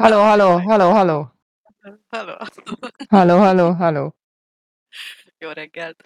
[0.00, 1.32] Halló, halló, halló, halló.
[2.08, 2.36] Halló.
[3.08, 4.16] Halló, halló, halló.
[5.38, 6.04] Jó reggelt.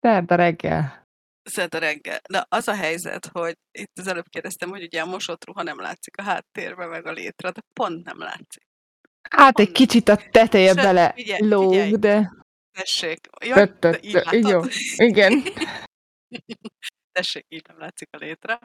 [0.00, 1.08] Szerda reggel.
[1.42, 2.20] Szerda reggel.
[2.28, 5.80] Na, az a helyzet, hogy itt az előbb kérdeztem, hogy ugye a mosott ruha nem
[5.80, 8.66] látszik a háttérben, meg a létre, de pont nem látszik.
[9.30, 9.86] Hát egy Pont nem.
[9.86, 11.90] kicsit a teteje Sőt, bele figyelj, figyelj.
[11.90, 12.32] lóg, de
[12.72, 13.28] Tessék.
[13.44, 13.98] Jaj, de
[14.32, 14.60] így jó,
[14.96, 15.42] igen.
[17.12, 18.58] Tessék, így nem látszik a létre.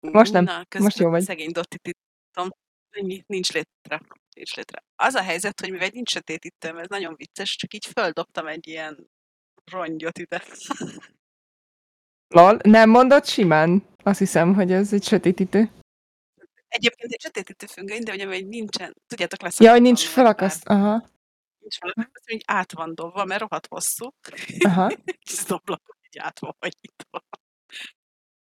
[0.00, 1.22] Most nem, Na, most jó vagy.
[1.22, 2.48] szegény Dotti titom.
[2.90, 4.00] Ennyi, nincs létre.
[4.36, 4.84] Nincs létre.
[4.96, 9.10] Az a helyzet, hogy mivel nincs sötétítőm, ez nagyon vicces, csak így földobtam egy ilyen
[9.64, 10.42] rongyot ide.
[12.28, 13.86] Lol, nem mondod simán?
[14.02, 15.70] Azt hiszem, hogy ez egy sötétítő.
[16.68, 20.66] Egyébként egy sötétítő függöny, de ugye még nincsen, tudjátok, lesz Jaj, nincs felakaszt.
[20.66, 21.08] Aha,
[21.58, 24.08] Nincs felakaszt, hogy át van dobva, mert rohadt hosszú.
[24.64, 24.90] aha.
[25.26, 27.22] És az ablakon így át van hajítva.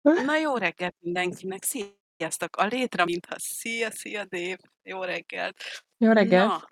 [0.01, 1.63] Na jó reggelt mindenkinek,
[2.17, 2.55] sziasztok!
[2.55, 5.63] A létre, mintha szia, szia Dév, jó reggelt!
[5.97, 6.47] Jó reggelt.
[6.47, 6.69] Na,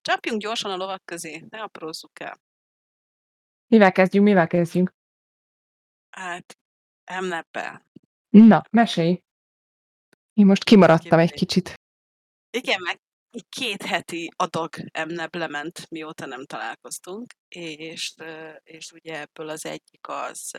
[0.00, 2.40] csapjunk gyorsan a lovak közé, ne aprózzuk el.
[3.66, 4.94] Mivel kezdjünk, mivel kezdjünk?
[6.10, 6.58] Hát,
[7.04, 7.86] emneppel.
[8.28, 9.22] Na, mesélj.
[10.32, 11.74] Én most kimaradtam egy kicsit.
[12.50, 18.14] Igen, meg egy két heti adag emneb lement, mióta nem találkoztunk, és,
[18.62, 20.50] és ugye ebből az egyik az,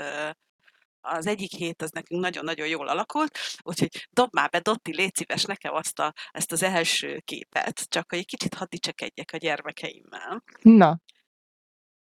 [1.02, 5.44] az egyik hét az nekünk nagyon-nagyon jól alakult, úgyhogy dob már be, Dotti, légy szíves
[5.44, 10.44] nekem azt a, ezt az első képet, csak hogy egy kicsit hadd dicsekedjek a gyermekeimmel.
[10.62, 11.00] Na,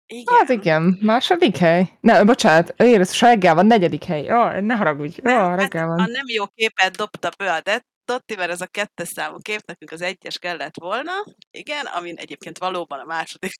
[0.05, 0.35] Igen.
[0.41, 1.97] az igen, második hely.
[1.99, 4.31] Ne, bocsánat, érez, reggel van, negyedik hely.
[4.31, 5.19] Ó, ne haragudj.
[5.21, 6.11] Nem, hát reggel a van.
[6.11, 7.61] nem jó képet dobta be a
[8.05, 11.11] Dotti, mert ez a kettes számú kép, nekünk az egyes kellett volna,
[11.51, 13.53] igen, amin egyébként valóban a második.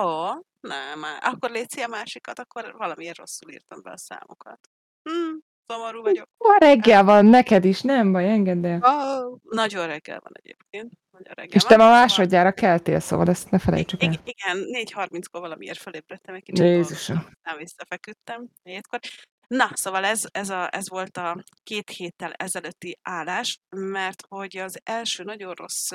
[0.00, 0.26] Ó,
[0.60, 4.58] nem, akkor légy szia a másikat, akkor valamiért rosszul írtam be a számokat.
[5.02, 5.36] Hm,
[5.66, 6.28] szomorú vagyok.
[6.38, 8.76] Ma reggel van, neked is, nem baj, engedd el.
[9.24, 10.92] Ó, nagyon reggel van egyébként.
[11.10, 11.70] Nagyon reggel És van.
[11.70, 14.12] te ma Szóval, másodjára keltél, szóval ezt ne felejtsük el.
[14.12, 17.26] ig- igen, 4.30-kor valamiért felébredtem, egy kicsit Jézusom.
[17.42, 19.00] nem visszafeküdtem hétkor.
[19.46, 24.80] Na, szóval ez, ez, a, ez volt a két héttel ezelőtti állás, mert hogy az
[24.84, 25.90] első nagyon rossz,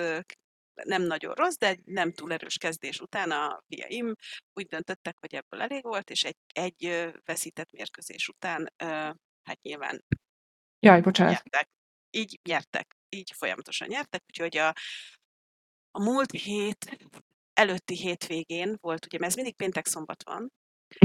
[0.74, 4.14] nem nagyon rossz, de egy nem túl erős kezdés után a fiaim
[4.54, 8.74] úgy döntöttek, hogy ebből elég volt, és egy, egy veszített mérkőzés után,
[9.44, 10.04] hát nyilván
[10.80, 11.34] Jaj, bocsánat.
[11.34, 11.70] nyertek.
[12.10, 12.96] Így nyertek.
[13.10, 14.74] Így folyamatosan nyertek, úgyhogy a,
[15.92, 16.98] a múlt hét
[17.54, 20.52] előtti hétvégén volt, ugye, mert ez mindig péntek-szombat van,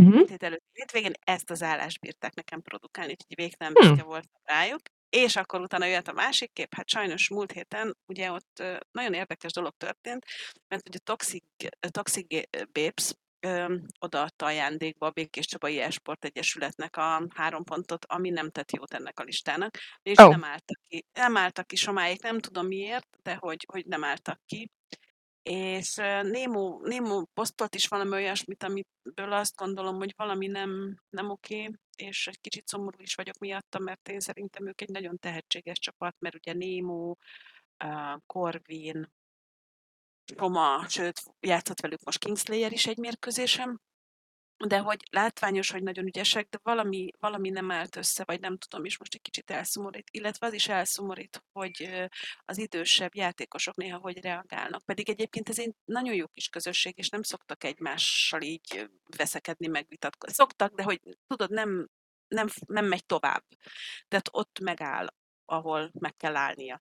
[0.00, 0.28] Uh-huh.
[0.28, 3.81] hét előtti hétvégén ezt az állást bírták nekem produkálni, úgyhogy végtelen Hm.
[3.88, 4.81] büszke voltam rájuk.
[5.09, 9.53] És akkor utána jött a másik kép, hát sajnos múlt héten ugye ott nagyon érdekes
[9.53, 10.25] dolog történt,
[10.69, 11.44] mert ugye Toxic,
[11.91, 13.12] Toxic Babes
[13.99, 19.21] odaadta ajándékba a Békés Csabai Esport Egyesületnek a három pontot, ami nem tett jót ennek
[19.21, 20.28] a listának, és Ó.
[20.28, 21.06] nem álltak ki.
[21.12, 24.71] Nem álltak ki somáig, nem tudom miért, de hogy, hogy nem álltak ki.
[25.49, 31.31] És ö, Nemo, Nemo posztolt is valami olyasmit, amiből azt gondolom, hogy valami nem, nem
[31.31, 35.79] oké, és egy kicsit szomorú is vagyok miatta, mert én szerintem ők egy nagyon tehetséges
[35.79, 37.15] csapat, mert ugye Nemo,
[37.85, 39.12] uh, Corvin,
[40.37, 43.81] Roma, sőt, játszott velük most Kingslayer is egy mérkőzésem,
[44.65, 48.84] de hogy látványos, hogy nagyon ügyesek, de valami, valami nem állt össze, vagy nem tudom,
[48.84, 50.09] és most egy kicsit elszomorít.
[50.11, 52.09] Illetve az is elszomorít, hogy
[52.44, 54.84] az idősebb játékosok néha hogy reagálnak.
[54.84, 60.34] Pedig egyébként ez egy nagyon jó kis közösség, és nem szoktak egymással így veszekedni, megvitatkozni.
[60.34, 61.88] Szoktak, de hogy tudod, nem,
[62.28, 63.44] nem, nem megy tovább.
[64.09, 65.06] Tehát ott megáll,
[65.44, 66.81] ahol meg kell állnia.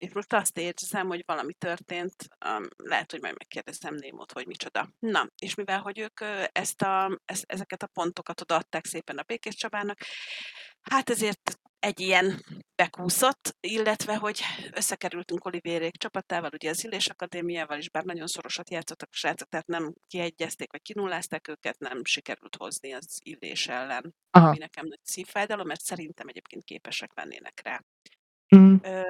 [0.00, 2.14] És most azt érzem, hogy valami történt,
[2.46, 4.88] um, lehet, hogy majd megkérdezem Némot, hogy micsoda.
[4.98, 6.20] Na, és mivel, hogy ők
[6.52, 9.98] ezt a, ezt, ezeket a pontokat odaadták szépen a Békés Csabának,
[10.80, 12.44] hát ezért egy ilyen
[12.74, 14.40] bekúszott, illetve, hogy
[14.72, 19.66] összekerültünk Olivérék csapatával, ugye az Illés Akadémiával is, bár nagyon szorosat játszottak a srácok, tehát
[19.66, 24.46] nem kiegyezték, vagy kinullázták őket, nem sikerült hozni az Illés ellen, Aha.
[24.46, 27.84] ami nekem nagy szívfájdalom, mert szerintem egyébként képesek lennének rá.
[28.56, 28.74] Mm.
[28.82, 29.02] Ö,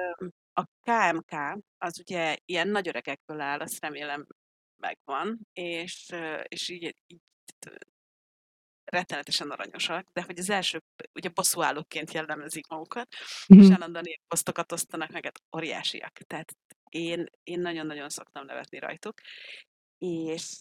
[0.53, 4.27] a KMK az ugye ilyen nagy öregekből áll, azt remélem
[4.77, 7.21] megvan, és, ö, és így, így
[8.83, 10.81] rettenetesen aranyosak, de hogy az első,
[11.13, 13.07] ugye bosszúállóként jellemezik magukat,
[13.45, 13.73] és Mhm.
[13.73, 16.11] állandóan ilyen posztokat osztanak meg, hát óriásiak.
[16.11, 16.51] Tehát
[16.89, 19.21] én, én nagyon-nagyon szoktam nevetni rajtuk.
[19.97, 20.59] És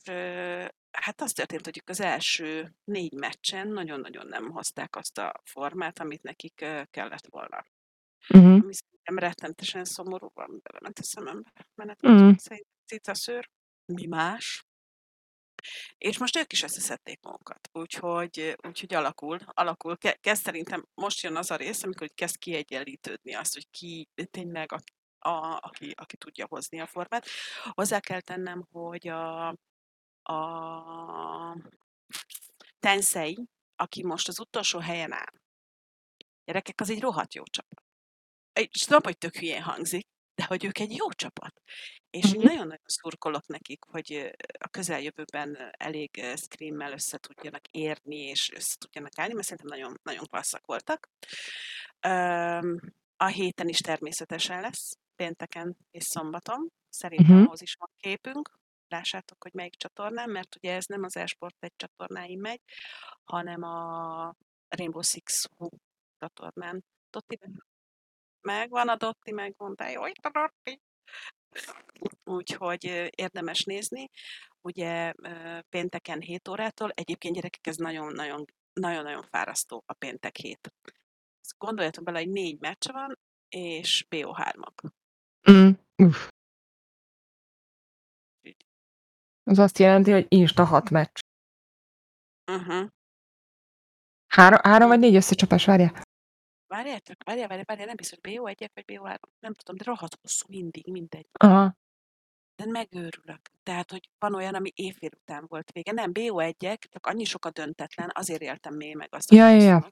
[0.91, 6.23] hát az történt, hogy az első négy meccsen nagyon-nagyon nem hozták azt a formát, amit
[6.23, 6.55] nekik
[6.91, 7.65] kellett volna
[8.29, 8.45] Mhm.
[8.47, 12.11] ami szerintem rettenetesen szomorú, van belement a szemembe menet Mm.
[12.11, 13.51] közben, szerintem cicaszőr.
[13.85, 14.65] Mi más?
[15.99, 19.97] És most ők is összeszedték magukat, úgyhogy, úgyhogy alakul, alakul.
[19.97, 24.09] Ke- kezd szerintem most jön az a rész, amikor így kezd kiegyenlítődni azt, hogy ki
[24.31, 24.79] tényleg a,
[25.29, 27.27] a, aki, aki tudja hozni a formát.
[27.71, 29.49] Hozzá kell tennem, hogy a,
[30.23, 31.57] a
[32.79, 35.33] Tensei, aki most az utolsó helyen áll,
[36.45, 37.83] gyerekek, az egy rohadt jó csapat.
[38.53, 41.61] És tudom, hogy tök hülyén hangzik, de hogy ők egy jó csapat.
[42.11, 42.47] És én Mhm.
[42.47, 49.33] nagyon-nagyon szurkolok nekik, hogy a közeljövőben elég screammel össze tudjanak érni, és össze tudjanak állni,
[49.35, 51.09] mert szerintem nagyon, nagyon klasszak voltak.
[53.17, 56.69] A héten is természetesen lesz, pénteken és szombaton.
[56.89, 57.45] Szerintem Mhm.
[57.47, 58.59] ahhoz is van képünk.
[58.89, 62.61] Lássátok, hogy melyik csatornán, mert ugye ez nem az Esport egy csatornáin megy,
[63.25, 64.35] hanem a
[64.69, 65.69] Rainbow Six Hu
[66.19, 66.85] csatornán.
[67.11, 67.39] Dotti,
[68.43, 70.81] megvan a Dotti, megmondta, jó, itt a Dotti.
[72.25, 74.11] Úgyhogy érdemes nézni.
[74.61, 75.13] Ugye
[75.69, 80.75] pénteken 7 órától, egyébként gyerekek, ez nagyon-nagyon nagyon-nagyon fárasztó a péntek hét.
[81.59, 84.91] Gondoljatok bele, hogy négy meccs van, és BO3-ak.
[85.51, 85.71] Mm.
[89.43, 91.19] Az azt jelenti, hogy Insta hat meccs.
[92.53, 92.89] Uh-huh.
[94.27, 96.03] Három, három vagy négy összecsapás, várjál.
[96.75, 100.87] Várjátok, várjál, várjál, várjál, nem biztos BO1-ek vagy BO3, nem tudom, de rohadt hosszú mindig,
[100.87, 101.27] mindegy.
[101.33, 101.75] Aha.
[102.57, 103.41] De megőrülök.
[103.63, 105.93] Tehát, hogy van olyan, ami éjfél után volt vége.
[105.93, 109.89] Nem, BO1-ek, csak annyi sok a döntetlen, azért éltem még meg azt, Ja, ja, ja.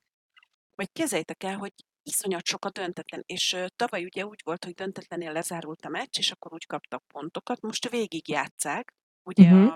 [0.75, 1.73] Vagy képzeljétek el, hogy
[2.03, 6.19] iszonyat sok a döntetlen, és ö, tavaly ugye úgy volt, hogy döntetlennél lezárult a meccs,
[6.19, 9.67] és akkor úgy kaptak pontokat, most végig játszák, ugye Mhm.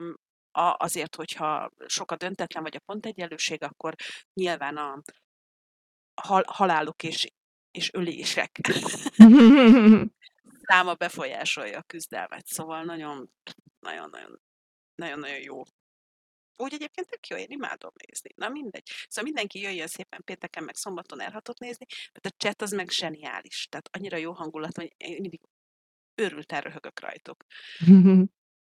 [0.52, 3.94] a, a, azért, hogyha sok a döntetlen, vagy a pontegyenlőség, akkor
[4.32, 5.00] nyilván a
[6.14, 7.32] hal, halálok és,
[7.70, 8.60] és ölések
[10.68, 13.30] száma befolyásolja a küzdelmet, szóval nagyon,
[13.80, 14.40] nagyon, nagyon,
[14.94, 15.62] nagyon-nagyon jó.
[16.56, 18.30] Úgy egyébként tök jó, én imádom nézni.
[18.34, 18.90] Na mindegy.
[19.08, 23.66] Szóval mindenki jöjjön szépen pénteken, meg szombaton elhatott nézni, mert a chat az meg zseniális.
[23.70, 25.40] Tehát annyira jó hangulat, hogy én mindig
[26.14, 27.44] őrülten röhögök rajtuk.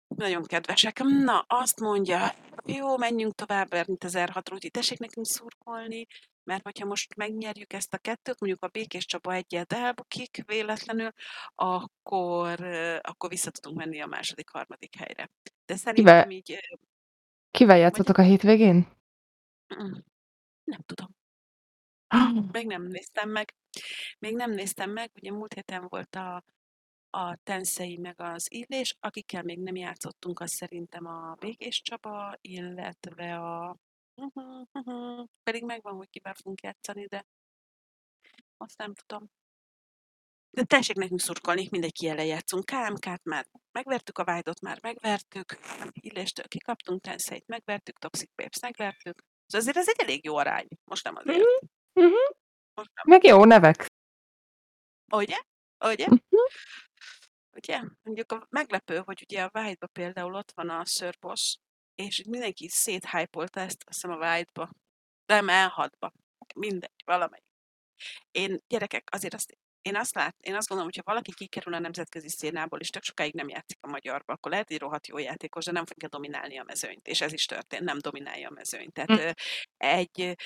[0.08, 0.98] Nagyon kedvesek.
[0.98, 2.34] Na, azt mondja,
[2.64, 6.06] jó, menjünk tovább, az R6 úgyhogy tessék nekünk szurkolni,
[6.46, 11.12] mert hogyha most megnyerjük ezt a kettőt, mondjuk a Békés Csaba egyet elbukik véletlenül,
[11.54, 12.60] akkor,
[13.00, 15.30] akkor vissza tudunk menni a második, harmadik helyre.
[15.66, 16.78] De szerintem Kivel, így,
[17.50, 18.88] kivel játszotok a hétvégén?
[20.64, 21.16] nem tudom.
[22.52, 23.54] Még nem néztem meg.
[24.18, 26.44] Még nem néztem meg, ugye múlt héten volt a,
[27.10, 33.36] a Tenszei meg az Illés, akikkel még nem játszottunk, az szerintem a Békés Csaba, illetve
[33.36, 33.76] a...
[35.42, 37.26] Pedig megvan, hogy kivel fogunk játszani, de
[38.56, 39.30] azt nem tudom.
[40.50, 42.64] De tessék nekünk szurkolni, mindegy ki ellen játszunk.
[42.64, 45.58] KMK-t már megvertük, a Vájdot már megvertük,
[45.92, 49.24] Illéstől kikaptunk, Tenszeit megvertük, Toxic Babes megvertük.
[49.46, 50.66] Szóval azért ez egy elég jó arány.
[50.84, 51.38] Most nem azért.
[51.38, 52.34] Mhm, mhm.
[52.74, 53.04] Most nem.
[53.04, 53.86] Meg jó nevek.
[55.12, 55.38] Ugye?
[55.84, 56.06] Ugye?
[56.06, 56.20] Mhm.
[57.56, 57.80] Ugye?
[58.02, 61.56] Mondjuk a meglepő, hogy ugye a White-ba például ott van a Sir Boss,
[61.96, 64.70] és mindenki széthypolta ezt, azt hiszem a White-ba.
[65.26, 66.12] Nem, elhatba.
[66.54, 67.44] Mindegy, valamelyik.
[68.30, 71.78] Én, gyerekek, azért azt, én azt lát, én azt gondolom, hogy ha valaki kikerül a
[71.78, 75.64] nemzetközi szénából, és tök sokáig nem játszik a magyarba, akkor lehet egy rohadt jó játékos,
[75.64, 77.06] de nem fogja dominálni a mezőnyt.
[77.06, 78.92] És ez is történt, nem dominálja a mezőnyt.
[78.92, 79.30] Tehát ö,
[79.76, 80.36] egy,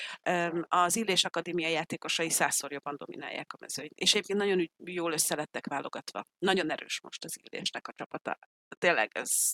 [0.67, 3.93] az Illés Akadémia játékosai százszor jobban dominálják a mezőnyt.
[3.95, 6.23] És egyébként nagyon jól összelettek válogatva.
[6.39, 8.39] Nagyon erős most az Illésnek a csapata.
[8.77, 9.53] Tényleg ez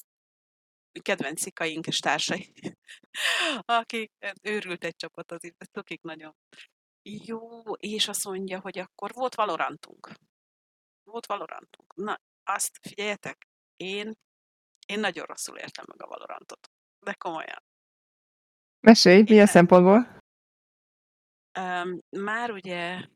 [1.02, 2.54] kedvenc szikaink és társai,
[3.82, 4.12] akik
[4.42, 6.36] őrült egy csapat az itt, akik nagyon
[7.02, 10.12] jó, és azt mondja, hogy akkor volt Valorantunk.
[11.04, 11.94] Volt Valorantunk.
[11.96, 14.14] Na, azt figyeljetek, én,
[14.86, 16.72] én nagyon rosszul értem meg a Valorantot.
[17.00, 17.64] De komolyan.
[18.80, 20.18] Mesélj, milyen Én, szempontból?
[22.10, 23.08] már ugye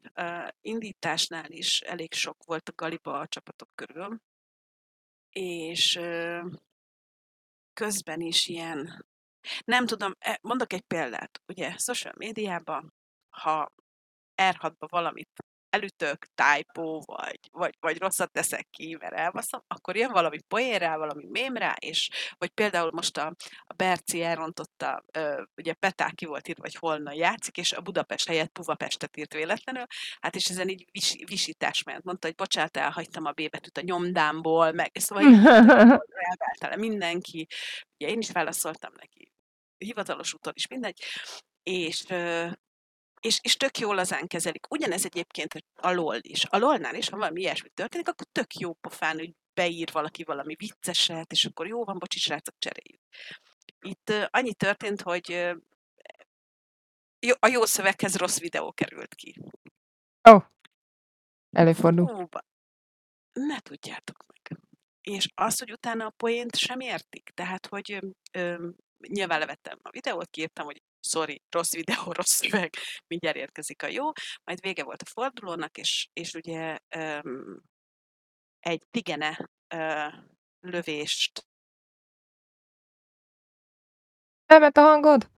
[0.61, 4.21] indításnál is elég sok volt a galiba a csapatok körül,
[5.29, 6.00] és
[7.81, 9.05] közben is ilyen,
[9.65, 12.93] nem tudom, e- mondok egy példát, ugye, social médiában,
[13.29, 13.71] ha
[14.41, 15.29] R6-ba valamit
[15.71, 20.97] elütök, typo, vagy, vagy, vagy rosszat teszek ki, mert elbaszom, akkor jön valami poén rá,
[20.97, 26.25] valami mém rá, és vagy például most a, a Berci elrontotta, ö, ugye Petá ki
[26.25, 29.85] volt írva, hogy holna játszik, és a Budapest helyett Puvapestet írt véletlenül,
[30.19, 32.03] hát és ezen így vis, visítás ment.
[32.03, 35.23] Mondta, hogy bocsánat, elhagytam a B betűt a nyomdámból, meg szóval
[36.59, 37.47] le mindenki.
[37.99, 39.31] Ugye én is válaszoltam neki,
[39.77, 41.03] hivatalos úton is mindegy,
[41.63, 42.05] és
[43.21, 44.71] és, és tök jól lazán kezelik.
[44.71, 46.45] Ugyanez egyébként a LOL is.
[46.45, 50.55] A LOL-nál is, ha valami ilyesmi történik, akkor tök jó pofán, hogy beír valaki valami
[50.55, 53.01] vicceset, és akkor jó van, bocsi, srácok, cseréljük.
[53.79, 55.29] Itt annyi történt, hogy
[57.19, 59.35] jó, a jó szöveghez rossz videó került ki.
[60.29, 60.33] Ó.
[60.33, 60.43] Oh.
[61.51, 62.13] Előfordul.
[62.13, 62.27] Hú,
[63.33, 64.59] ne tudjátok meg.
[65.01, 67.31] És azt, hogy utána a poént sem értik.
[67.33, 67.99] Tehát, hogy
[68.31, 68.69] ö,
[69.07, 72.74] nyilván levettem a videót, kiírtam, hogy sorry, rossz videó, rossz szöveg,
[73.08, 74.12] mindjárt érkezik a jó.
[74.43, 77.20] Majd vége volt a fordulónak, és, és ugye ö,
[78.60, 80.08] egy tigene ö,
[80.60, 81.50] lövést
[84.51, 85.29] Elment a hangod?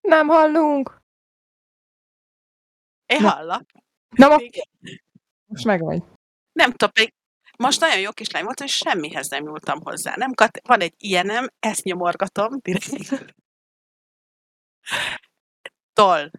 [0.00, 1.02] Nem hallunk.
[3.06, 3.30] Én Na.
[3.30, 3.70] hallak.
[4.08, 4.36] Na, ma...
[5.46, 6.02] most meg vagy.
[6.52, 7.14] Nem tudom, pedig
[7.58, 10.14] most nagyon jó kislány volt, és semmihez nem nyúltam hozzá.
[10.16, 13.34] Nem, kat- van egy ilyenem, ezt nyomorgatom direkt.
[15.92, 16.30] Toll.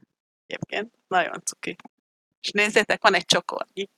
[0.45, 1.75] Egyébként nagyon cuki.
[2.41, 3.89] És nézzétek, van egy csokornyi.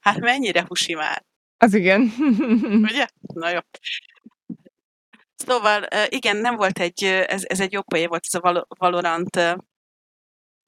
[0.00, 1.24] Hát mennyire husi már.
[1.56, 2.00] Az igen.
[2.90, 3.06] Ugye?
[3.34, 3.58] Na jó.
[5.34, 9.38] Szóval igen, nem volt egy, ez, ez egy jó poé volt, ez a Valorant,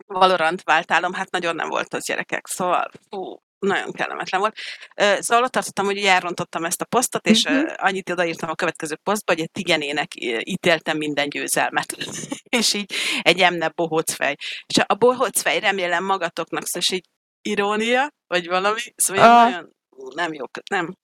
[0.06, 4.56] Valorant váltálom, hát nagyon nem volt az gyerekek, szóval fú, nagyon kellemetlen volt.
[5.22, 7.72] Szóval ott tartottam, hogy elrontottam ezt a posztot, és uh-huh.
[7.76, 10.08] annyit odaírtam a következő posztba, hogy egy tigenének
[10.40, 11.96] ítéltem minden győzelmet.
[12.58, 12.92] és így
[13.22, 14.36] egy emne bohócfej.
[14.66, 17.08] És a bohócfej remélem magatoknak, szóval így
[17.42, 19.50] irónia, vagy valami, szóval uh.
[19.50, 19.74] nagyon
[20.14, 20.96] nem jó, nem,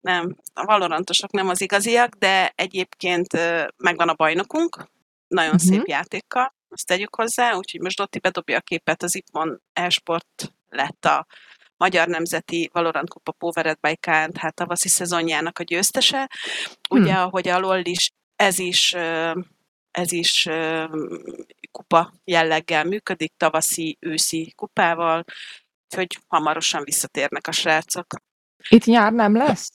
[0.00, 3.32] nem, a valorantosok nem az igaziak, de egyébként
[3.76, 4.90] megvan a bajnokunk,
[5.28, 5.70] nagyon uh-huh.
[5.70, 11.04] szép játékkal, azt tegyük hozzá, úgyhogy most Dotti bedobja a képet, az Ipmon Esport lett
[11.04, 11.26] a
[11.76, 16.30] Magyar Nemzeti Valorant Kupa Powered by Kant, hát tavaszi szezonjának a győztese.
[16.90, 17.22] Ugye, hmm.
[17.22, 18.94] ahogy a LOL is, ez is
[19.90, 20.48] ez is
[21.72, 25.24] kupa jelleggel működik, tavaszi, őszi kupával,
[25.84, 28.06] úgyhogy hamarosan visszatérnek a srácok.
[28.68, 29.70] Itt nyár nem lesz?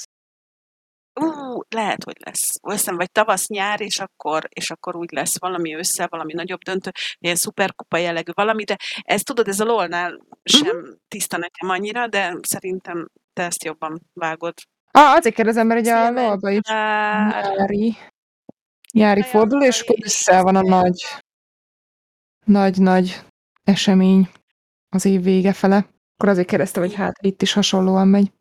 [1.21, 2.59] Ú, lehet, hogy lesz.
[2.67, 7.35] Összem vagy tavasz-nyár, és akkor, és akkor úgy lesz valami össze, valami nagyobb döntő, ilyen
[7.35, 10.95] szuperkupa jellegű valami, de ez tudod, ez a LOL-nál sem uh-huh.
[11.07, 14.53] tiszta nekem annyira, de szerintem te ezt jobban vágod.
[14.91, 17.95] Ah, azért kérdezem, mert ugye a lol is nyári,
[18.93, 21.03] nyári fordul, és akkor össze van a nagy,
[22.45, 23.21] nagy-nagy
[23.63, 24.29] esemény
[24.89, 25.75] az év vége fele.
[26.13, 28.31] Akkor azért kérdeztem, hogy hát itt is hasonlóan megy.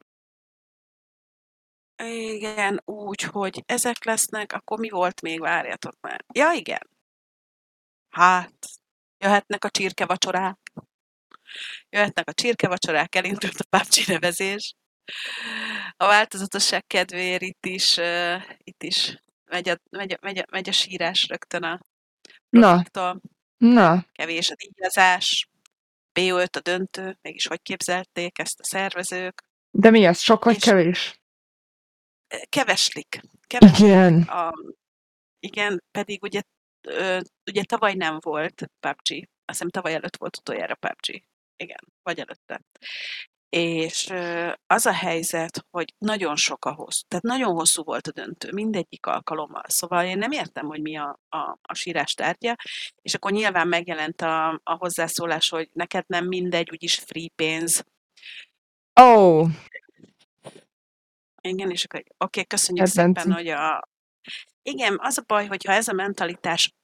[2.07, 6.25] Igen, úgy, hogy ezek lesznek, akkor mi volt még, várjatok már.
[6.33, 6.91] Ja, igen.
[8.11, 8.55] Hát,
[9.19, 10.59] jöhetnek a csirkevacsorák.
[11.89, 14.75] Jöhetnek a csirkevacsorák, elindult a PUBG nevezés.
[15.97, 20.69] A változatosság kedvéért itt is, uh, itt is megy a, megy, a, megy, a, megy
[20.69, 21.81] a sírás rögtön a
[22.51, 23.21] projektől.
[23.59, 23.83] Na.
[23.83, 24.07] Na.
[24.13, 25.49] Kevés a díjazás.
[26.21, 29.45] B5 a döntő, mégis hogy képzelték ezt a szervezők.
[29.71, 31.22] De mi ez, sok vagy kevés?
[32.49, 33.21] Keveslik.
[33.47, 34.23] keveslik igen.
[34.23, 34.53] A,
[35.41, 36.43] igen, pedig ugye,
[37.51, 39.29] ugye tavaly nem volt PUBG.
[39.45, 41.25] Azt hiszem tavaly előtt volt utoljára PUBG.
[41.57, 42.61] Igen, vagy előtte.
[43.57, 44.13] És
[44.67, 49.07] az a helyzet, hogy nagyon sok a hosszú, tehát nagyon hosszú volt a döntő, mindegyik
[49.07, 49.65] alkalommal.
[49.67, 52.57] Szóval én nem értem, hogy mi a, a, a sírás tárgya,
[53.03, 57.85] és akkor nyilván megjelent a, a hozzászólás, hogy neked nem mindegy, úgyis free pénz.
[59.01, 59.49] Ó, oh.
[61.49, 63.21] Igen, és akkor oké, okay, köszönjük Kedvenci.
[63.21, 63.89] szépen, hogy a...
[64.63, 66.75] Igen, az a baj, hogyha ez a mentalitás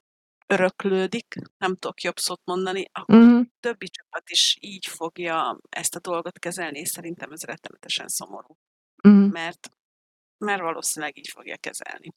[0.47, 3.47] öröklődik, nem tudok jobb szót mondani, akkor uh-huh.
[3.61, 8.57] többi csapat is így fogja ezt a dolgot kezelni, és szerintem ez rettenetesen szomorú.
[9.03, 9.31] Uh-huh.
[9.31, 9.71] Mert,
[10.39, 12.13] mert valószínűleg így fogja kezelni.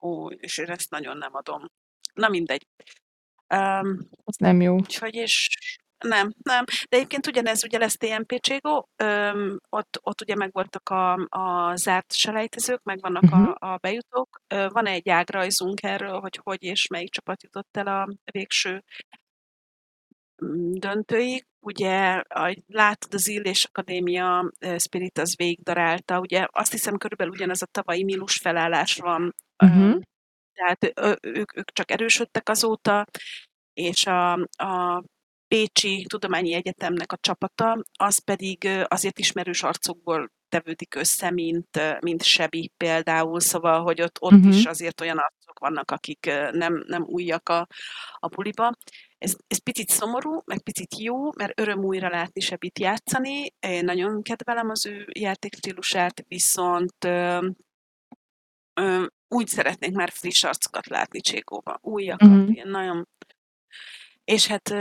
[0.00, 1.70] Ó, és én ezt nagyon nem adom.
[2.14, 2.66] Na mindegy.
[3.54, 4.74] Um, ez nem jó.
[4.74, 5.48] Úgyhogy és
[6.04, 6.64] nem, nem.
[6.88, 8.88] De egyébként ugyanez ugye lesz TMP-cségó,
[9.68, 13.48] ott, ott ugye megvoltak a, a zárt selejtezők, meg vannak uh-huh.
[13.48, 14.40] a, a bejutók.
[14.48, 18.84] Van egy ágrajzunk erről, hogy hogy és melyik csapat jutott el a végső
[20.44, 21.44] mm, döntőig.
[21.62, 22.22] Ugye,
[22.66, 28.40] látod, az Illés Akadémia Spirit az végigdarálta, ugye azt hiszem körülbelül ugyanez a tavalyi mínusz
[28.40, 30.00] felállás van, uh-huh.
[30.52, 33.06] tehát ők, ők csak erősödtek azóta,
[33.72, 35.02] és a, a
[35.54, 42.72] Pécsi Tudományi Egyetemnek a csapata, az pedig azért ismerős arcokból tevődik össze, mint, mint Sebi
[42.76, 44.56] például, szóval, hogy ott, ott uh-huh.
[44.56, 47.66] is azért olyan arcok vannak, akik nem, nem újak a,
[48.18, 48.72] a puliba.
[49.18, 53.54] Ez, ez picit szomorú, meg picit jó, mert öröm újra látni Sebit játszani.
[53.60, 57.48] Én nagyon kedvelem az ő játékstílusát, viszont ö,
[58.74, 61.78] ö, úgy szeretnék már friss arcokat látni Cségóba.
[61.82, 62.54] Újakat, uh-huh.
[62.54, 63.08] ilyen nagyon
[64.30, 64.74] és hát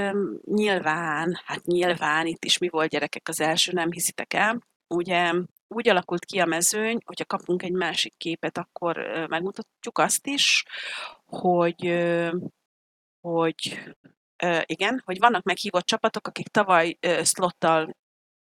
[0.45, 4.61] nyilván, hát nyilván itt is mi volt gyerekek az első, nem hiszitek el.
[4.87, 5.33] Ugye
[5.67, 8.97] úgy alakult ki a mezőny, hogyha kapunk egy másik képet, akkor
[9.29, 10.63] megmutatjuk azt is,
[11.25, 11.93] hogy,
[13.21, 13.79] hogy
[14.65, 17.95] igen, hogy vannak meghívott csapatok, akik tavaly slottal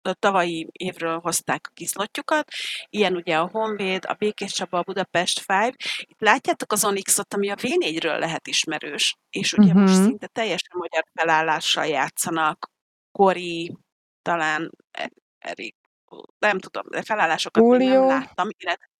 [0.02, 2.48] a tavalyi évről hozták a kiszlotjukat,
[2.90, 5.76] ilyen ugye a Honvéd, a Békés Csaba, a Budapest 5.
[6.00, 9.82] Itt látjátok az Onyxot, ami a V4-ről lehet ismerős, és ugye uh-huh.
[9.82, 10.04] most mhm.
[10.04, 12.70] szinte teljesen magyar felállással játszanak,
[13.12, 13.76] Kori,
[14.22, 15.76] talán e- Erik,
[16.38, 18.90] nem tudom, de felállásokat még nem láttam, illetve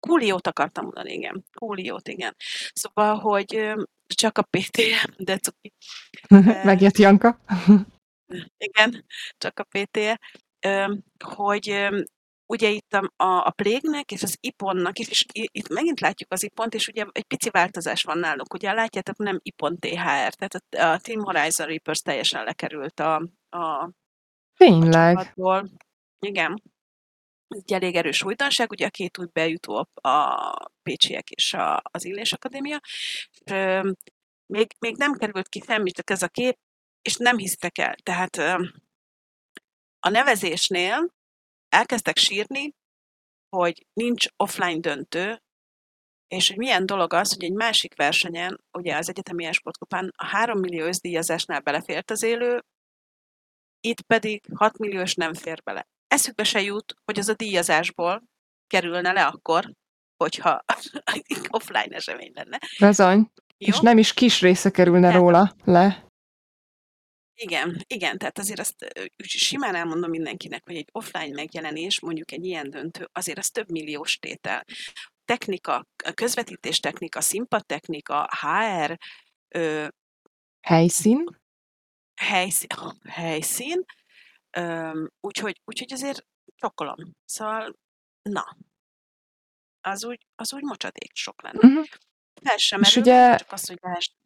[0.00, 1.44] Kúliót akartam mondani, igen.
[1.54, 2.36] Kúliót, igen.
[2.72, 3.74] Szóval, hogy
[4.06, 5.72] csak a PTM, de cuki.
[6.64, 7.38] Megjött Janka.
[8.56, 9.04] Igen,
[9.38, 10.20] csak a PTE.
[11.24, 11.88] Hogy
[12.46, 16.74] ugye itt a, a, plégnek és az iponnak is, és itt megint látjuk az ipont,
[16.74, 18.54] és ugye egy pici változás van náluk.
[18.54, 23.14] Ugye látjátok, nem ipon THR, tehát a, a Team Horizon Reapers teljesen lekerült a,
[23.48, 23.90] a,
[24.56, 25.16] Tényleg.
[25.16, 25.70] csapatból.
[26.18, 26.62] Igen.
[27.48, 31.82] Ez egy elég erős újdonság, ugye a két új bejutó a, a Pécsiek és a,
[31.82, 32.80] az Illés Akadémia.
[33.44, 33.52] És,
[34.46, 36.58] még, még nem került ki semmitek ez a kép,
[37.08, 37.94] és nem hisztek el.
[37.94, 38.36] Tehát
[39.98, 41.14] a nevezésnél
[41.68, 42.74] elkezdtek sírni,
[43.56, 45.42] hogy nincs offline döntő,
[46.26, 50.58] és hogy milyen dolog az, hogy egy másik versenyen, ugye az Egyetemi Esportkupán a 3
[50.58, 52.64] millió összdíjazásnál belefért az élő,
[53.80, 55.88] itt pedig 6 milliós nem fér bele.
[56.06, 58.22] Eszükbe se jut, hogy az a díjazásból
[58.66, 59.72] kerülne le akkor,
[60.16, 60.64] hogyha
[61.58, 62.58] offline esemény lenne.
[62.78, 63.30] Bezony.
[63.58, 63.68] Jó?
[63.68, 65.16] És nem is kis része kerülne Nem.
[65.16, 66.07] róla le.
[67.40, 68.86] Igen, igen, tehát azért azt
[69.18, 74.18] simán elmondom mindenkinek, hogy egy offline megjelenés, mondjuk egy ilyen döntő, azért az több milliós
[74.18, 74.64] tétel.
[75.24, 78.98] Technika, közvetítés technika, színpadtechnika, HR,
[79.48, 79.88] ö,
[80.60, 81.24] Helyszín.
[82.30, 82.68] helyszín,
[83.08, 83.84] helyszín
[84.50, 87.14] ö, úgyhogy, úgyhogy azért csokolom.
[87.24, 87.78] Szóval,
[88.22, 88.56] na,
[89.80, 91.68] az úgy, az úgy mocsadék sok lenne.
[91.68, 91.86] Uh-huh.
[92.42, 93.36] Fel sem merül, ugye...
[93.36, 94.17] csak az, hogy lehessen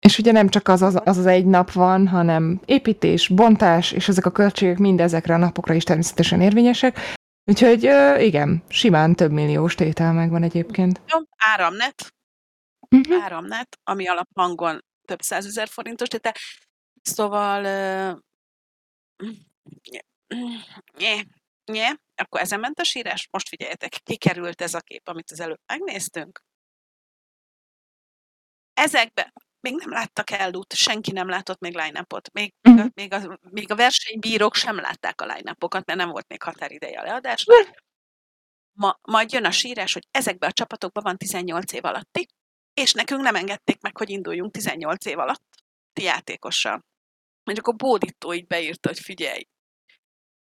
[0.00, 4.08] és ugye nem csak az az, az az egy nap van, hanem építés, bontás, és
[4.08, 6.98] ezek a költségek mind ezekre a napokra is természetesen érvényesek.
[7.44, 7.82] Úgyhogy
[8.22, 11.00] igen, simán több milliós tétel megvan egyébként.
[11.06, 12.14] Jó, áramnet.
[12.90, 13.24] Uh-huh.
[13.24, 16.32] Áramnet, ami alaphangon több százezer forintos tétel.
[17.02, 17.60] Szóval
[20.98, 21.24] nye,
[21.64, 23.28] nye, akkor ezen ment a sírás.
[23.30, 26.42] Most figyeljetek, kikerült ez a kép, amit az előbb megnéztünk.
[28.74, 32.86] Ezekbe még nem láttak ellút, senki nem látott még line még, uh-huh.
[32.94, 37.04] még, a, még a versenybírók sem látták a line mert nem volt még határideje a
[37.04, 37.86] leadásnak.
[38.72, 42.26] Ma, majd jön a sírás, hogy ezekbe a csapatokban van 18 év alatti,
[42.74, 45.44] és nekünk nem engedték meg, hogy induljunk 18 év alatt
[46.00, 46.84] játékossal.
[47.44, 49.48] Mondjuk a bódító így beírta, hogy figyelj,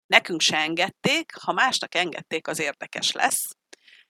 [0.05, 3.57] nekünk se engedték, ha másnak engedték, az érdekes lesz.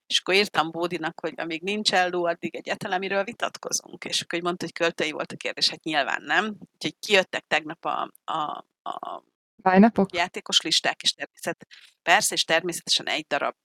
[0.07, 4.03] És akkor írtam Bódinak, hogy amíg nincs elló, addig egyáltalán miről vitatkozunk.
[4.03, 6.55] És akkor mondta, hogy költői volt a kérdés, hát nyilván nem.
[6.73, 9.23] Úgyhogy kijöttek tegnap a, a, a
[9.55, 10.15] Vájnapok?
[10.15, 11.67] játékos listák, és természet,
[12.01, 13.55] persze, és természetesen egy darab,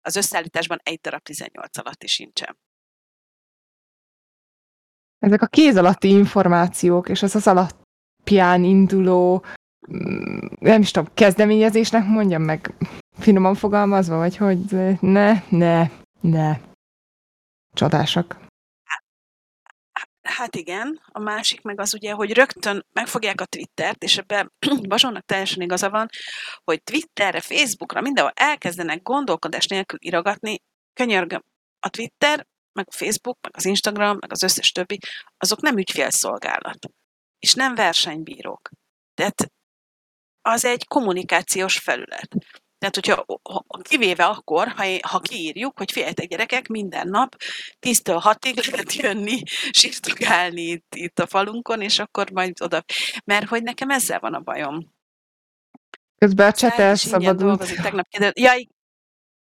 [0.00, 2.58] az összeállításban egy darab 18 alatti sincsen.
[5.18, 9.44] Ezek a kéz alatti információk, és az az alapján induló,
[9.92, 12.74] mm, nem is tudom, kezdeményezésnek mondjam meg,
[13.20, 14.58] Finoman fogalmazva, vagy hogy
[15.00, 16.58] ne, ne, ne.
[17.72, 18.48] Csodásak.
[20.22, 24.52] Hát igen, a másik meg az ugye, hogy rögtön megfogják a Twittert, és ebben
[24.88, 26.08] Bazsonnak teljesen igaza van,
[26.64, 31.44] hogy Twitterre, Facebookra, mindenhol elkezdenek gondolkodás nélkül iragatni, könyörgöm,
[31.80, 34.98] a Twitter, meg a Facebook, meg az Instagram, meg az összes többi,
[35.36, 36.78] azok nem ügyfélszolgálat,
[37.38, 38.70] és nem versenybírók.
[39.14, 39.52] Tehát
[40.42, 42.28] az egy kommunikációs felület.
[42.80, 43.26] Tehát, hogyha
[43.82, 47.36] kivéve akkor, ha, ha kiírjuk, hogy figyeljetek gyerekek, minden nap
[47.80, 52.84] 10-től 6-ig lehet jönni, sírtogálni itt, itt a falunkon, és akkor majd oda.
[53.24, 54.92] Mert hogy nekem ezzel van a bajom.
[56.18, 57.82] Közben a cset elszabadult.
[57.82, 58.52] Tegnap ja,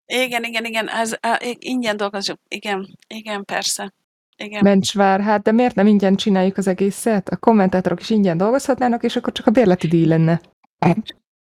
[0.05, 1.15] igen, igen, igen, ez,
[1.59, 2.39] ingyen dolgozunk.
[2.47, 3.93] Igen, igen, persze.
[4.37, 4.63] Igen.
[4.63, 7.29] Mencsvár, hát de miért nem ingyen csináljuk az egészet?
[7.29, 10.41] A kommentátorok is ingyen dolgozhatnának, és akkor csak a bérleti díj lenne.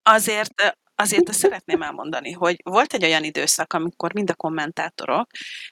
[0.02, 5.30] Azért, Azért azt szeretném elmondani, hogy volt egy olyan időszak, amikor mind a kommentátorok,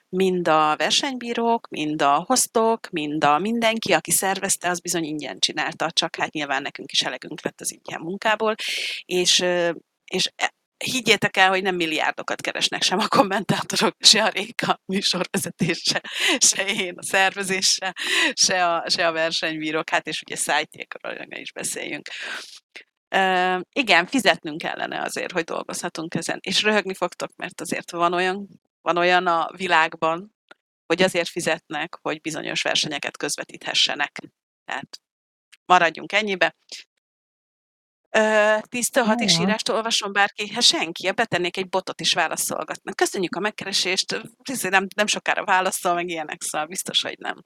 [0.08, 5.90] mind a versenybírók, mind a hostok, mind a mindenki, aki szervezte, az bizony ingyen csinálta,
[5.90, 8.54] csak hát nyilván nekünk is elegünk lett az ingyen munkából,
[9.04, 9.44] és,
[10.04, 15.82] és e, higgyétek el, hogy nem milliárdokat keresnek sem a kommentátorok, se a Réka műsorvezetés,
[16.38, 17.78] se, én a szervezés,
[18.34, 22.08] se, a, se a versenybírók, hát és ugye szájtékról is beszéljünk.
[23.14, 26.38] Uh, igen, fizetnünk kellene azért, hogy dolgozhatunk ezen.
[26.42, 28.48] És röhögni fogtok, mert azért van olyan,
[28.80, 30.34] van olyan a világban,
[30.86, 34.18] hogy azért fizetnek, hogy bizonyos versenyeket közvetíthessenek.
[34.64, 35.00] Tehát
[35.64, 36.56] maradjunk ennyibe.
[38.62, 40.52] Tiszta hat és írást olvasom bárki?
[40.52, 42.94] Hát senki, betennék egy botot is válaszolgatni.
[42.94, 44.22] Köszönjük a megkeresést,
[44.62, 47.42] nem, nem sokára válaszol, meg ilyenek, szóval biztos, hogy nem.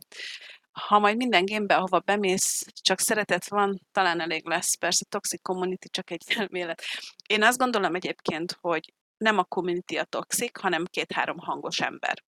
[0.87, 4.77] Ha majd minden gémbe, ahova bemész, csak szeretet van, talán elég lesz.
[4.77, 6.83] Persze, toxic community csak egy elmélet.
[7.27, 12.23] Én azt gondolom egyébként, hogy nem a community a toxic, hanem két-három hangos ember.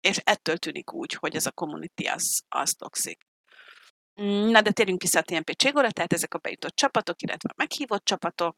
[0.00, 3.18] És ettől tűnik úgy, hogy ez a community az, az toxic.
[4.50, 8.04] Na, de térjünk vissza a TNP Cségóra, tehát ezek a bejutott csapatok, illetve a meghívott
[8.04, 8.56] csapatok,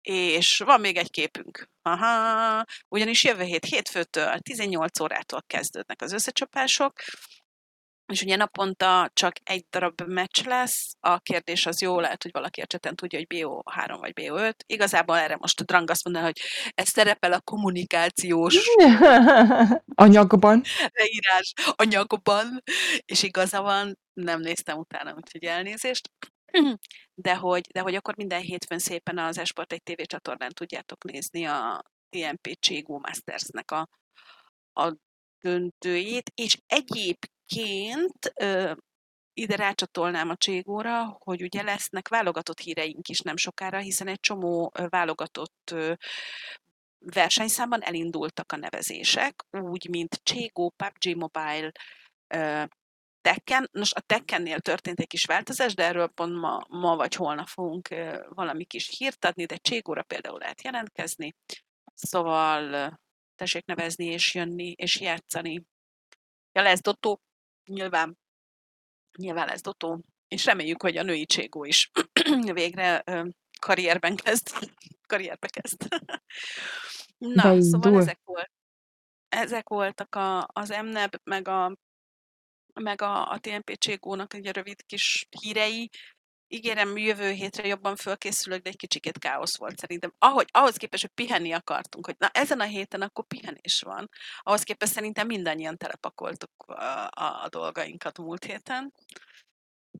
[0.00, 1.70] és van még egy képünk.
[1.82, 6.92] Aha, ugyanis jövő hét hétfőtől 18 órától kezdődnek az összecsapások,
[8.06, 12.60] és ugye naponta csak egy darab meccs lesz, a kérdés az jó, lehet, hogy valaki
[12.60, 14.54] a cseten tudja, hogy BO3 vagy BO5.
[14.66, 16.40] Igazából erre most a Drang azt mondaná, hogy
[16.74, 18.56] ez szerepel a kommunikációs
[19.94, 20.62] anyagban.
[20.92, 22.62] leírás anyagban,
[23.04, 26.10] és igaza van, nem néztem utána, úgyhogy elnézést.
[27.14, 31.44] De hogy, de hogy akkor minden hétfőn szépen az Esport egy TV csatornán tudjátok nézni
[31.44, 33.88] a TMP Cségó Masters-nek a,
[34.72, 34.94] a
[35.44, 38.32] döntőjét, és egyébként
[39.32, 44.72] ide rácsatolnám a Cségóra, hogy ugye lesznek válogatott híreink is nem sokára, hiszen egy csomó
[44.88, 45.74] válogatott
[46.98, 51.72] versenyszámban elindultak a nevezések, úgy, mint Cségó, PUBG Mobile,
[53.20, 53.68] Tekken.
[53.72, 57.88] Nos, a Tekkennél történt egy kis változás, de erről pont ma, ma vagy holnap fogunk
[58.28, 61.34] valami kis hírt adni, de Cségóra például lehet jelentkezni.
[61.94, 62.92] Szóval
[63.34, 65.64] tessék nevezni és jönni és játszani.
[66.52, 67.20] Ja, lesz Dotó,
[67.64, 68.18] nyilván.
[69.18, 70.04] Nyilván lesz Dotó.
[70.28, 71.90] És reméljük, hogy a női Cségó is
[72.52, 73.04] végre
[73.60, 74.48] karrierben kezd.
[75.08, 75.88] Karrierbe kezd.
[77.18, 77.62] Na, Beindul.
[77.62, 78.50] szóval ezek, volt,
[79.28, 81.76] ezek voltak a, az MNEB, meg a
[82.80, 85.90] meg a, a TNP Cségónak egy rövid kis hírei.
[86.54, 90.14] Ígérem, jövő hétre jobban fölkészülök, de egy kicsikét káosz volt szerintem.
[90.18, 94.10] Ahogy, ahhoz képest, hogy pihenni akartunk, hogy na ezen a héten akkor pihenés van.
[94.38, 96.72] Ahhoz képest szerintem mindannyian telepakoltuk a,
[97.10, 98.92] a, a dolgainkat múlt héten.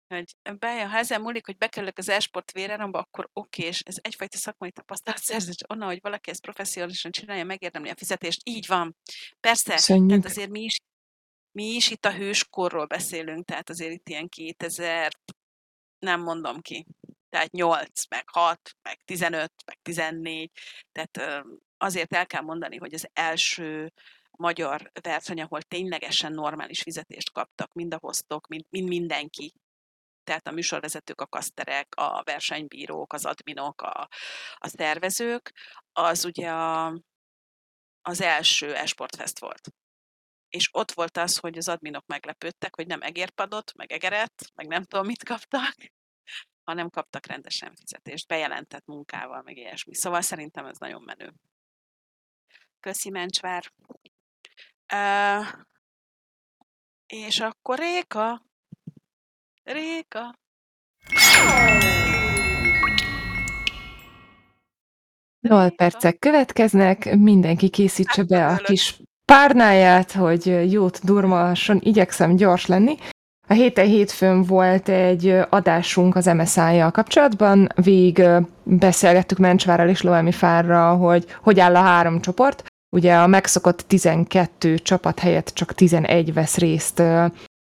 [0.09, 4.37] Hogy bejön, ha ezen múlik, hogy bekerülök az e-sport véreromba, akkor oké, és ez egyfajta
[4.37, 8.41] szakmai tapasztalatszerzés, onnan, hogy valaki ezt professzionálisan csinálja, megérdemli a fizetést.
[8.45, 8.97] Így van.
[9.41, 10.09] Persze, Köszönjük.
[10.09, 10.79] tehát azért mi is
[11.53, 15.13] mi is itt a hőskorról beszélünk, tehát azért itt ilyen 2000,
[16.05, 16.87] nem mondom ki,
[17.29, 20.51] tehát 8, meg 6, meg 15, meg 14,
[20.93, 21.45] tehát
[21.79, 23.93] azért el kell mondani, hogy az első
[24.31, 29.55] magyar verseny, ahol ténylegesen normális fizetést kaptak, mind a hoztok, mind, mind mindenki,
[30.25, 34.09] tehát a műsorvezetők, a kaszterek, a versenybírók, az adminok, a,
[34.55, 35.53] a szervezők,
[35.93, 36.99] az ugye a,
[38.03, 39.69] az első esportfest volt
[40.55, 44.85] és ott volt az, hogy az adminok meglepődtek, hogy nem egérpadot, meg egeret, meg nem
[44.85, 45.75] tudom mit kaptak,
[46.69, 49.95] hanem kaptak rendesen fizetést, bejelentett munkával, meg ilyesmi.
[49.95, 51.33] Szóval szerintem ez nagyon menő.
[52.81, 53.73] Köszi, Mencsvár.
[54.93, 55.47] Uh,
[57.07, 58.43] és akkor Réka.
[59.63, 60.39] Réka.
[65.41, 72.97] Nol percek következnek, mindenki készítse be a kis párnáját, hogy jót durmasson, igyekszem gyors lenni.
[73.49, 78.23] A héten hétfőn volt egy adásunk az MSI-jal kapcsolatban, végig
[78.63, 82.65] beszélgettük Mencsvárral és Loemi Fárra, hogy hogy áll a három csoport.
[82.97, 86.99] Ugye a megszokott 12 csapat helyett csak 11 vesz részt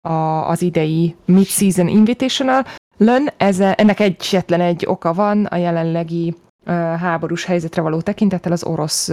[0.00, 2.64] a, az idei Mid-Season Invitational.
[2.96, 6.34] Lön, ez, ennek egyetlen egy oka van, a jelenlegi
[6.74, 9.10] háborús helyzetre való tekintettel az orosz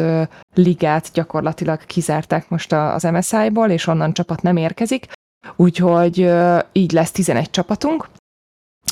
[0.54, 5.08] ligát gyakorlatilag kizárták most az MSI-ból, és onnan csapat nem érkezik.
[5.56, 6.32] Úgyhogy
[6.72, 8.08] így lesz 11 csapatunk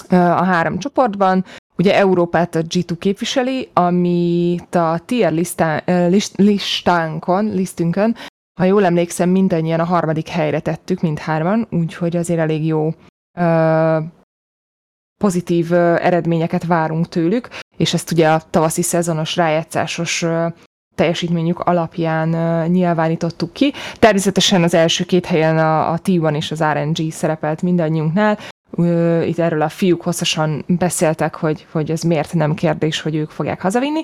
[0.10, 1.45] a három csoportban.
[1.78, 8.15] Ugye Európát a G2 képviseli, amit a tier listán, list, listánkon, listünkön,
[8.60, 12.93] ha jól emlékszem, mindannyian a harmadik helyre tettük, mindhárman, úgyhogy azért elég jó
[15.17, 20.25] pozitív eredményeket várunk tőlük és ezt ugye a tavaszi szezonos rájátszásos
[20.95, 22.29] teljesítményük alapján
[22.69, 23.73] nyilvánítottuk ki.
[23.99, 28.39] Természetesen az első két helyen a, a T1 és az RNG szerepelt mindannyiunknál.
[29.25, 33.62] Itt erről a fiúk hosszasan beszéltek, hogy, hogy ez miért nem kérdés, hogy ők fogják
[33.62, 34.03] hazavinni.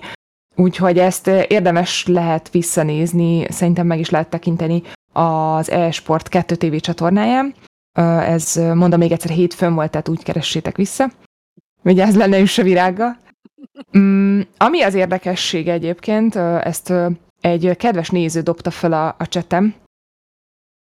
[0.55, 4.81] Úgyhogy ezt érdemes lehet visszanézni, szerintem meg is lehet tekinteni
[5.13, 7.53] az e-sport 2 TV csatornáján.
[8.25, 11.09] Ez mondom még egyszer hétfőn volt, tehát úgy keressétek vissza.
[11.83, 13.17] Ez lenne is a virága.
[13.97, 16.93] Mm, ami az érdekesség egyébként, ezt
[17.41, 19.75] egy kedves néző dobta fel a, a csetem.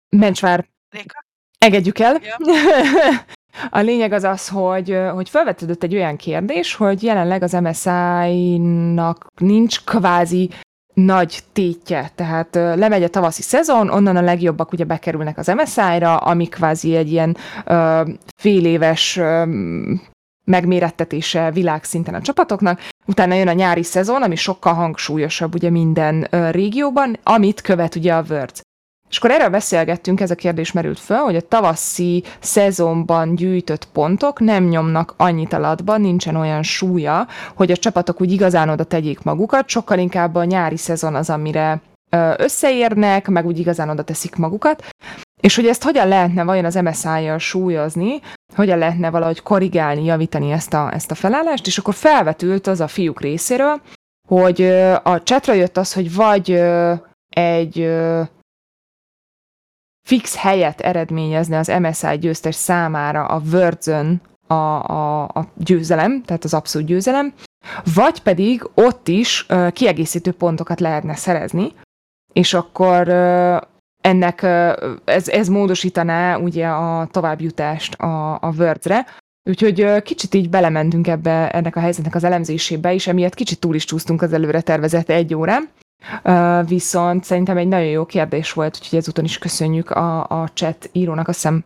[0.09, 1.23] Mencsvár, Réka?
[1.57, 2.17] engedjük el.
[2.21, 2.35] Ja.
[3.69, 9.83] A lényeg az az, hogy, hogy felvetődött egy olyan kérdés, hogy jelenleg az MSI-nak nincs
[9.83, 10.49] kvázi
[10.93, 16.47] nagy tétje, tehát lemegy a tavaszi szezon, onnan a legjobbak ugye bekerülnek az MSI-ra, ami
[16.47, 19.47] kvázi egy ilyen uh, fél éves uh,
[20.47, 27.17] megmérettetése világszinten a csapatoknak, utána jön a nyári szezon, ami sokkal hangsúlyosabb ugye minden régióban,
[27.23, 28.61] amit követ ugye a Worlds.
[29.09, 34.39] És akkor erről beszélgettünk, ez a kérdés merült föl, hogy a tavaszi szezonban gyűjtött pontok
[34.39, 39.69] nem nyomnak annyit alatban, nincsen olyan súlya, hogy a csapatok úgy igazán oda tegyék magukat,
[39.69, 41.81] sokkal inkább a nyári szezon az, amire
[42.37, 44.83] összeérnek, meg úgy igazán oda teszik magukat.
[45.41, 48.19] És hogy ezt hogyan lehetne vajon az MSI-jal súlyozni,
[48.55, 52.87] hogyan lehetne valahogy korrigálni, javítani ezt a, ezt a felállást, és akkor felvetült az a
[52.87, 53.81] fiúk részéről,
[54.27, 54.61] hogy
[55.03, 56.51] a chatra jött az, hogy vagy
[57.29, 57.89] egy
[60.07, 66.53] fix helyet eredményezne az MSI győztes számára a Wordzön a, a, a győzelem, tehát az
[66.53, 67.33] abszolút győzelem,
[67.95, 71.73] vagy pedig ott is kiegészítő pontokat lehetne szerezni,
[72.33, 73.07] és akkor
[74.01, 74.41] ennek
[75.05, 79.05] ez, ez módosítaná ugye a továbbjutást a, a Wordsre,
[79.47, 83.85] Úgyhogy kicsit így belementünk ebbe ennek a helyzetnek az elemzésébe, és emiatt kicsit túl is
[83.85, 85.69] csúsztunk az előre tervezett egy órán.
[86.23, 90.89] Uh, viszont szerintem egy nagyon jó kérdés volt, úgyhogy ezúton is köszönjük a, a chat
[90.91, 91.63] írónak, azt hiszem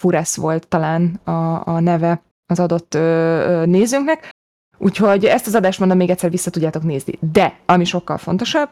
[0.00, 4.30] Furesz volt talán a, a neve az adott ö, ö, nézőnknek.
[4.78, 7.18] Úgyhogy ezt az adást mondom, még egyszer vissza tudjátok nézni.
[7.32, 8.68] De, ami sokkal fontosabb,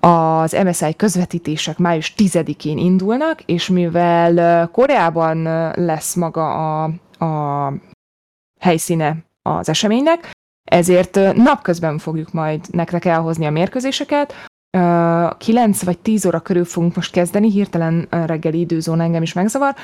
[0.00, 5.42] az MSI közvetítések május 10-én indulnak, és mivel Koreában
[5.74, 6.90] lesz maga a,
[7.24, 7.72] a
[8.60, 10.30] helyszíne az eseménynek,
[10.70, 14.34] ezért napközben fogjuk majd nektek elhozni a mérkőzéseket.
[15.38, 19.74] 9 vagy 10 óra körül fogunk most kezdeni, hirtelen reggeli időzóna engem is megzavar.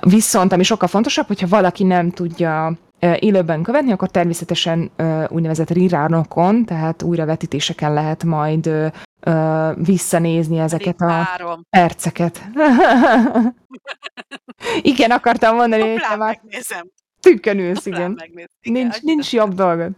[0.00, 2.72] Viszont, ami sokkal fontosabb, hogyha valaki nem tudja
[3.18, 4.90] élőben követni, akkor természetesen
[5.28, 8.92] úgynevezett riránokon, tehát újravetítéseken lehet majd
[9.74, 11.28] visszanézni ezeket a
[11.70, 12.42] perceket.
[14.92, 16.40] igen, akartam mondani, hogy már
[17.20, 18.22] tükkön ülsz, igen.
[18.60, 19.90] Nincs, nincs jobb dolgod.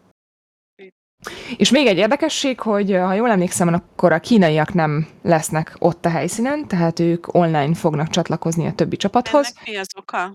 [1.57, 6.09] És még egy érdekesség, hogy ha jól emlékszem, akkor a kínaiak nem lesznek ott a
[6.09, 9.47] helyszínen, tehát ők online fognak csatlakozni a többi csapathoz.
[9.47, 10.35] Ennek mi az oka?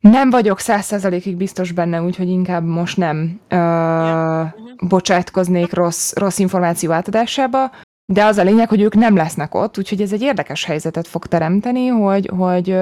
[0.00, 4.42] Nem vagyok száz százalékig biztos benne, úgyhogy inkább most nem ö,
[4.88, 7.70] bocsátkoznék rossz, rossz információ átadásába,
[8.12, 11.26] de az a lényeg, hogy ők nem lesznek ott, úgyhogy ez egy érdekes helyzetet fog
[11.26, 12.76] teremteni, hogy, hogy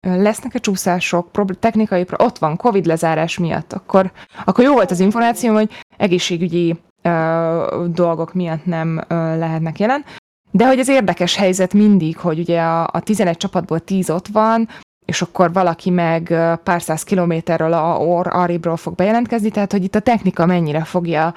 [0.00, 4.12] lesznek-e csúszások, technikai, ott van Covid lezárás miatt, akkor,
[4.44, 10.04] akkor jó volt az információ, hogy egészségügyi ö, dolgok miatt nem ö, lehetnek jelen.
[10.50, 14.68] De hogy ez érdekes helyzet mindig, hogy ugye a, a 11 csapatból 10 ott van,
[15.08, 19.94] és akkor valaki meg pár száz kilométerről a or, arrébről fog bejelentkezni, tehát hogy itt
[19.94, 21.34] a technika mennyire fogja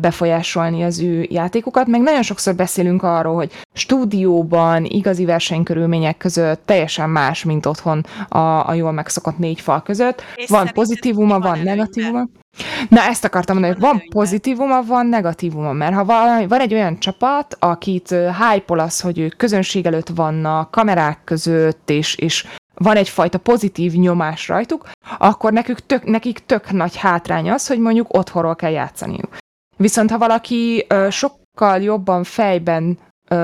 [0.00, 7.10] befolyásolni az ő játékokat, meg nagyon sokszor beszélünk arról, hogy stúdióban, igazi versenykörülmények között teljesen
[7.10, 10.22] más, mint otthon a, a jól megszokott négy fal között.
[10.34, 12.26] És van pozitívuma, van, negatívuma.
[12.88, 16.98] Na ezt akartam mondani, hogy van pozitívuma, van negatívuma, mert ha van, van egy olyan
[16.98, 22.46] csapat, akit hype az, hogy ők közönség előtt vannak, kamerák között, és, és
[22.78, 28.14] van egyfajta pozitív nyomás rajtuk, akkor nekük tök, nekik tök nagy hátrány az, hogy mondjuk
[28.14, 29.36] otthonról kell játszaniuk.
[29.76, 32.98] Viszont ha valaki ö, sokkal jobban fejben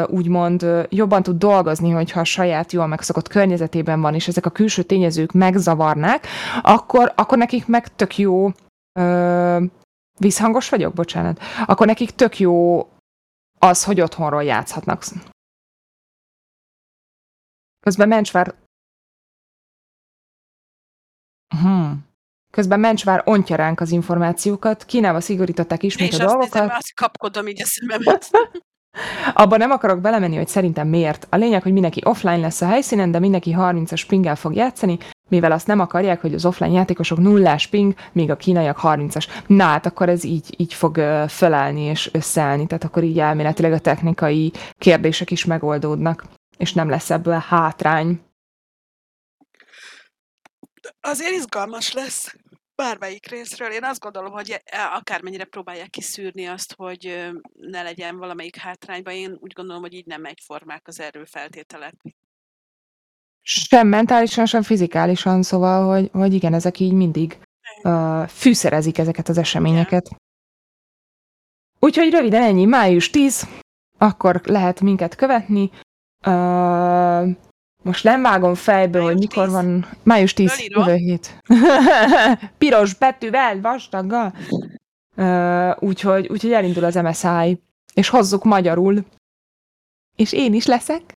[0.06, 4.82] úgymond jobban tud dolgozni, hogyha a saját jól megszokott környezetében van, és ezek a külső
[4.82, 6.26] tényezők megzavarnák,
[6.62, 8.50] akkor, akkor nekik meg tök jó
[8.98, 9.64] ö,
[10.18, 12.88] visszhangos vagyok, bocsánat, akkor nekik tök jó
[13.58, 15.04] az, hogy otthonról játszhatnak.
[17.80, 18.54] Közben Mencsvár
[21.60, 22.10] Hmm.
[22.50, 26.64] Közben Mencsvár ontja ránk az információkat, Kínába szigorították ismét És a dolgokat.
[26.64, 28.30] És azt kapkodom így a szememet.
[29.34, 31.26] Abban nem akarok belemenni, hogy szerintem miért.
[31.30, 35.52] A lényeg, hogy mindenki offline lesz a helyszínen, de mindenki 30-as pinggel fog játszani, mivel
[35.52, 39.26] azt nem akarják, hogy az offline játékosok nullás ping, míg a kínaiak 30-as.
[39.46, 40.96] Na hát akkor ez így, így fog
[41.28, 46.24] felállni és összeállni, tehát akkor így elméletileg a technikai kérdések is megoldódnak,
[46.56, 48.20] és nem lesz ebből hátrány.
[51.00, 52.34] Azért izgalmas lesz
[52.74, 53.70] bármelyik részről.
[53.70, 59.36] Én azt gondolom, hogy e, akármennyire próbálják kiszűrni azt, hogy ne legyen valamelyik hátrányban, én
[59.40, 61.94] úgy gondolom, hogy így nem egyformák az erőfeltételek.
[63.40, 67.38] Sem mentálisan, sem fizikálisan, szóval, hogy, hogy igen, ezek így mindig
[67.82, 70.10] uh, fűszerezik ezeket az eseményeket.
[71.78, 73.48] úgyhogy röviden ennyi, május 10,
[73.98, 75.70] akkor lehet minket követni.
[76.26, 77.36] Uh,
[77.82, 79.52] most nem vágom fejbe, május hogy mikor 10.
[79.52, 79.88] van.
[80.02, 80.84] Május 10, Fölírom.
[80.84, 81.38] jövő hét.
[82.58, 84.34] Piros betűvel, vastaggal.
[85.16, 87.62] Uh, úgyhogy, úgyhogy elindul az MSI,
[87.94, 89.04] és hozzuk magyarul.
[90.16, 91.12] És én is leszek.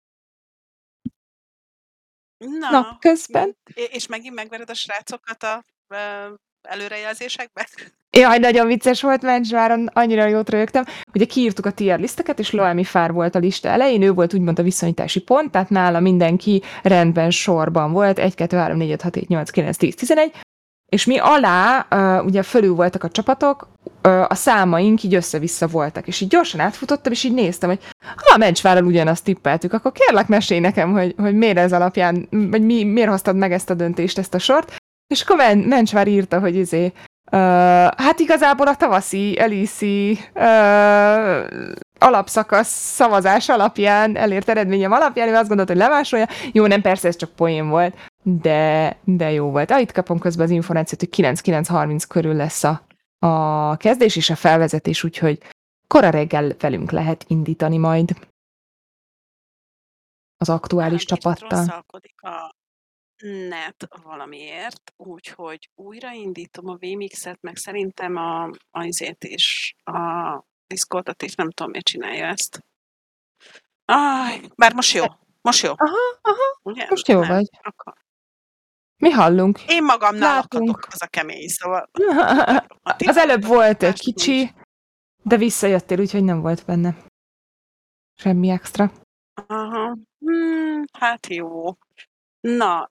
[2.37, 3.57] Na, nap közben.
[3.73, 5.63] És megint megvered a srácokat a
[6.67, 7.67] előrejelzésekbe?
[8.17, 10.83] Jaj, nagyon vicces volt Mencsváron, annyira jót rögtem.
[11.13, 14.59] Ugye kiírtuk a tier listeket, és Loemi Fár volt a lista elején, ő volt úgymond
[14.59, 19.15] a viszonyítási pont, tehát nála mindenki rendben sorban volt, 1, 2, 3, 4, 5, 6,
[19.15, 20.31] 7, 8, 9, 10, 11,
[20.85, 21.87] és mi alá,
[22.25, 23.67] ugye fölül voltak a csapatok,
[24.27, 28.37] a számaink így össze-vissza voltak, és így gyorsan átfutottam, és így néztem, hogy ha a
[28.37, 33.09] Mencsvárral ugyanazt tippeltük, akkor kérlek mesélj nekem, hogy, hogy miért ez alapján, vagy mi, miért
[33.09, 34.75] hoztad meg ezt a döntést, ezt a sort,
[35.07, 36.93] és akkor Men- Mencsvár írta, hogy izé,
[37.31, 37.41] Uh,
[37.97, 41.45] hát igazából a tavaszi Elisi uh,
[41.99, 46.27] alapszakasz szavazás alapján, elért eredményem alapján, ő azt gondolta, hogy lemásolja.
[46.51, 49.71] Jó, nem, persze ez csak poén volt, de, de jó volt.
[49.71, 52.81] Ah, itt kapom közben az információt, hogy 9-9.30 körül lesz a,
[53.19, 55.39] a kezdés és a felvezetés, úgyhogy
[55.87, 58.15] kora reggel velünk lehet indítani majd
[60.37, 61.83] az aktuális hát, csapattal.
[62.15, 62.55] a
[63.21, 71.51] net valamiért, úgyhogy újraindítom a VMix-et, meg szerintem a, azért is a Discordot is, nem
[71.51, 72.65] tudom, miért csinálja ezt.
[73.85, 75.03] Aj, bár most jó.
[75.41, 75.73] Most jó.
[75.75, 76.85] Aha, aha, Ugye?
[76.89, 77.49] most jó nem, vagy.
[77.61, 77.93] Akkor.
[78.97, 79.59] Mi hallunk?
[79.67, 81.89] Én magam lakadok, az a kemény, szóval.
[83.07, 84.51] az előbb volt egy kicsi,
[85.23, 86.95] de visszajöttél, úgyhogy nem volt benne
[88.15, 88.91] semmi extra.
[89.47, 89.97] Aha.
[90.19, 91.77] Hmm, hát jó.
[92.45, 92.89] Na,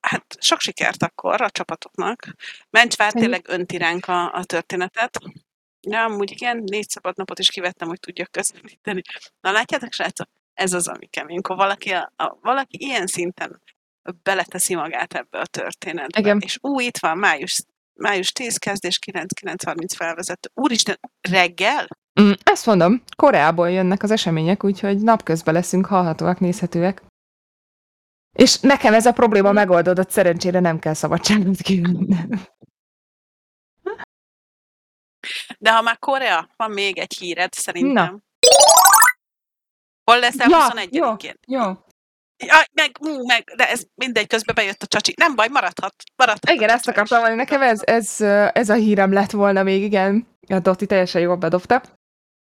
[0.00, 2.34] hát sok sikert akkor a csapatoknak.
[2.70, 5.18] Mencsvár tényleg önti ránk a, a történetet.
[5.80, 9.02] Ja, amúgy igen, négy szabad napot is kivettem, hogy tudjak közvetíteni.
[9.40, 10.28] Na látjátok, srácok?
[10.54, 11.30] Ez az, ami kemény.
[11.30, 13.60] Amikor valaki, a, a, valaki ilyen szinten
[14.22, 16.20] beleteszi magát ebbe a történetbe.
[16.20, 16.40] Igen.
[16.44, 17.62] És ú, itt van, május,
[17.94, 20.50] május 10 kezdés, 9-9.30 felvezető.
[20.54, 21.86] Úristen, reggel?
[22.20, 27.02] Mm, ezt mondom, Koreából jönnek az események, úgyhogy napközben leszünk hallhatóak, nézhetőek.
[28.32, 32.16] És nekem ez a probléma megoldódott, szerencsére nem kell szabadságot kívánni.
[35.58, 38.12] De ha már Korea, van még egy híred szerintem.
[38.12, 38.20] Na.
[40.04, 40.88] Hol leszel ja, 21-én?
[40.90, 41.14] Jó,
[41.58, 41.72] jó.
[42.44, 45.14] Ja, meg, ú, meg, de ez mindegy, közben bejött a csacsi.
[45.16, 45.94] Nem baj, maradhat.
[46.16, 48.20] maradhat igen, ezt akartam mondani, nekem ez, ez,
[48.52, 50.26] ez a hírem lett volna még, igen.
[50.48, 51.82] A Dotti teljesen jól bedobta.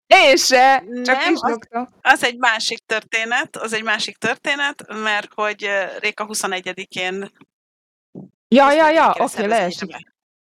[0.08, 5.70] Én se, csak nem, az, az egy másik történet, az egy másik történet, mert hogy
[6.00, 7.32] Réka 21-én
[8.50, 9.96] Ja, ja, ja, oké, okay, leesik.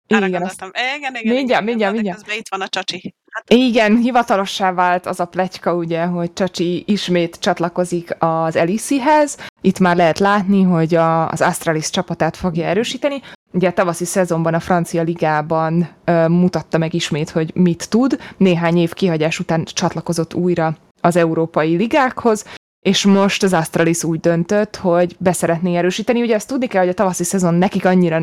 [0.06, 2.18] Igen, igen, igen, igen, mindjárt, mindjárt, mindjárt.
[2.18, 3.14] Közben itt van a csacsi.
[3.30, 3.44] Hát...
[3.50, 9.38] Igen, hivatalossá vált az a pletyka, ugye, hogy Csacsi ismét csatlakozik az Elisihez.
[9.60, 13.22] Itt már lehet látni, hogy a, az Astralis csapatát fogja erősíteni.
[13.52, 18.18] Ugye a tavaszi szezonban a francia ligában ö, mutatta meg ismét, hogy mit tud.
[18.36, 22.44] Néhány év kihagyás után csatlakozott újra az európai ligákhoz,
[22.86, 26.22] és most az Astralis úgy döntött, hogy beszeretné erősíteni.
[26.22, 28.22] Ugye ezt tudni kell, hogy a tavaszi szezon nekik annyira,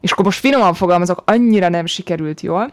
[0.00, 2.72] és akkor most finoman fogalmazok, annyira nem sikerült jól,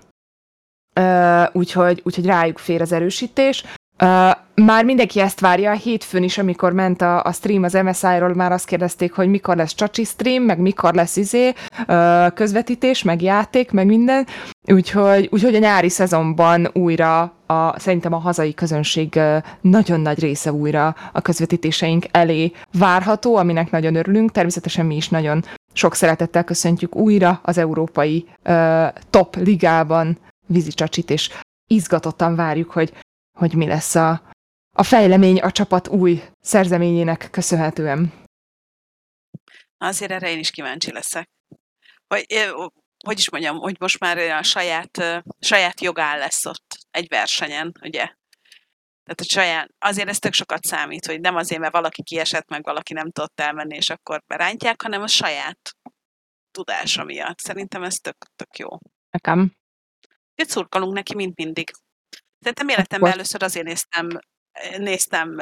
[1.00, 3.64] Uh, úgyhogy, úgyhogy rájuk fér az erősítés.
[4.02, 4.32] Uh,
[4.66, 8.66] már mindenki ezt várja, hétfőn is, amikor ment a, a stream az MSI-ról, már azt
[8.66, 11.54] kérdezték, hogy mikor lesz csacsi stream, meg mikor lesz izé,
[11.88, 14.28] uh, közvetítés, meg játék, meg minden.
[14.68, 19.20] Úgyhogy, úgyhogy a nyári szezonban újra a, szerintem a hazai közönség
[19.62, 24.32] nagyon nagy része újra a közvetítéseink elé várható, aminek nagyon örülünk.
[24.32, 31.10] Természetesen mi is nagyon sok szeretettel köszöntjük újra az európai uh, top ligában vízi csacsit,
[31.10, 31.30] és
[31.68, 32.94] izgatottan várjuk, hogy,
[33.36, 34.32] hogy mi lesz a,
[34.76, 38.14] a fejlemény a csapat új szerzeményének köszönhetően.
[39.78, 41.30] Azért erre én is kíváncsi leszek.
[42.08, 42.26] Hogy,
[43.06, 48.14] hogy is mondjam, hogy most már a saját, saját jogán lesz ott egy versenyen, ugye?
[49.04, 52.64] Tehát a saját, azért ez tök sokat számít, hogy nem azért, mert valaki kiesett, meg
[52.64, 55.76] valaki nem tudott elmenni, és akkor berántják, hanem a saját
[56.52, 57.40] tudása miatt.
[57.40, 58.68] Szerintem ez tök, tök jó.
[59.10, 59.56] Nekem.
[60.36, 61.72] Őt szurkolunk neki, mint mindig.
[62.46, 64.08] Szerintem életemben először azért néztem,
[64.78, 65.36] néztem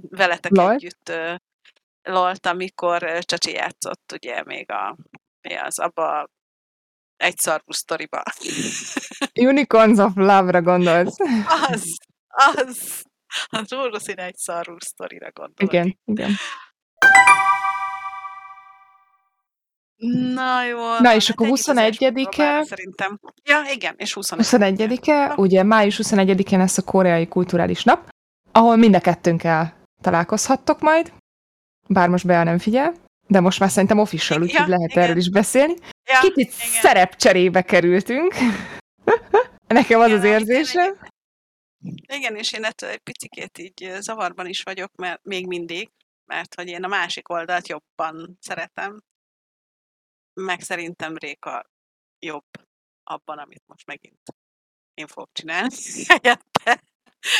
[0.00, 0.72] veletek Lol.
[0.72, 1.12] együtt
[2.02, 4.96] Lolt, amikor Csacsi játszott, ugye még a,
[5.40, 6.30] mi az, abba
[7.16, 8.22] egy szarvú sztoriba.
[9.50, 11.16] Unicorns of Love-ra gondolsz.
[11.68, 11.96] Az,
[12.28, 13.02] az.
[13.46, 15.72] Az rózsaszín egy szarvú sztorira gondolok.
[15.72, 16.30] Igen, igen.
[20.34, 23.20] Na jól Na és hát akkor ennyit az első 21-e próbára szerintem.
[23.44, 28.08] Ja, igen, és 21 21-e, ugye május 21-én lesz a koreai kulturális nap,
[28.52, 31.12] ahol mind a kettőnkkel találkozhattok majd,
[31.88, 32.94] bár most Bea nem figyel,
[33.26, 35.02] de most már szerintem official, Ja, úgyhogy lehet igen.
[35.02, 35.74] erről is beszélni.
[36.04, 36.80] Ja, Kicsit igen.
[36.80, 38.34] szerepcserébe kerültünk.
[39.66, 40.98] Nekem az Igen, az érzésem.
[42.12, 45.90] Igen, és én ettől egy picikét így zavarban is vagyok, mert még mindig,
[46.26, 49.02] mert hogy én a másik oldalt jobban szeretem,
[50.38, 51.64] meg szerintem Réka
[52.18, 52.44] jobb
[53.04, 54.18] abban, amit most megint
[54.94, 55.74] én fogok csinálni
[56.08, 56.82] helyette,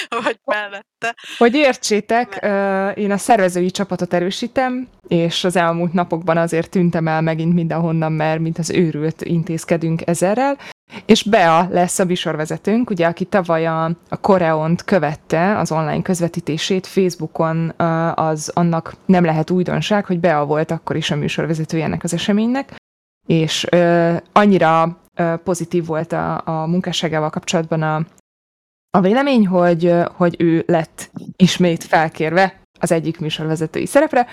[0.08, 1.14] vagy mellette.
[1.38, 7.20] Hogy értsétek, ö, én a szervezői csapatot erősítem, és az elmúlt napokban azért tűntem el
[7.20, 10.58] megint mindenhonnan, mert mint az őrült intézkedünk ezerrel,
[11.06, 16.86] és Bea lesz a visorvezetőnk, ugye, aki tavaly a, a Koreont követte, az online közvetítését
[16.86, 17.68] Facebookon,
[18.14, 22.76] az annak nem lehet újdonság, hogy Bea volt akkor is a műsorvezetője ennek az eseménynek,
[23.28, 28.06] és ö, annyira ö, pozitív volt a, a munkásságával kapcsolatban a,
[28.90, 34.26] a vélemény, hogy, hogy ő lett ismét felkérve az egyik műsorvezetői szerepre,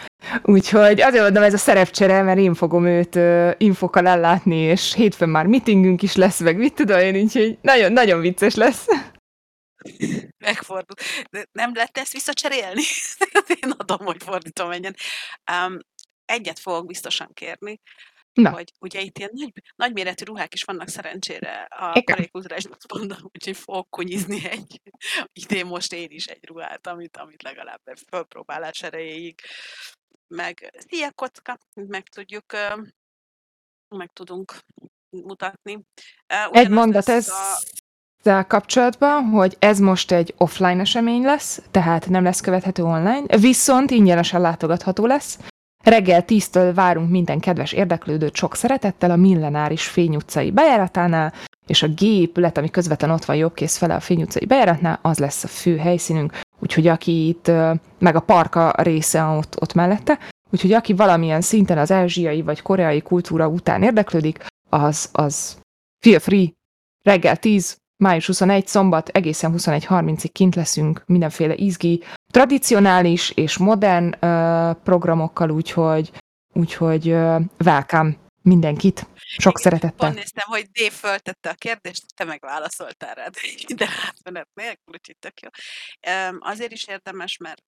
[0.44, 5.30] úgyhogy azért mondom ez a szerepcsere, mert én fogom őt ö, infokkal ellátni, és hétfőn
[5.30, 8.86] már meetingünk is lesz, meg mit tudom én, úgyhogy nagyon, nagyon vicces lesz.
[10.38, 10.96] Megfordul.
[11.30, 12.82] De nem lehet ezt visszacserélni?
[13.62, 14.96] én adom, hogy fordítom menjen.
[15.52, 15.78] Um,
[16.26, 17.80] egyet fogok biztosan kérni,
[18.42, 18.50] Na.
[18.52, 22.30] hogy ugye itt ilyen nagy, nagyméretű ruhák is vannak szerencsére a Igen.
[22.90, 24.82] napon, úgyhogy fogok kunyizni egy,
[25.34, 29.40] idén most én is egy ruhát, amit, amit legalább egy fölpróbálás erejéig
[30.28, 32.46] meg szia kocka, meg tudjuk,
[33.88, 34.58] meg tudunk
[35.10, 35.74] mutatni.
[35.74, 37.60] Ö, Egy ugyanaz mondat ez a-
[38.24, 43.92] ezzel kapcsolatban, hogy ez most egy offline esemény lesz, tehát nem lesz követhető online, viszont
[43.92, 45.38] ingyenesen látogatható lesz.
[45.86, 51.34] Reggel 10-től várunk minden kedves érdeklődőt sok szeretettel a Millenáris Fény utcai bejáratánál,
[51.68, 55.44] és a gépület, ami közvetlen ott van jobbkész fele a Fény utcai bejáratnál, az lesz
[55.44, 57.52] a fő helyszínünk, úgyhogy aki itt,
[58.00, 60.20] meg a parka része ott, ott mellette,
[60.52, 65.58] úgyhogy aki valamilyen szinten az ázsiai vagy koreai kultúra után érdeklődik, az, az
[66.06, 66.48] feel free,
[67.02, 72.04] reggel 10, május 21, szombat, egészen 21.30-ig kint leszünk mindenféle izgi,
[72.36, 74.10] tradicionális és modern
[74.84, 76.12] programokkal, úgyhogy,
[76.54, 77.08] úgyhogy
[77.58, 80.08] welcome mindenkit, sok Igen, szeretettel.
[80.08, 84.94] Pont néztem, hogy Dave föltette a kérdést, te meg válaszoltál rá, de ide átmenet nélkül,
[84.94, 85.50] úgyhogy tök jó.
[86.40, 87.64] Azért is érdemes, mert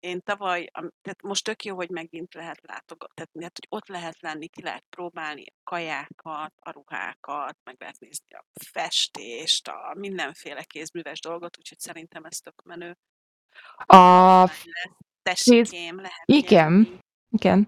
[0.00, 4.20] én tavaly, tehát most tök jó, hogy megint lehet látogatni, tehát mert, hogy ott lehet
[4.20, 10.62] lenni, ki lehet próbálni a kajákat, a ruhákat, meg lehet nézni a festést, a mindenféle
[10.62, 12.96] kézműves dolgot, úgyhogy szerintem ez tök menő.
[13.86, 14.50] A,
[15.22, 16.88] tessikém, lehet igen.
[17.30, 17.66] igen,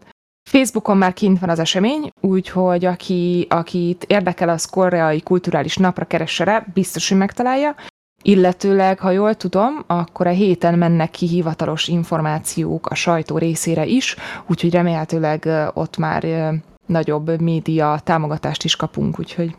[0.51, 6.45] Facebookon már kint van az esemény, úgyhogy aki, akit érdekel az koreai kulturális napra keresse
[6.45, 7.75] rá, biztos, hogy megtalálja.
[8.23, 14.17] Illetőleg, ha jól tudom, akkor a héten mennek ki hivatalos információk a sajtó részére is,
[14.47, 16.53] úgyhogy remélhetőleg ott már
[16.87, 19.57] nagyobb média támogatást is kapunk, úgyhogy,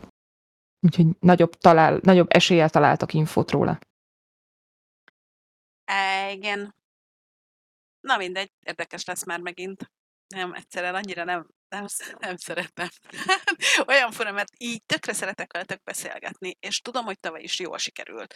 [0.80, 3.78] úgyhogy nagyobb, talál, nagyobb eséllyel találtak infót róla.
[5.84, 6.74] Á, igen.
[8.00, 9.90] Na mindegy, érdekes lesz már megint.
[10.26, 12.88] Nem, egyszerűen annyira nem, nem, sz- nem szeretem.
[13.88, 18.34] Olyan fura, mert így tökre szeretek veletek beszélgetni, és tudom, hogy tavaly is jól sikerült.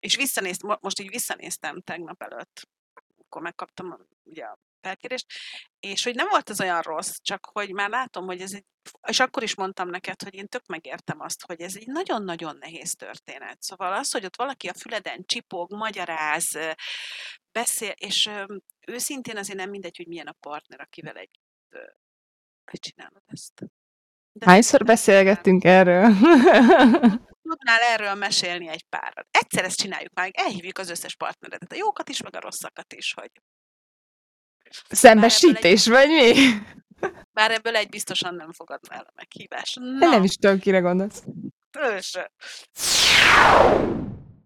[0.00, 2.68] És visszanézt, mo- most így visszanéztem tegnap előtt,
[3.18, 5.26] akkor megkaptam ugye a felkérést,
[5.80, 8.64] és hogy nem volt ez olyan rossz, csak hogy már látom, hogy ez egy,
[9.08, 12.90] és akkor is mondtam neked, hogy én tök megértem azt, hogy ez egy nagyon-nagyon nehéz
[12.90, 13.62] történet.
[13.62, 16.58] Szóval az, hogy ott valaki a füleden csipog, magyaráz,
[17.52, 18.30] beszél, és
[18.86, 21.38] őszintén azért nem mindegy, hogy milyen a partner, akivel egy
[22.70, 23.62] hogy csinálod ezt.
[24.32, 26.02] De Hányszor nem beszélgettünk erről?
[27.42, 29.26] Tudnál erről mesélni egy párat.
[29.30, 33.14] Egyszer ezt csináljuk meg, elhívjuk az összes partneredet, a jókat is, meg a rosszakat is,
[33.14, 33.30] hogy
[34.88, 36.32] Szembesítés, vagy mi?
[37.32, 39.76] bár ebből egy biztosan nem fogadna el a meghívást.
[39.76, 41.24] Én Na, nem is tudom, kire gondolsz.
[41.78, 42.32] Őse.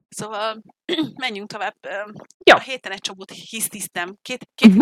[0.09, 0.63] Szóval
[1.15, 1.77] menjünk tovább.
[2.45, 2.57] Jó.
[2.57, 4.17] A héten egy csomót hisztisztem.
[4.23, 4.73] Két, két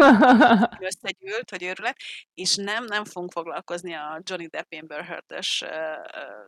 [0.89, 1.97] összegyűlt, hogy őrület,
[2.35, 5.95] és nem, nem fogunk foglalkozni a Johnny Depp Amber Heard-ös ö,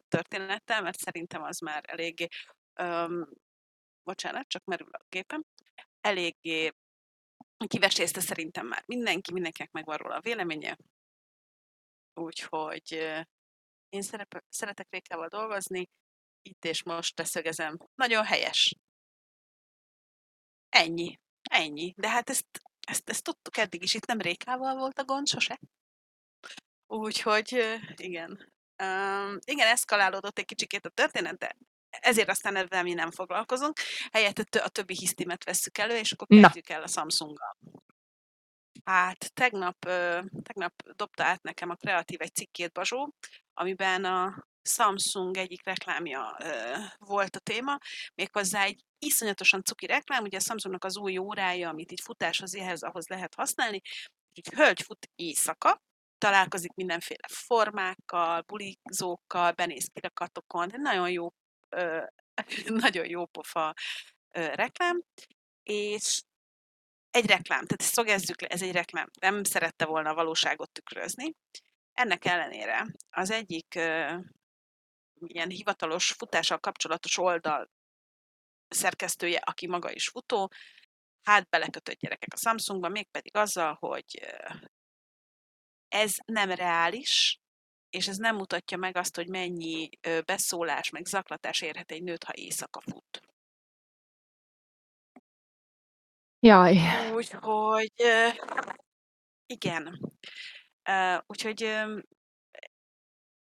[0.08, 2.26] történettel, mert szerintem az már eléggé,
[2.74, 3.28] öm,
[4.02, 5.44] bocsánat, csak merül a gépem,
[6.00, 6.72] eléggé
[7.66, 10.76] kivesézte szerintem már mindenki, mindenkinek megvan róla a véleménye,
[12.14, 12.92] úgyhogy
[13.88, 15.88] én szerep, szeretek Rékával dolgozni,
[16.42, 17.78] itt és most teszögezem.
[17.94, 18.74] Nagyon helyes.
[20.68, 21.18] Ennyi.
[21.50, 21.94] Ennyi.
[21.96, 22.46] De hát ezt,
[22.80, 23.94] ezt, ezt tudtuk eddig is.
[23.94, 25.58] Itt nem Rékával volt a gond sose.
[26.86, 28.30] Úgyhogy igen.
[28.82, 31.56] Um, igen, eszkalálódott egy kicsikét a történet, de
[31.90, 33.78] ezért aztán ezzel mi nem foglalkozunk.
[34.12, 36.74] Helyett a többi hisztimet vesszük elő, és akkor kezdjük Na.
[36.74, 37.56] el a Samsunggal.
[38.84, 39.78] Hát tegnap,
[40.42, 43.14] tegnap dobta át nekem a kreatív egy cikkét Bazsó,
[43.54, 46.36] amiben a Samsung egyik reklámja
[46.98, 47.78] volt a téma,
[48.14, 52.82] méghozzá egy iszonyatosan cuki reklám, ugye a Samsungnak az új órája, amit így futáshoz, ehhez,
[52.82, 53.80] ahhoz lehet használni,
[54.32, 55.82] egy hölgy fut éjszaka,
[56.18, 61.28] találkozik mindenféle formákkal, bulizókkal, benéz kirakatokon, nagyon jó,
[62.84, 63.74] nagyon jó pofa
[64.30, 65.02] reklám,
[65.62, 66.22] és
[67.10, 69.10] egy reklám, tehát szögezzük le, ez egy reklám.
[69.20, 71.34] Nem szerette volna a valóságot tükrözni.
[71.92, 73.74] Ennek ellenére az egyik
[75.26, 77.70] ilyen hivatalos futással kapcsolatos oldal
[78.68, 80.52] szerkesztője, aki maga is futó,
[81.22, 84.26] hát belekötött gyerekek a Samsungba, mégpedig azzal, hogy
[85.88, 87.40] ez nem reális,
[87.90, 89.88] és ez nem mutatja meg azt, hogy mennyi
[90.24, 93.22] beszólás, meg zaklatás érhet egy nőt, ha éjszaka fut.
[96.40, 96.76] Jaj.
[97.14, 97.92] Úgyhogy
[99.46, 100.12] igen.
[101.26, 101.60] Úgyhogy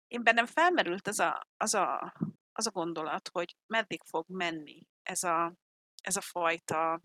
[0.07, 2.13] én bennem felmerült az a, az a,
[2.51, 5.53] az a gondolat, hogy meddig fog menni ez a,
[6.03, 7.01] ez a fajta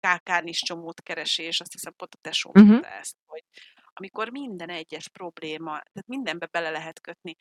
[0.00, 2.98] kákárnis csomót keresés, azt hiszem pont a tesó uh-huh.
[2.98, 3.44] ezt, hogy
[4.00, 7.36] amikor minden egyes probléma, tehát mindenbe bele lehet kötni.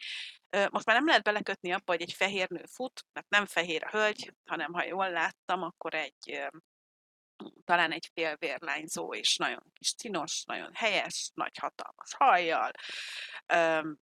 [0.50, 3.90] Most már nem lehet belekötni abba, hogy egy fehér nő fut, mert nem fehér a
[3.90, 6.50] hölgy, hanem ha jól láttam, akkor egy
[7.64, 12.72] talán egy félvérlányzó, és nagyon kis cinos, nagyon helyes, nagy hatalmas hajjal.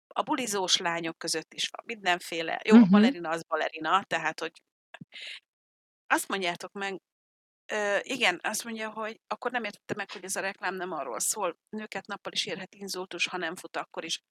[0.07, 2.59] A bulizós lányok között is van mindenféle.
[2.63, 2.89] Jó, uh-huh.
[2.89, 4.61] balerina az balerina, tehát, hogy
[6.07, 7.01] azt mondjátok meg,
[8.01, 11.57] Igen, azt mondja, hogy akkor nem értette meg, hogy ez a reklám nem arról szól.
[11.69, 14.21] Nőket nappal is érhet inzultus, ha nem fut akkor is.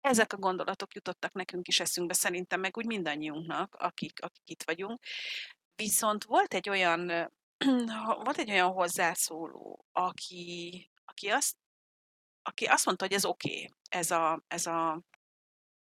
[0.00, 5.04] Ezek a gondolatok jutottak nekünk is eszünkbe, szerintem meg úgy mindannyiunknak, akik, akik itt vagyunk.
[5.74, 7.06] Viszont volt egy olyan,
[8.24, 11.56] volt egy olyan hozzászóló, aki, aki, azt,
[12.42, 15.02] aki azt mondta, hogy ez oké, okay, ez a, ez a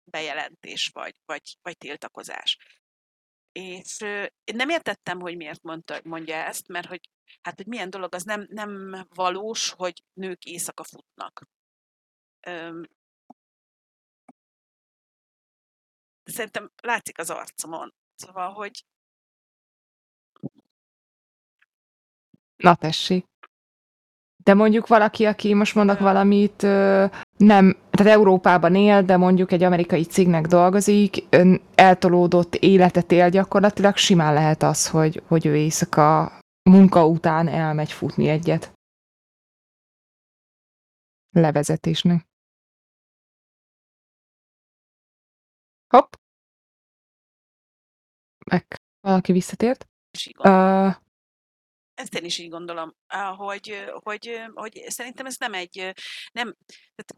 [0.03, 2.57] bejelentés vagy, vagy, vagy tiltakozás.
[3.51, 4.01] És
[4.43, 7.09] én nem értettem, hogy miért mondta, mondja ezt, mert hogy
[7.41, 11.47] hát, hogy milyen dolog, az nem, nem valós, hogy nők éjszaka futnak.
[12.47, 12.83] Öm,
[16.23, 17.93] szerintem látszik az arcomon.
[18.15, 18.85] Szóval, hogy
[22.55, 23.30] Na tessék.
[24.43, 26.61] De mondjuk valaki, aki most mondok valamit,
[27.37, 31.23] nem, tehát Európában él, de mondjuk egy amerikai cégnek dolgozik,
[31.75, 36.39] eltolódott életet él gyakorlatilag, simán lehet az, hogy, hogy ő éjszaka
[36.69, 38.73] munka után elmegy futni egyet.
[41.31, 42.25] Levezetésnek.
[45.87, 46.13] Hopp.
[48.45, 48.65] Meg
[48.99, 49.85] valaki visszatért.
[50.37, 50.95] Uh,
[52.01, 52.95] ezt én is így gondolom,
[53.35, 55.93] hogy, hogy, hogy szerintem ez nem egy,
[56.31, 56.55] nem,
[56.95, 57.15] tehát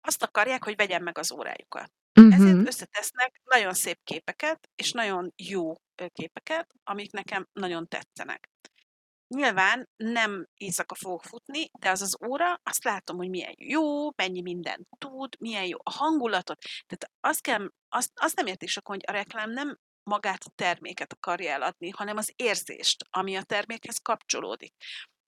[0.00, 1.92] azt akarják, hogy vegyem meg az órájukat.
[2.20, 2.34] Uh-huh.
[2.34, 5.74] Ezért összetesznek nagyon szép képeket, és nagyon jó
[6.12, 8.50] képeket, amik nekem nagyon tetszenek.
[9.34, 14.40] Nyilván nem éjszaka fogok futni, de az az óra, azt látom, hogy milyen jó, mennyi
[14.40, 16.58] mindent tud, milyen jó a hangulatot.
[16.86, 21.12] Tehát azt, kell, azt, azt nem értik sokan, hogy a reklám nem magát a terméket
[21.12, 24.74] akarja eladni, hanem az érzést, ami a termékhez kapcsolódik.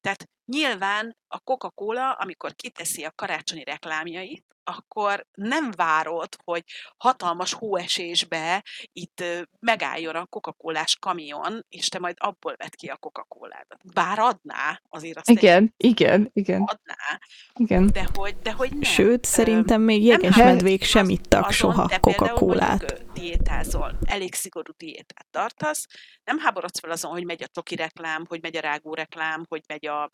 [0.00, 6.64] Tehát nyilván a Coca-Cola, amikor kiteszi a karácsonyi reklámjait, akkor nem várod, hogy
[6.96, 9.24] hatalmas hóesésbe itt
[9.58, 13.66] megálljon a coca cola kamion, és te majd abból vedd ki a Coca-Colát.
[13.94, 16.62] Bár adná, azért azt Igen, igen, igen.
[16.62, 17.20] Adná,
[17.54, 17.86] igen.
[17.92, 18.82] De hogy, de hogy nem.
[18.82, 23.12] Sőt, szerintem még jegesmedvék sem ittak soha Coca-Colát.
[23.12, 25.86] diétázol, elég szigorú diétát tartasz,
[26.24, 29.62] nem háborodsz fel azon, hogy megy a toki reklám, hogy megy a rágó reklám, hogy
[29.68, 30.10] megy a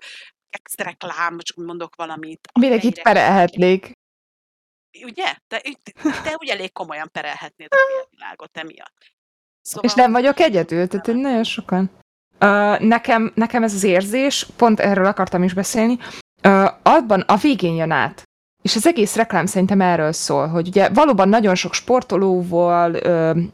[0.50, 2.48] extra reklám, csak mondok valamit.
[2.60, 3.92] Mindenkit perelhetnék.
[5.02, 5.36] Ugye?
[5.46, 5.62] Te,
[6.02, 8.96] te úgy elég komolyan perelhetnéd a világot emiatt.
[9.60, 9.90] Szóval...
[9.90, 11.16] És nem vagyok egyedül, tehát nem.
[11.16, 11.90] nagyon sokan.
[12.40, 15.98] Uh, nekem, nekem ez az érzés, pont erről akartam is beszélni,
[16.42, 18.22] uh, abban a végén jön át.
[18.64, 22.94] És az egész reklám szerintem erről szól, hogy ugye valóban nagyon sok sportolóval,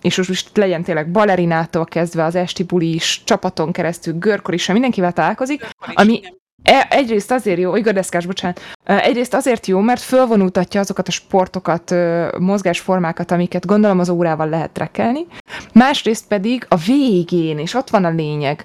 [0.00, 5.68] és most legyen tényleg balerinától kezdve az esti bulis, csapaton keresztül, görkor is, mindenkivel találkozik,
[5.94, 6.38] ami, igen.
[6.62, 11.94] E, egyrészt azért jó, Igor Deszkás, bocsánat, egyrészt azért jó, mert fölvonultatja azokat a sportokat,
[12.38, 15.26] mozgásformákat, amiket gondolom az órával lehet trekelni.
[15.72, 18.64] Másrészt pedig a végén, és ott van a lényeg,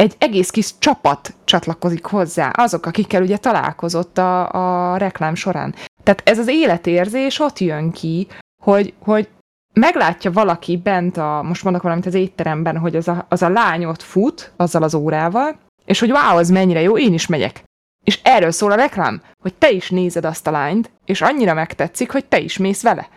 [0.00, 4.52] egy egész kis csapat csatlakozik hozzá, azok, akikkel ugye találkozott a,
[4.92, 5.74] a reklám során.
[6.02, 8.26] Tehát ez az életérzés ott jön ki,
[8.62, 9.28] hogy, hogy
[9.72, 13.84] meglátja valaki bent a, most mondok valamit az étteremben, hogy az a, az a lány
[13.84, 17.62] ott fut, azzal az órával, és hogy wow, az mennyire jó, én is megyek.
[18.04, 22.10] És erről szól a reklám, hogy te is nézed azt a lányt, és annyira megtetszik,
[22.10, 23.10] hogy te is mész vele.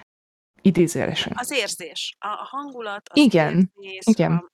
[0.62, 1.34] Idézőjelesen.
[1.36, 4.32] Az érzés, a hangulat, az igen, érzés, igen.
[4.32, 4.52] A,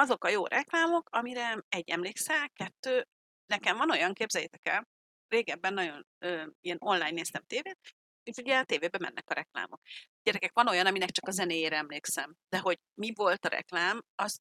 [0.00, 3.06] azok a jó reklámok, amire egy emlékszel, kettő,
[3.46, 4.88] nekem van olyan, képzeljétek el,
[5.28, 7.78] régebben nagyon ö, ilyen online néztem tévét,
[8.22, 9.80] és ugye a tévében mennek a reklámok.
[10.24, 14.40] Gyerekek, van olyan, aminek csak a zenéjére emlékszem, de hogy mi volt a reklám, az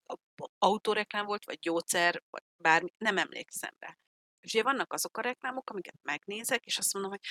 [0.57, 3.97] autóreklám volt, vagy gyógyszer, vagy bármi, nem emlékszem rá.
[4.39, 7.21] És ugye vannak azok a reklámok, amiket megnézek, és azt mondom, hogy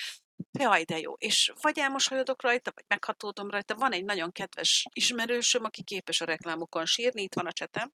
[0.51, 1.13] jaj, de jó.
[1.13, 3.75] És vagy elmosolyodok rajta, vagy meghatódom rajta.
[3.75, 7.93] Van egy nagyon kedves ismerősöm, aki képes a reklámokon sírni, itt van a csetem.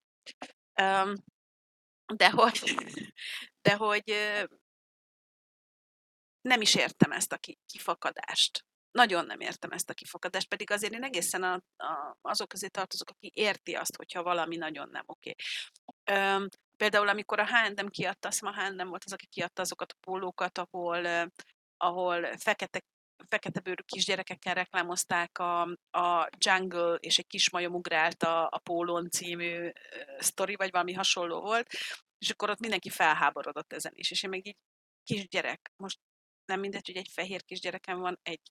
[2.15, 2.75] De hogy,
[3.61, 4.13] de hogy
[6.41, 8.65] nem is értem ezt a kifakadást.
[8.91, 13.09] Nagyon nem értem ezt a kifakadást, pedig azért én egészen a, a, azok közé tartozok,
[13.09, 15.35] aki érti azt, hogyha valami nagyon nem oké.
[16.03, 16.47] Okay.
[16.77, 20.57] Például, amikor a H&M kiadta, azt a H&M volt az, aki kiadta azokat a pólókat,
[20.57, 21.31] ahol,
[21.77, 22.83] ahol fekete
[23.27, 25.61] fekete bőrű kisgyerekekkel reklámozták a,
[25.91, 29.71] a Jungle és egy kis majom ugrált a, a Pólón című uh,
[30.19, 31.67] sztori, vagy valami hasonló volt,
[32.17, 34.57] és akkor ott mindenki felháborodott ezen is, és én még így
[35.03, 35.99] kisgyerek, most
[36.45, 38.41] nem mindegy, hogy egy fehér kisgyerekem van, egy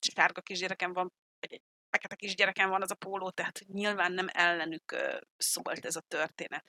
[0.00, 4.96] sárga kisgyerekem van, vagy egy fekete kisgyerekem van az a póló, tehát nyilván nem ellenük
[5.36, 6.64] szólt ez a történet.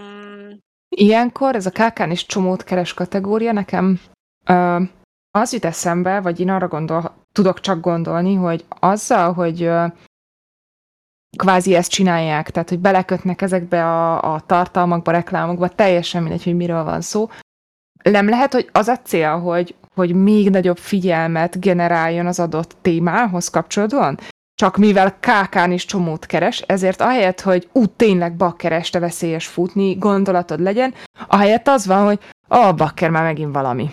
[0.00, 0.50] Mm.
[0.88, 4.00] Ilyenkor ez a kákán is csomót keres kategória nekem
[4.48, 4.82] uh,
[5.30, 9.92] az jut eszembe, vagy én arra gondol, tudok csak gondolni, hogy azzal, hogy uh,
[11.36, 16.84] kvázi ezt csinálják, tehát hogy belekötnek ezekbe a, a tartalmakba, reklámokba, teljesen mindegy, hogy miről
[16.84, 17.28] van szó.
[18.02, 23.48] Nem lehet, hogy az a cél, hogy, hogy még nagyobb figyelmet generáljon az adott témához
[23.48, 24.18] kapcsolódóan?
[24.58, 30.60] csak mivel kákán is csomót keres, ezért ahelyett, hogy ú, tényleg bakkereste veszélyes futni, gondolatod
[30.60, 30.94] legyen,
[31.26, 33.88] ahelyett az van, hogy a bakker már megint valami.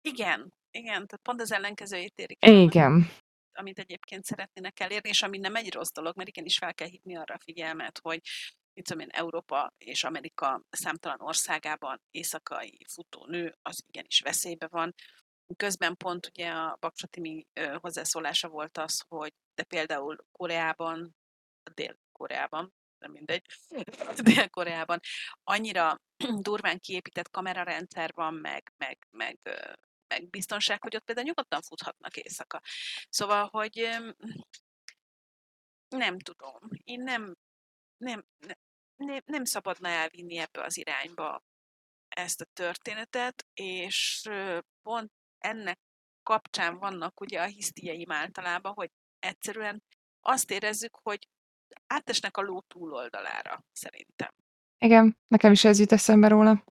[0.00, 2.46] Igen, igen, tehát pont az ellenkezőjét érik.
[2.46, 3.10] Igen.
[3.52, 7.16] Amit egyébként szeretnének elérni, és ami nem egy rossz dolog, mert igenis fel kell hívni
[7.16, 8.20] arra a figyelmet, hogy
[8.74, 14.94] mit tudom én, Európa és Amerika számtalan országában éjszakai futónő az igenis veszélybe van,
[15.56, 17.46] Közben pont ugye a Baksatimi
[17.80, 21.16] hozzászólása volt az, hogy de például Koreában,
[21.74, 23.46] Dél-Koreában, nem mindegy,
[24.24, 25.00] Dél-Koreában
[25.42, 26.00] annyira
[26.46, 29.38] durván kiépített kamerarendszer van, meg, meg, meg,
[30.06, 32.60] meg biztonság, hogy ott például nyugodtan futhatnak éjszaka.
[33.08, 33.88] Szóval, hogy
[35.88, 37.36] nem tudom, én nem,
[37.96, 38.56] nem, nem,
[39.24, 41.42] nem szabadna elvinni ebbe az irányba
[42.08, 44.28] ezt a történetet, és
[44.82, 45.78] pont ennek
[46.22, 49.82] kapcsán vannak ugye a hisztieim általában, hogy egyszerűen
[50.20, 51.28] azt érezzük, hogy
[51.86, 54.30] átesnek a ló túloldalára, szerintem.
[54.78, 56.64] Igen, nekem is ez jut eszembe róla.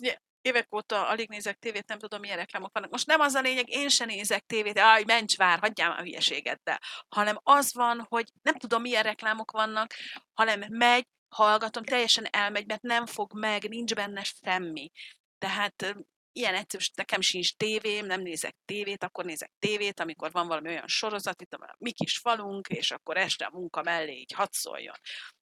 [0.00, 2.90] ugye, évek óta alig nézek tévét, nem tudom, milyen reklámok vannak.
[2.90, 6.02] Most nem az a lényeg, én sem nézek tévét, aj, mencs vár, hagyjál már a
[6.02, 6.80] hülyeségeddel.
[7.08, 9.94] Hanem az van, hogy nem tudom, milyen reklámok vannak,
[10.34, 14.90] hanem megy, hallgatom, teljesen elmegy, mert nem fog meg, nincs benne semmi.
[15.38, 15.96] Tehát
[16.32, 20.88] ilyen egyszerű, nekem sincs tévém, nem nézek tévét, akkor nézek tévét, amikor van valami olyan
[20.88, 24.94] sorozat, itt a mi kis falunk, és akkor este a munka mellé így hadd szóljon.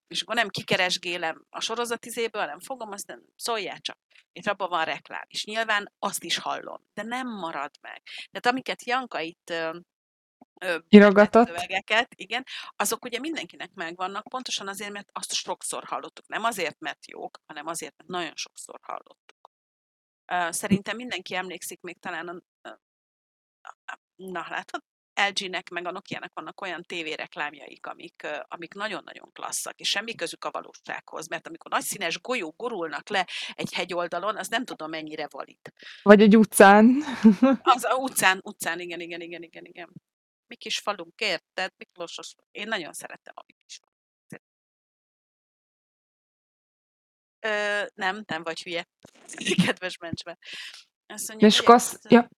[0.07, 3.98] És akkor nem kikeresgélem a sorozatizéből, hanem fogom, aztán szóljál csak.
[4.32, 5.24] És abban van reklám.
[5.26, 8.02] És nyilván azt is hallom, de nem marad meg.
[8.30, 9.52] Tehát amiket Janka itt.
[11.46, 12.44] Szövegeket, igen,
[12.76, 16.26] azok ugye mindenkinek megvannak, pontosan azért, mert azt sokszor hallottuk.
[16.26, 19.50] Nem azért, mert jók, hanem azért, mert nagyon sokszor hallottuk.
[20.48, 22.42] Szerintem mindenki emlékszik még talán a,
[24.16, 24.82] na látod,
[25.15, 30.51] LG-nek meg a Nokia-nek vannak olyan tévéreklámjaik, amik, amik nagyon-nagyon klasszak, és semmi közük a
[30.51, 35.73] valósághoz, mert amikor nagy színes golyók gurulnak le egy hegyoldalon, az nem tudom mennyire valid.
[36.03, 37.03] Vagy egy utcán.
[37.62, 39.93] Az a utcán, utcán, igen, igen, igen, igen, igen.
[40.47, 41.73] Mi kis falunk, érted?
[41.77, 42.19] Miklós,
[42.51, 43.93] én nagyon szerettem a mi kis falunk.
[47.41, 48.89] Ö, nem, nem vagy hülye.
[49.67, 50.39] Kedves mencsbe.
[51.07, 51.99] Azt mondja, és kasz...
[52.09, 52.29] ja.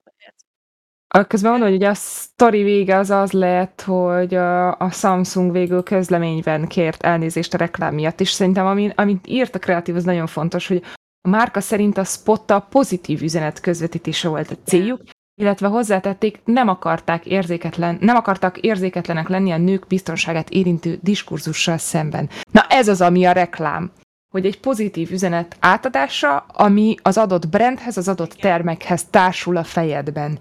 [1.27, 5.83] Közben mondom, hogy ugye a sztori vége az az lett, hogy a, a Samsung végül
[5.83, 10.27] közleményben kért elnézést a reklám miatt, és szerintem ami, amit írt a kreatív, az nagyon
[10.27, 10.83] fontos, hogy
[11.21, 15.01] a márka szerint a spotta pozitív üzenet közvetítése volt a céljuk,
[15.41, 22.29] illetve hozzátették, nem akarták érzéketlen, nem akartak érzéketlenek lenni a nők biztonságát érintő diskurzussal szemben.
[22.51, 23.91] Na ez az, ami a reklám.
[24.33, 30.39] hogy egy pozitív üzenet átadása, ami az adott brandhez, az adott termekhez társul a fejedben.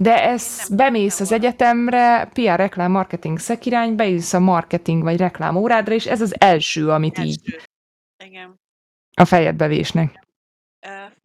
[0.00, 5.94] De ez bemész az egyetemre, PR reklám marketing szekirány, beülsz a marketing vagy reklám órádra,
[5.94, 7.28] és ez az első, amit első.
[7.28, 7.60] így
[8.24, 8.60] Igen.
[9.14, 10.26] a fejedbe vésnek.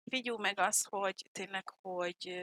[0.10, 2.42] Figyelj meg az, hogy tényleg, hogy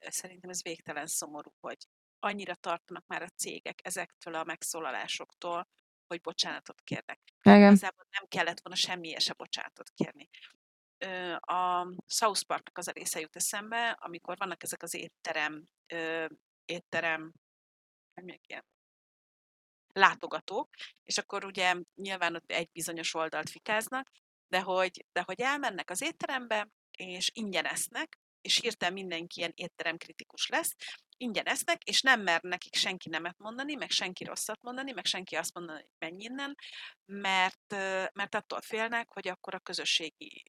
[0.00, 1.76] szerintem ez végtelen szomorú, hogy
[2.18, 5.68] annyira tartanak már a cégek ezektől a megszólalásoktól,
[6.06, 7.20] hogy bocsánatot kérnek.
[7.42, 7.60] Igen.
[7.60, 10.28] Igazából nem kellett volna semmi se bocsánatot kérni.
[11.40, 15.64] A South Parknak az a része jut eszembe, amikor vannak ezek az étterem,
[16.64, 17.32] étterem,
[18.14, 18.64] nem ilyen
[19.92, 20.68] látogatók,
[21.04, 24.10] és akkor ugye nyilván ott egy bizonyos oldalt fikáznak,
[24.48, 30.48] de hogy, de hogy elmennek az étterembe, és ingyen esznek, és hirtelen mindenki ilyen étteremkritikus
[30.48, 30.74] lesz,
[31.16, 35.36] ingyen esznek, és nem mer nekik senki nemet mondani, meg senki rosszat mondani, meg senki
[35.36, 36.54] azt mondani, hogy menj innen,
[37.04, 37.74] mert,
[38.12, 40.42] mert attól félnek, hogy akkor a közösségi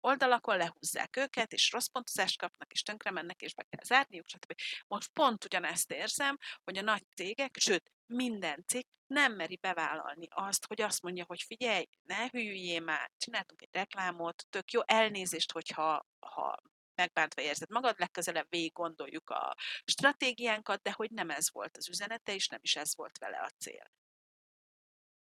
[0.00, 4.54] oldalakon lehúzzák őket, és rossz pontozást kapnak, és tönkre mennek, és be kell zárniuk, stb.
[4.86, 10.66] Most pont ugyanezt érzem, hogy a nagy cégek, sőt, minden cég nem meri bevállalni azt,
[10.66, 16.06] hogy azt mondja, hogy figyelj, ne hülyüljél már, csináltunk egy reklámot, tök jó, elnézést, hogyha
[16.20, 16.62] ha
[16.94, 22.34] megbántva érzed magad, legközelebb végig gondoljuk a stratégiánkat, de hogy nem ez volt az üzenete,
[22.34, 23.90] és nem is ez volt vele a cél.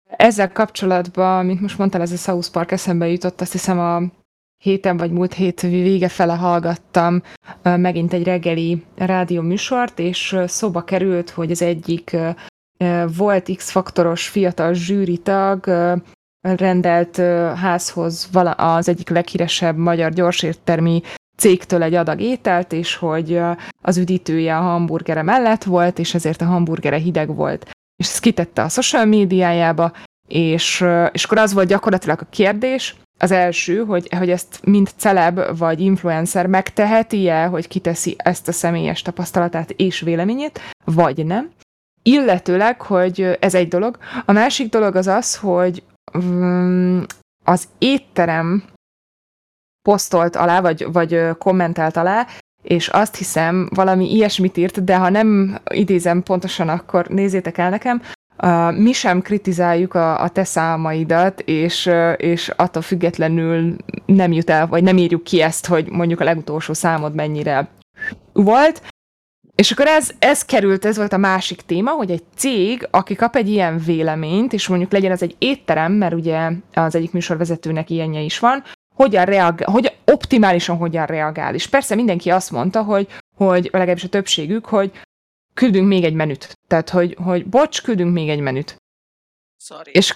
[0.04, 4.21] Ezzel kapcsolatban, amit most mondtál, ez a South Park eszembe jutott, azt hiszem a
[4.62, 7.22] héten vagy múlt hét vége fele hallgattam
[7.62, 12.16] megint egy reggeli rádió műsort, és szóba került, hogy az egyik
[13.16, 15.66] volt X-faktoros fiatal zsűritag
[16.40, 17.16] rendelt
[17.56, 21.02] házhoz az egyik leghíresebb magyar gyorsértermi
[21.36, 23.40] cégtől egy adag ételt, és hogy
[23.82, 27.70] az üdítője a hamburgere mellett volt, és ezért a hamburgere hideg volt.
[27.96, 29.92] És ezt kitette a social médiájába,
[30.28, 35.58] és, és akkor az volt gyakorlatilag a kérdés, az első, hogy, hogy ezt mind celeb
[35.58, 41.50] vagy influencer megteheti-e, hogy kiteszi ezt a személyes tapasztalatát és véleményét, vagy nem.
[42.02, 43.98] Illetőleg, hogy ez egy dolog.
[44.24, 45.82] A másik dolog az az, hogy
[46.14, 47.04] um,
[47.44, 48.64] az étterem
[49.88, 52.26] posztolt alá, vagy, vagy kommentált alá,
[52.62, 58.02] és azt hiszem, valami ilyesmit írt, de ha nem idézem pontosan, akkor nézzétek el nekem,
[58.46, 63.76] Uh, mi sem kritizáljuk a, a te számaidat, és, és attól függetlenül
[64.06, 67.68] nem jut el, vagy nem írjuk ki ezt, hogy mondjuk a legutolsó számod mennyire
[68.32, 68.82] volt.
[69.54, 73.36] És akkor ez, ez került, ez volt a másik téma, hogy egy cég, aki kap
[73.36, 78.20] egy ilyen véleményt, és mondjuk legyen az egy étterem, mert ugye az egyik műsorvezetőnek ilyenje
[78.20, 78.62] is van,
[78.94, 81.54] hogyan reagál, hogy optimálisan hogyan reagál.
[81.54, 84.92] És persze mindenki azt mondta, hogy, hogy legalábbis a többségük, hogy
[85.54, 86.58] küldünk még egy menüt.
[86.68, 88.76] Tehát, hogy, hogy bocs, küldünk még egy menüt.
[89.56, 89.90] Sorry.
[89.94, 90.14] És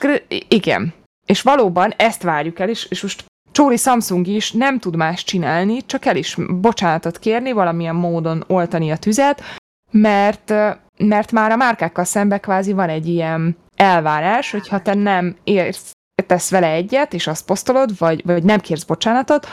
[0.49, 0.95] igen.
[1.27, 5.87] És valóban ezt várjuk el, és, és most Csóri Samsung is nem tud más csinálni,
[5.87, 9.43] csak el is bocsánatot kérni, valamilyen módon oltani a tüzet,
[9.91, 10.53] mert,
[10.99, 15.93] mert már a márkákkal szembe kvázi van egy ilyen elvárás, hogy ha te nem érsz,
[16.27, 19.47] tesz vele egyet, és azt posztolod, vagy, vagy nem kérsz bocsánatot,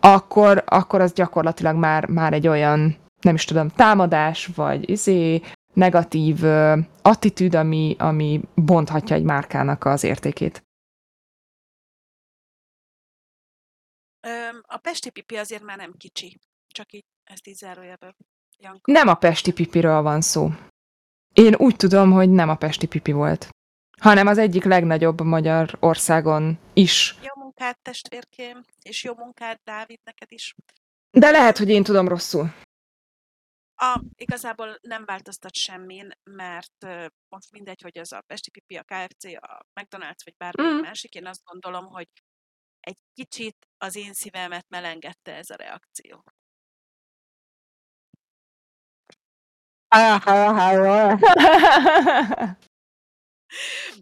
[0.00, 2.96] akkor, akkor az gyakorlatilag már, már egy olyan
[3.26, 5.40] nem is tudom, támadás, vagy izé,
[5.72, 10.64] negatív uh, attitűd, ami, ami bonthatja egy márkának az értékét.
[14.62, 16.40] A Pesti Pipi azért már nem kicsi.
[16.68, 18.16] Csak így ezt így zárójelben.
[18.84, 20.50] Nem a Pesti Pipiről van szó.
[21.34, 23.48] Én úgy tudom, hogy nem a Pesti Pipi volt,
[24.00, 27.16] hanem az egyik legnagyobb magyar országon is.
[27.22, 30.54] Jó munkát, testvérkém, és jó munkát, Dávid, neked is.
[31.10, 32.52] De lehet, hogy én tudom rosszul.
[33.78, 38.82] A, igazából nem változtat semmin, mert uh, most mindegy, hogy ez a Pesti Pipi, a
[38.82, 40.80] KFC, a McDonald's vagy bármelyik mm.
[40.80, 42.08] másik, én azt gondolom, hogy
[42.80, 46.24] egy kicsit az én szívemet melengedte ez a reakció.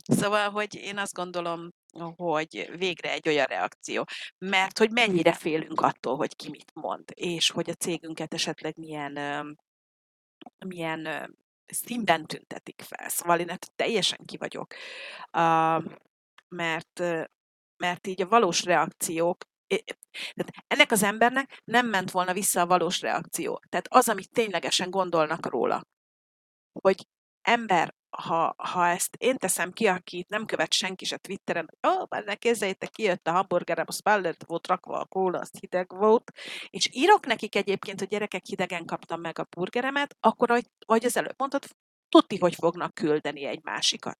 [0.07, 1.69] Szóval, hogy én azt gondolom,
[2.17, 4.05] hogy végre egy olyan reakció.
[4.39, 9.17] Mert hogy mennyire félünk attól, hogy ki mit mond, és hogy a cégünket esetleg milyen
[10.67, 11.35] milyen
[11.67, 13.09] színben tüntetik fel.
[13.09, 14.75] Szóval én ettől teljesen ki vagyok.
[16.49, 16.99] mert,
[17.77, 19.45] mert így a valós reakciók
[20.35, 23.61] tehát ennek az embernek nem ment volna vissza a valós reakció.
[23.69, 25.83] Tehát az, amit ténylegesen gondolnak róla.
[26.81, 27.07] Hogy
[27.43, 32.09] ember, ha, ha ezt én teszem ki, aki nem követ senki se Twitteren, ó, oh,
[32.09, 36.33] benne kézzeljétek, kijött a hamburgerem, az pellert volt rakva a kóla, az hideg volt,
[36.71, 41.17] és írok nekik egyébként, hogy gyerekek hidegen kaptam meg a burgeremet, akkor, ahogy, ahogy az
[41.17, 41.65] előbb mondtad,
[42.09, 44.19] tudti, hogy fognak küldeni egy másikat,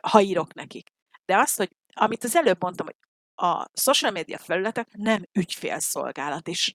[0.00, 0.90] ha írok nekik.
[1.24, 2.96] De azt, hogy amit az előbb mondtam, hogy
[3.34, 6.74] a social media felületek nem ügyfélszolgálat, és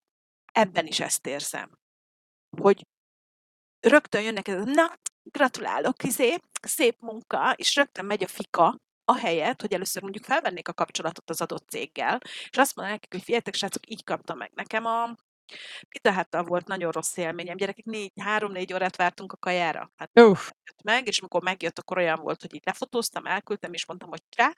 [0.52, 1.78] ebben is ezt érzem,
[2.58, 2.86] hogy
[3.80, 5.00] rögtön jönnek, na,
[5.32, 10.68] gratulálok, izé, szép munka, és rögtön megy a fika, a helyet, hogy először mondjuk felvennék
[10.68, 14.52] a kapcsolatot az adott céggel, és azt mondanak nekik, hogy figyeljetek, srácok, így kaptam meg
[14.56, 15.16] nekem a
[15.90, 17.58] Pizza háttal volt nagyon rossz élményem.
[17.58, 19.92] Gyerekek, négy, három-négy órát vártunk a kajára.
[19.96, 20.50] Hát Uff.
[20.66, 24.24] jött meg, és amikor megjött, akkor olyan volt, hogy így lefotóztam, elküldtem, és mondtam, hogy
[24.36, 24.54] rá.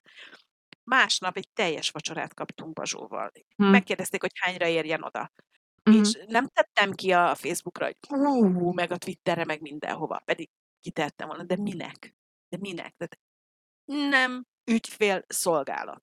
[0.84, 3.32] Másnap egy teljes vacsorát kaptunk Bazsóval.
[3.56, 3.66] Hm.
[3.66, 5.32] Megkérdezték, hogy hányra érjen oda.
[5.84, 6.00] Mhm.
[6.00, 10.22] És nem tettem ki a Facebookra, hogy hú, meg a Twitterre, meg mindenhova.
[10.26, 10.50] Pedig
[10.82, 12.16] kitettem volna, de minek?
[12.50, 12.94] De minek?
[12.98, 13.20] Tehát
[14.10, 16.02] nem ügyfél szolgálat.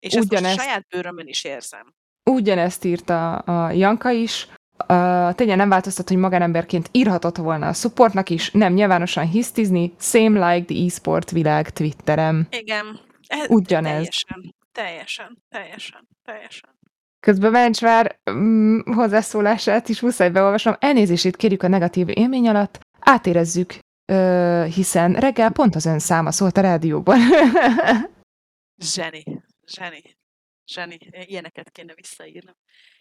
[0.00, 1.94] És ezt most a Ugyanezt- saját bőrömön is érzem.
[2.30, 8.30] Ugyanezt írta a Janka is, a tényleg nem változtat, hogy magánemberként írhatott volna a supportnak
[8.30, 12.46] is, nem nyilvánosan hisztizni, same like the e-sport világ Twitterem.
[12.50, 13.00] Igen.
[13.26, 13.92] Ez Ugyanez.
[13.92, 16.70] Teljesen, teljesen, teljesen, teljesen.
[17.20, 20.76] Közben Mencsvár mm, hozzászólását is muszáj beolvasom.
[20.78, 26.56] Elnézését kérjük a negatív élmény alatt, átérezzük, ö, hiszen reggel pont az ön száma szólt
[26.56, 27.18] a rádióban.
[28.76, 29.22] Zseni,
[29.66, 30.16] zseni,
[30.66, 30.98] zseni.
[31.10, 32.54] Ilyeneket kéne visszaírnom.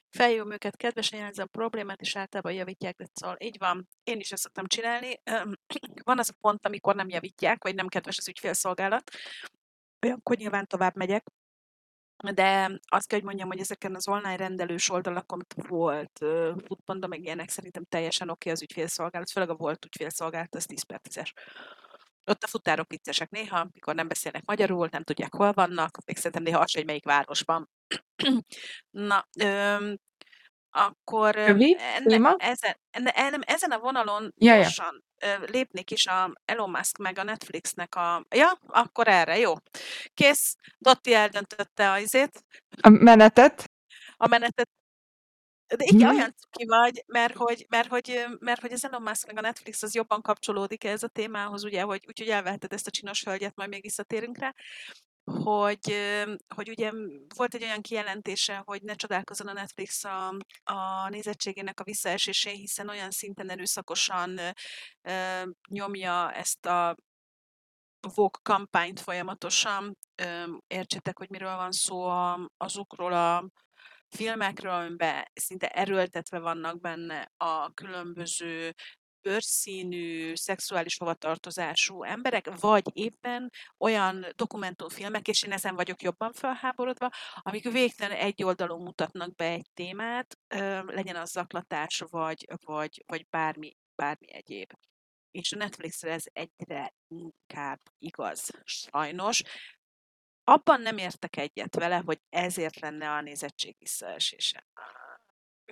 [0.10, 3.88] Felhívom őket, kedvesen jelzem a problémát, és általában javítják, de szóval így van.
[4.04, 5.22] Én is ezt szoktam csinálni.
[6.04, 9.12] Van az a pont, amikor nem javítják, vagy nem kedves az ügyfélszolgálat.
[10.06, 11.24] Olyankor nyilván tovább megyek.
[12.34, 17.24] De azt kell, hogy mondjam, hogy ezeken az online rendelős oldalakon volt ö, Foodpanda, meg
[17.24, 21.32] ilyenek szerintem teljesen oké az ügyfélszolgálat, főleg a volt ügyfélszolgálat, az 10 per 10-es.
[22.26, 26.44] Ott a futárok viccesek néha, mikor nem beszélnek magyarul, nem tudják, hol vannak, még szerintem
[26.44, 27.70] néha az, sem, hogy melyik városban.
[28.90, 29.28] Na,
[30.76, 32.36] akkor öm, Rövid téma?
[32.38, 33.12] ezen, enne,
[33.46, 34.62] ezen a vonalon Ja, ja.
[34.62, 38.26] gyorsan ö, lépnék is a Elon Musk meg a Netflixnek a...
[38.36, 39.54] Ja, akkor erre, jó.
[40.14, 42.44] Kész, Dotti eldöntötte a izét,
[42.82, 43.64] A menetet.
[44.18, 44.70] a menetet.
[45.78, 46.18] De igen, Mhm.
[46.18, 49.42] olyan cuki vagy, mert hogy, mert, hogy, ö, mert hogy az Elon Musk meg a
[49.42, 53.56] Netflix az jobban kapcsolódik ez a témához, ugye, hogy úgyhogy elveheted ezt a csinos hölgyet,
[53.56, 54.54] majd még visszatérünk rá,
[55.24, 55.96] hogy,
[56.56, 56.92] hogy ugye
[57.36, 60.28] volt egy olyan kijelentése, hogy ne csodálkozzon a Netflix a,
[60.64, 64.40] a nézettségének a visszaesésén, hiszen olyan szinten erőszakosan
[65.02, 66.96] ö, nyomja ezt a
[68.16, 69.98] Vogue kampányt folyamatosan.
[70.16, 73.50] Ö, Értsétek, hogy miről van szó a, azokról a
[74.16, 78.74] filmekről, amiben szinte erőltetve vannak benne a különböző
[79.24, 87.72] bőrszínű, szexuális hovatartozású emberek, vagy éppen olyan dokumentumfilmek, és én ezen vagyok jobban felháborodva, amik
[87.72, 90.38] végtelen egyoldalú mutatnak be egy témát,
[90.86, 94.74] legyen az zaklatás, vagy, vagy, vagy bármi, bármi egyéb.
[95.32, 99.42] És a Netflixre ez egyre inkább igaz, sajnos.
[100.44, 104.68] Abban nem értek egyet vele, hogy ezért lenne a nézettség visszaesése.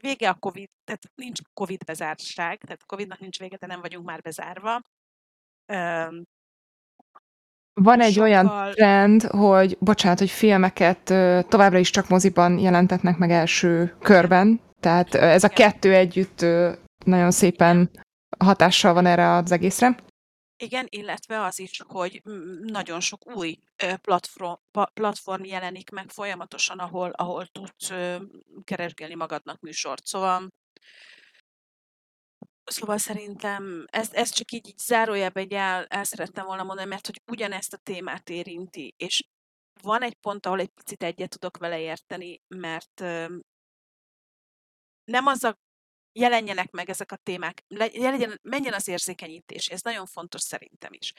[0.01, 4.21] Vége a Covid, tehát nincs Covid bezártság, tehát Covidnak nincs vége, de nem vagyunk már
[4.21, 4.79] bezárva.
[7.73, 11.03] Van egy olyan Sokkal- trend, hogy, bocsánat, hogy filmeket
[11.47, 16.45] továbbra is csak moziban jelentetnek meg első körben, tehát ez a kettő együtt
[17.05, 17.89] nagyon szépen
[18.39, 19.95] hatással van erre az egészre.
[20.61, 22.21] Igen, illetve az is, hogy
[22.61, 23.59] nagyon sok új
[24.01, 24.53] platform,
[24.93, 27.91] platform jelenik meg folyamatosan, ahol, ahol tudsz
[28.63, 30.05] keresgélni magadnak műsort.
[30.05, 30.47] Szóval
[32.63, 37.05] Szóval szerintem ezt, ezt csak így, így zárójelben egy el, el szerettem volna mondani, mert
[37.05, 39.27] hogy ugyanezt a témát érinti, és
[39.81, 42.99] van egy pont, ahol egy picit egyet tudok vele érteni, mert
[45.03, 45.57] nem az a
[46.13, 51.13] jelenjenek meg ezek a témák, le- legyen, menjen az érzékenyítés, ez nagyon fontos szerintem is.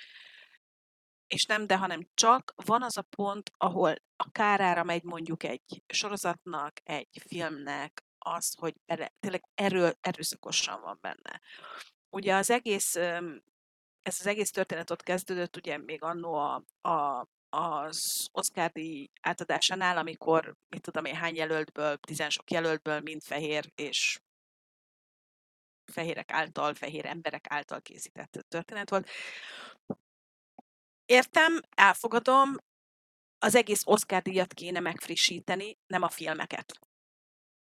[1.27, 5.83] És nem de, hanem csak van az a pont, ahol a kárára megy mondjuk egy
[5.87, 11.41] sorozatnak, egy filmnek, az, hogy bele, tényleg erő, erőszakosan van benne.
[12.11, 12.95] Ugye az egész,
[14.03, 18.73] ez az egész történet ott kezdődött, ugye még annó a, a, az Oscar
[19.21, 24.21] átadásánál, amikor, mit tudom én, hány jelöltből, tizen sok jelöltből, mind fehér és
[25.93, 29.09] fehérek által, fehér emberek által készített történet volt.
[31.05, 32.57] Értem, elfogadom,
[33.39, 36.79] az egész Oscar díjat kéne megfrissíteni, nem a filmeket.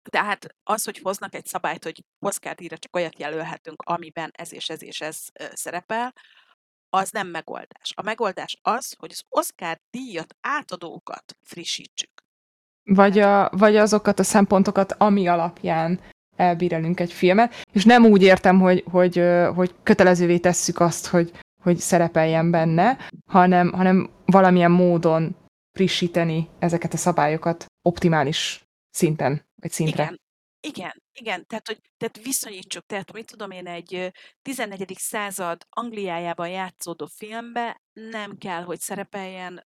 [0.10, 4.70] Tehát az, hogy hoznak egy szabályt, hogy Oscar díjra csak olyat jelölhetünk, amiben ez és
[4.70, 6.14] ez és ez szerepel,
[6.90, 7.94] az nem megoldás.
[7.96, 12.12] A megoldás az, hogy az Oscar díjat átadókat frissítsük.
[12.84, 16.02] Vagy, a, vagy azokat a szempontokat, ami alapján
[16.36, 19.24] elbírálunk egy filmet, és nem úgy értem, hogy, hogy,
[19.56, 21.32] hogy kötelezővé tesszük azt, hogy,
[21.62, 25.36] hogy szerepeljen benne, hanem, hanem valamilyen módon
[25.72, 30.04] frissíteni ezeket a szabályokat optimális szinten, vagy szintre.
[30.04, 30.20] Igen,
[30.68, 34.12] igen, igen, tehát, hogy tehát viszonyítsuk, tehát mit tudom én, egy
[34.42, 34.94] 14.
[34.98, 39.66] század Angliájában játszódó filmbe nem kell, hogy szerepeljen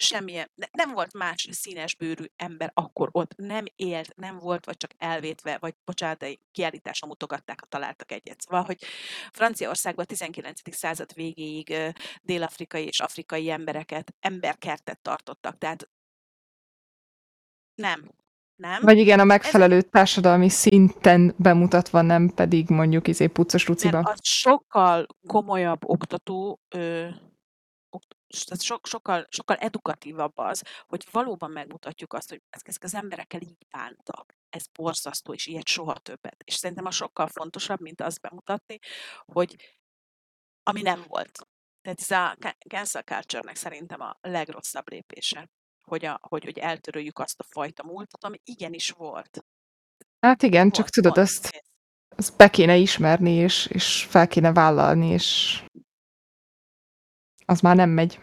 [0.00, 4.90] semmilyen, nem volt más színes bőrű ember akkor ott, nem élt, nem volt, vagy csak
[4.98, 8.40] elvétve, vagy bocsánat, de kiállításon mutogatták, ha találtak egyet.
[8.40, 8.84] Szóval, hogy
[9.32, 10.60] Franciaországban a 19.
[10.74, 11.74] század végéig
[12.22, 15.88] dél-afrikai és afrikai embereket emberkertet tartottak, tehát
[17.74, 18.10] nem,
[18.56, 18.80] nem.
[18.82, 19.86] Vagy igen, a megfelelő Ez...
[19.90, 23.98] társadalmi szinten bemutatva, nem pedig mondjuk izé puccos ruciba.
[23.98, 27.08] Az sokkal komolyabb oktató ö,
[28.30, 33.66] tehát so, sokkal, sokkal edukatívabb az, hogy valóban megmutatjuk azt, hogy ezek az emberekkel így
[33.70, 34.34] bántak.
[34.48, 36.42] Ez borzasztó, és ilyet soha többet.
[36.44, 38.78] És szerintem a sokkal fontosabb, mint azt bemutatni,
[39.24, 39.78] hogy
[40.62, 41.48] ami nem volt.
[41.82, 42.36] Tehát ez a
[42.68, 45.50] cancel culture szerintem a legrosszabb lépése,
[45.84, 49.44] hogy, a, hogy, hogy eltöröljük azt a fajta múltat, ami igenis volt.
[50.20, 51.64] Hát igen, volt, csak tudod, volt, azt,
[52.08, 55.62] azt be kéne ismerni, és, és fel kéne vállalni, és
[57.50, 58.20] az már nem megy.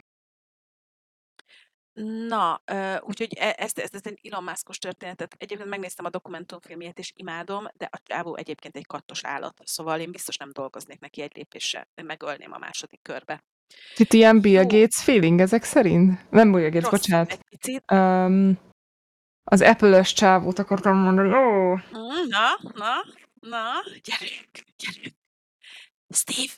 [2.27, 6.99] Na, ö, úgyhogy e ezt ezt ezt egy Elon Musk-os történetet egyébként megnéztem a dokumentumfilmjét,
[6.99, 11.21] és imádom, de a csávó egyébként egy kattos állat, szóval én biztos nem dolgoznék neki
[11.21, 13.43] egy lépéssel, megölném a második körbe.
[13.95, 16.29] Itt ilyen Bill Gates feeling ezek szerint?
[16.29, 17.31] Nem Bill Gates, Rossz, bocsánat.
[17.31, 17.91] Egy picit.
[17.91, 18.59] Um,
[19.43, 21.33] az Apple-ös csávót akartam mondani.
[21.33, 21.73] Ó!
[21.75, 22.93] Mm, na, na,
[23.39, 23.63] na,
[24.03, 25.15] gyerünk, gyerünk.
[26.09, 26.53] Steve!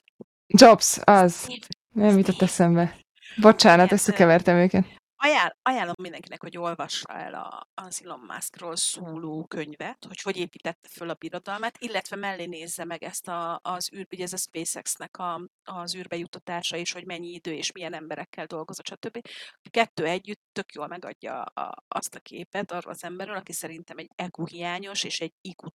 [0.47, 1.41] Jobs, az.
[1.41, 1.65] Steve.
[1.93, 2.97] Nem jutott eszembe.
[3.41, 4.85] Bocsánat, összekevertem őket.
[5.21, 10.87] Ajánl, ajánlom mindenkinek, hogy olvassa el a, az Elon Muskról szóló könyvet, hogy hogy építette
[10.89, 15.17] föl a birodalmát, illetve mellé nézze meg ezt a, az űr, ugye ez a SpaceX-nek
[15.17, 19.19] a, az űrbe juttatása, és hogy mennyi idő és milyen emberekkel dolgozott, stb.
[19.51, 23.97] A kettő együtt tök jól megadja a, azt a képet arról az emberről, aki szerintem
[23.97, 25.67] egy EQ hiányos és egy IQ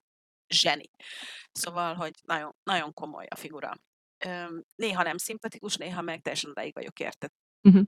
[0.48, 0.90] zseni.
[1.52, 3.72] Szóval, hogy nagyon, nagyon komoly a figura.
[4.74, 7.30] Néha nem szimpatikus, néha meg teljesen odáig vagyok érte.
[7.62, 7.86] Uh-huh.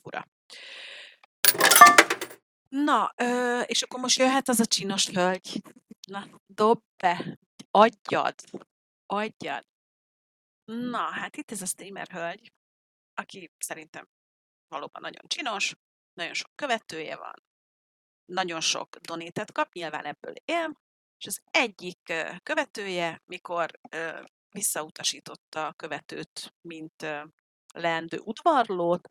[0.00, 0.28] Fura.
[2.68, 5.62] Na, ö, és akkor most jöhet az a csinos hölgy.
[6.08, 7.38] Na, dob be,
[7.70, 8.34] adjad,
[9.06, 9.66] adjad.
[10.64, 12.52] Na, hát itt ez a streamer hölgy,
[13.14, 14.08] aki szerintem
[14.68, 15.74] valóban nagyon csinos,
[16.12, 17.42] nagyon sok követője van,
[18.24, 20.80] nagyon sok donétet kap, nyilván ebből él,
[21.18, 23.70] és az egyik követője, mikor
[24.54, 27.06] visszautasította a követőt, mint
[27.74, 29.08] leendő udvarlót,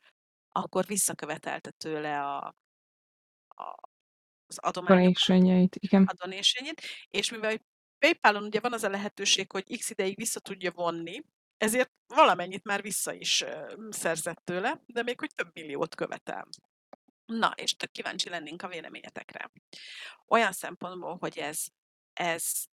[0.49, 2.55] akkor visszakövetelte tőle a,
[3.47, 3.89] a,
[4.47, 6.03] az adományokat, igen.
[6.03, 6.73] a donation
[7.07, 7.57] és mivel
[7.97, 11.21] PayPal-on ugye van az a lehetőség, hogy x ideig vissza tudja vonni,
[11.57, 13.43] ezért valamennyit már vissza is
[13.89, 16.47] szerzett tőle, de még hogy több milliót követel.
[17.25, 19.51] Na, és tök kíváncsi lennénk a véleményetekre.
[20.27, 21.65] Olyan szempontból, hogy ez,
[22.13, 22.69] ezt,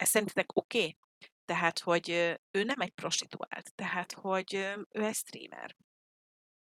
[0.00, 0.78] ez szerintetek oké?
[0.78, 0.96] Okay?
[1.44, 2.10] Tehát, hogy
[2.50, 4.54] ő nem egy prostituált, tehát, hogy
[4.90, 5.76] ő egy streamer.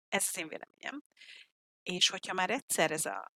[0.09, 1.03] Ez az én véleményem.
[1.83, 3.33] És hogyha már egyszer ez a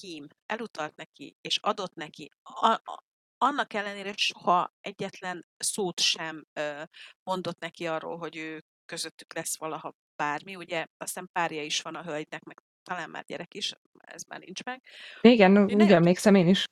[0.00, 3.04] hím elutalt neki, és adott neki, a, a,
[3.38, 6.82] annak ellenére, soha egyetlen szót sem ö,
[7.22, 12.02] mondott neki arról, hogy ő közöttük lesz valaha bármi, ugye aztán párja is van a
[12.02, 14.82] hölgynek, meg talán már gyerek is, ez már nincs meg.
[15.20, 16.64] Igen, úgy emlékszem én is.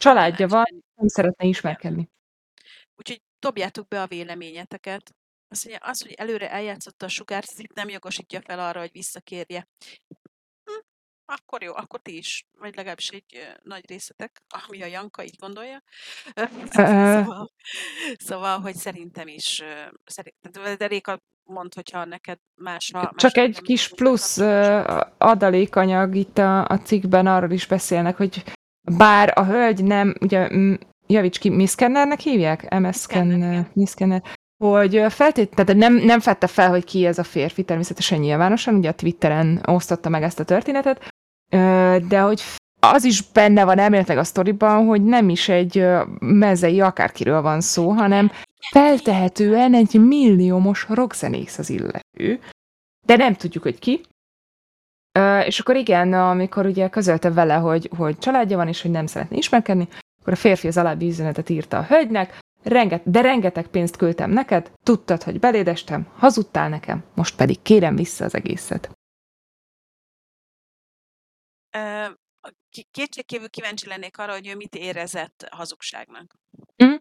[0.00, 2.10] Családja van, nem szeretne ismerkedni.
[2.96, 5.14] Úgyhogy dobjátok be a véleményeteket.
[5.48, 9.68] Azt mondja, az, hogy előre eljátszotta a sugárzit, nem jogosítja fel arra, hogy visszakérje.
[10.64, 10.78] Hm,
[11.24, 15.36] akkor jó, akkor ti is, vagy legalábbis egy ö, nagy részetek, ami a Janka így
[15.38, 15.82] gondolja.
[16.70, 17.50] szóval,
[18.18, 19.62] szóval, hogy szerintem is,
[20.04, 24.38] szerintem, de Réka mond, hogyha neked más Csak más egy kis plusz
[25.18, 30.48] adalékanyag itt a, a cikkben arról is beszélnek, hogy bár a hölgy nem, ugye
[31.06, 32.78] javíts ki, Miskennernek hívják?
[32.78, 34.22] MS Scanner, Miskenner
[34.64, 38.94] hogy feltétlenül, nem, nem fette fel, hogy ki ez a férfi, természetesen nyilvánosan, ugye a
[38.94, 41.08] Twitteren osztotta meg ezt a történetet,
[42.08, 42.42] de hogy
[42.80, 45.86] az is benne van elméletileg a sztoriban, hogy nem is egy
[46.18, 48.30] mezei akárkiről van szó, hanem
[48.70, 52.40] feltehetően egy milliómos rockzenész az illető,
[53.06, 54.00] de nem tudjuk, hogy ki.
[55.46, 59.36] És akkor igen, amikor ugye közölte vele, hogy, hogy családja van, és hogy nem szeretne
[59.36, 59.88] ismerkedni,
[60.20, 64.72] akkor a férfi az alábbi üzenetet írta a hölgynek, Renget, de rengeteg pénzt küldtem neked,
[64.82, 68.90] tudtad, hogy belédestem, hazudtál nekem, most pedig kérem vissza az egészet.
[72.90, 76.34] Kétségkívül kíváncsi lennék arra, hogy ő mit érezett hazugságnak.
[76.84, 76.94] Mm.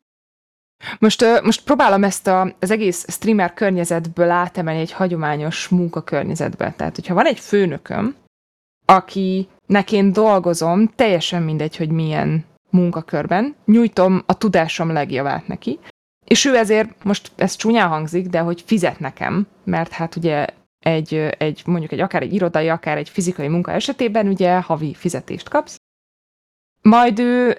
[1.00, 6.74] Most, most próbálom ezt a, az egész streamer környezetből átemelni egy hagyományos munkakörnyezetbe.
[6.78, 8.16] Tehát, hogyha van egy főnököm,
[8.86, 15.80] aki nekén dolgozom, teljesen mindegy, hogy milyen munkakörben, nyújtom a tudásom legjavát neki,
[16.26, 20.48] és ő ezért, most ez csúnyán hangzik, de hogy fizet nekem, mert hát ugye
[20.80, 25.50] egy, egy mondjuk egy akár egy irodai, akár egy fizikai munka esetében ugye havi fizetést
[25.50, 25.78] kapsz.
[26.82, 27.58] Majd ő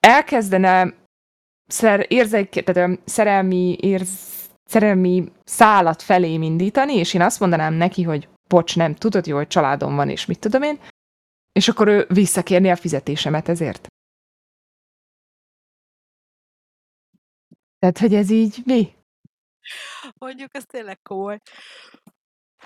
[0.00, 0.94] elkezdene
[1.72, 4.08] szer, érzék, tehát szerelmi, érz,
[4.64, 9.46] szerelmi szállat felé indítani, és én azt mondanám neki, hogy bocs, nem, tudod jó, hogy
[9.46, 10.78] családom van, és mit tudom én,
[11.52, 13.86] és akkor ő visszakérni a fizetésemet ezért.
[17.78, 18.92] Tehát, hogy ez így mi?
[20.18, 21.38] Mondjuk, ez tényleg komoly.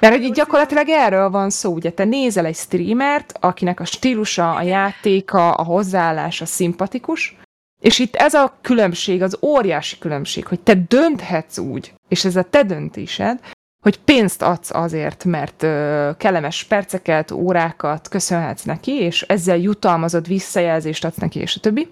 [0.00, 4.54] Mert hogy így gyakorlatilag erről van szó, ugye te nézel egy streamert, akinek a stílusa,
[4.54, 7.36] a játéka, a hozzáállása szimpatikus,
[7.80, 12.42] és itt ez a különbség, az óriási különbség, hogy te dönthetsz úgy, és ez a
[12.42, 13.40] te döntésed,
[13.82, 21.04] hogy pénzt adsz azért, mert ö, kellemes perceket, órákat köszönhetsz neki, és ezzel jutalmazod, visszajelzést
[21.04, 21.88] adsz neki, és a többi,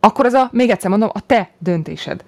[0.00, 2.24] akkor az a, még egyszer mondom, a te döntésed.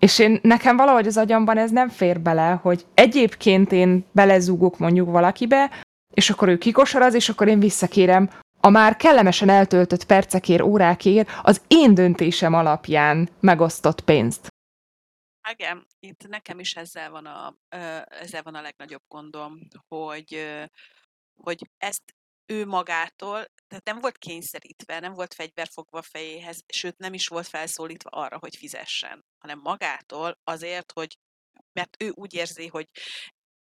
[0.00, 5.10] És én, nekem valahogy az agyamban ez nem fér bele, hogy egyébként én belezúgok mondjuk
[5.10, 5.70] valakibe,
[6.14, 8.30] és akkor ő kikosaraz, és akkor én visszakérem
[8.64, 14.48] a már kellemesen eltöltött percekért, órákért az én döntésem alapján megosztott pénzt.
[15.50, 17.54] Igen, itt nekem is ezzel van a,
[18.08, 19.58] ezzel van a legnagyobb gondom,
[19.88, 20.46] hogy,
[21.34, 22.14] hogy ezt
[22.46, 27.28] ő magától, tehát nem volt kényszerítve, nem volt fegyver fogva a fejéhez, sőt nem is
[27.28, 31.18] volt felszólítva arra, hogy fizessen, hanem magától azért, hogy
[31.72, 32.88] mert ő úgy érzi, hogy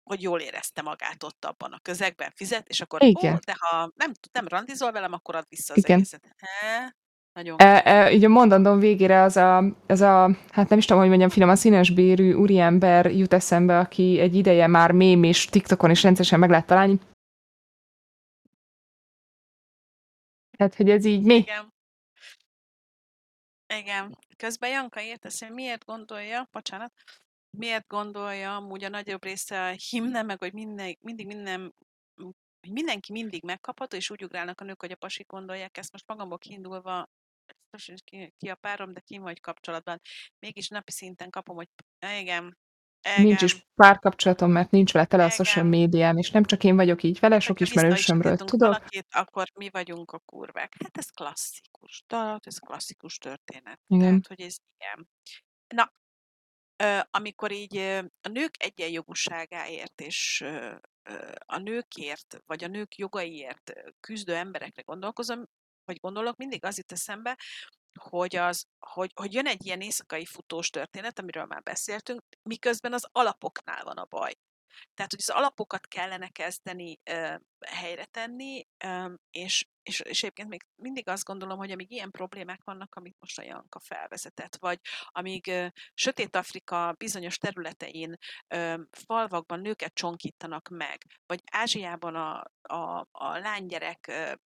[0.03, 3.35] hogy jól érezte magát ott abban a közegben, fizet, és akkor, Igen.
[3.35, 5.97] ó, de ha nem, nem randizol velem, akkor ad vissza az Igen.
[5.97, 6.29] egészet.
[6.37, 6.95] He?
[7.33, 11.01] Nagyon E, e, így a mondandóm végére az a, az a, hát nem is tudom,
[11.01, 15.91] hogy mondjam, finom, a színesbérű úriember jut eszembe, aki egy ideje már mém és TikTokon
[15.91, 16.99] is rendszeresen meg lehet találni.
[20.57, 21.35] Tehát, hogy ez így mi?
[21.35, 21.73] Igen.
[23.79, 24.19] Igen.
[24.37, 26.93] Közben Janka értesz, hogy miért gondolja, bocsánat,
[27.59, 31.75] miért gondolja amúgy a nagyobb része a himne, meg hogy minden, mindig minden
[32.61, 35.93] hogy mindenki mindig megkapható, és úgy ugrálnak a nők, hogy a pasik gondolják ezt.
[35.93, 37.09] Most magamból kiindulva,
[37.71, 40.01] most ki, ki a párom, de ki vagy kapcsolatban.
[40.39, 41.69] Mégis napi szinten kapom, hogy
[42.01, 42.57] igen, igen.
[43.17, 47.03] Nincs is párkapcsolatom, mert nincs vele tele a social médián, és nem csak én vagyok
[47.03, 48.69] így vele, sok Hogyha ismerősömről tudok.
[48.69, 50.75] valakit, akkor mi vagyunk a kurvák.
[50.79, 53.81] Hát ez klasszikus dolog, ez klasszikus történet.
[53.87, 54.07] Igen.
[54.07, 55.09] Tehát, hogy ez ilyen.
[55.75, 55.93] Na,
[57.11, 57.77] amikor így
[58.21, 60.45] a nők egyenjogúságáért és
[61.47, 65.45] a nőkért, vagy a nők jogaiért küzdő emberekre gondolkozom,
[65.85, 67.39] vagy gondolok, mindig az jut eszembe,
[68.01, 73.09] hogy, az, hogy, hogy jön egy ilyen éjszakai futós történet, amiről már beszéltünk, miközben az
[73.13, 74.33] alapoknál van a baj.
[74.95, 77.35] Tehát, hogy az alapokat kellene kezdeni ö,
[77.67, 78.67] helyre tenni,
[79.31, 83.39] és, és, és egyébként még mindig azt gondolom, hogy amíg ilyen problémák vannak, amit most
[83.39, 85.53] a Janka felvezetett, vagy amíg
[85.95, 88.17] Sötét Afrika bizonyos területein
[88.49, 94.39] ö, falvakban nőket csonkítanak meg, vagy Ázsiában a, a, a lánygyerekre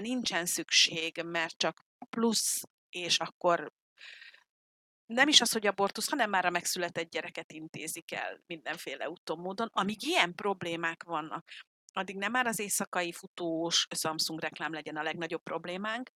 [0.00, 3.72] nincsen szükség, mert csak plusz, és akkor
[5.06, 9.68] nem is az, hogy abortusz, hanem már a megszületett gyereket intézik el mindenféle úton, módon.
[9.72, 11.48] Amíg ilyen problémák vannak,
[11.92, 16.10] addig nem már az éjszakai futós Samsung reklám legyen a legnagyobb problémánk,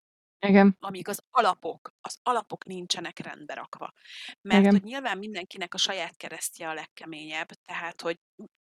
[0.46, 0.76] Igen.
[0.80, 3.92] amíg az alapok, az alapok nincsenek rendbe rakva.
[4.40, 4.72] Mert Igen.
[4.72, 8.18] hogy nyilván mindenkinek a saját keresztje a legkeményebb, tehát hogy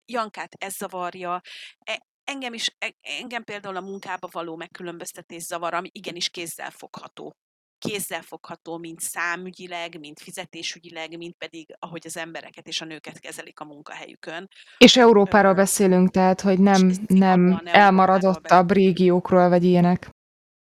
[0.06, 1.42] Jankát ez zavarja,
[1.80, 7.36] e, engem is, e, engem például a munkába való megkülönböztetés zavar, ami igenis kézzel fogható
[7.80, 13.66] kézzelfogható, mint számügyileg, mint fizetésügyileg, mint pedig ahogy az embereket és a nőket kezelik a
[13.66, 14.48] munkahelyükön.
[14.78, 20.10] És Európáról beszélünk, tehát, hogy nem, nem elmaradottabb régiókról, vagy ilyenek.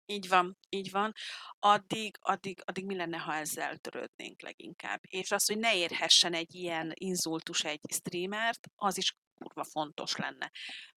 [0.08, 1.12] Így van, így van.
[1.58, 5.00] Addig, addig, addig mi lenne, ha ezzel törődnénk leginkább.
[5.08, 10.50] És az, hogy ne érhessen egy ilyen inzultus egy streamert, az is kurva fontos lenne.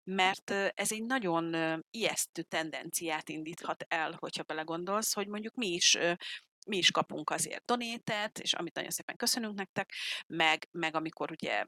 [0.03, 1.55] Mert ez egy nagyon
[1.89, 5.97] ijesztő tendenciát indíthat el, hogyha belegondolsz, hogy mondjuk mi is
[6.67, 9.93] mi is kapunk azért donétet, és amit nagyon szépen köszönünk nektek,
[10.27, 11.65] meg, meg amikor ugye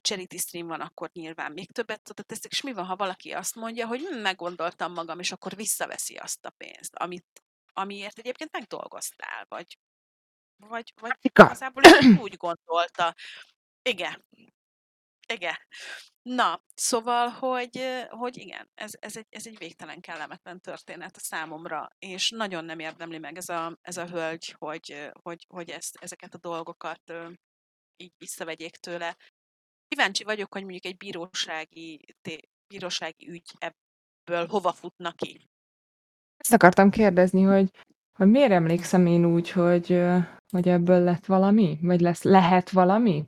[0.00, 3.54] charity stream van, akkor nyilván még többet oda teszek, és mi van, ha valaki azt
[3.54, 9.44] mondja, hogy hm, meggondoltam magam, és akkor visszaveszi azt a pénzt, amit, amiért egyébként megdolgoztál,
[9.48, 9.78] vagy,
[10.56, 11.46] vagy, vagy Igaz.
[11.46, 11.82] igazából
[12.24, 13.14] úgy gondolta.
[13.82, 14.24] Igen.
[15.32, 15.54] Igen.
[16.22, 21.88] Na, szóval, hogy, hogy igen, ez, ez, egy, ez egy végtelen kellemetlen történet a számomra,
[21.98, 26.34] és nagyon nem érdemli meg ez a, ez a hölgy, hogy, hogy, hogy ezt, ezeket
[26.34, 27.12] a dolgokat
[27.96, 29.16] így visszavegyék tőle.
[29.88, 32.00] Kíváncsi vagyok, hogy mondjuk egy bírósági,
[32.66, 35.48] bírósági ügy ebből hova futna ki.
[36.36, 37.70] Ezt akartam kérdezni, hogy,
[38.12, 40.00] hogy miért emlékszem én úgy, hogy,
[40.48, 41.78] hogy ebből lett valami?
[41.82, 43.24] Vagy lesz, lehet valami?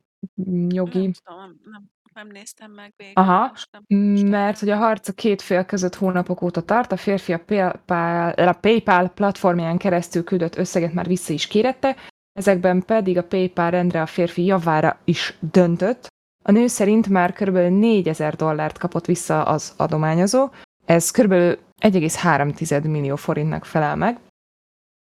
[0.69, 1.03] Jogi?
[1.03, 3.13] Nem tudom, nem, nem néztem meg végül.
[3.15, 6.93] Aha, most nem, most mert hogy a harc a két fél között hónapok óta tart,
[6.93, 11.97] a férfi a PayPal, a PayPal platformján keresztül küldött összeget már vissza is kérette,
[12.33, 16.07] ezekben pedig a PayPal rendre a férfi javára is döntött.
[16.45, 17.57] A nő szerint már kb.
[17.57, 20.49] 4000 dollárt kapott vissza az adományozó,
[20.85, 21.33] ez kb.
[21.33, 24.19] 1,3 millió forintnak felel meg.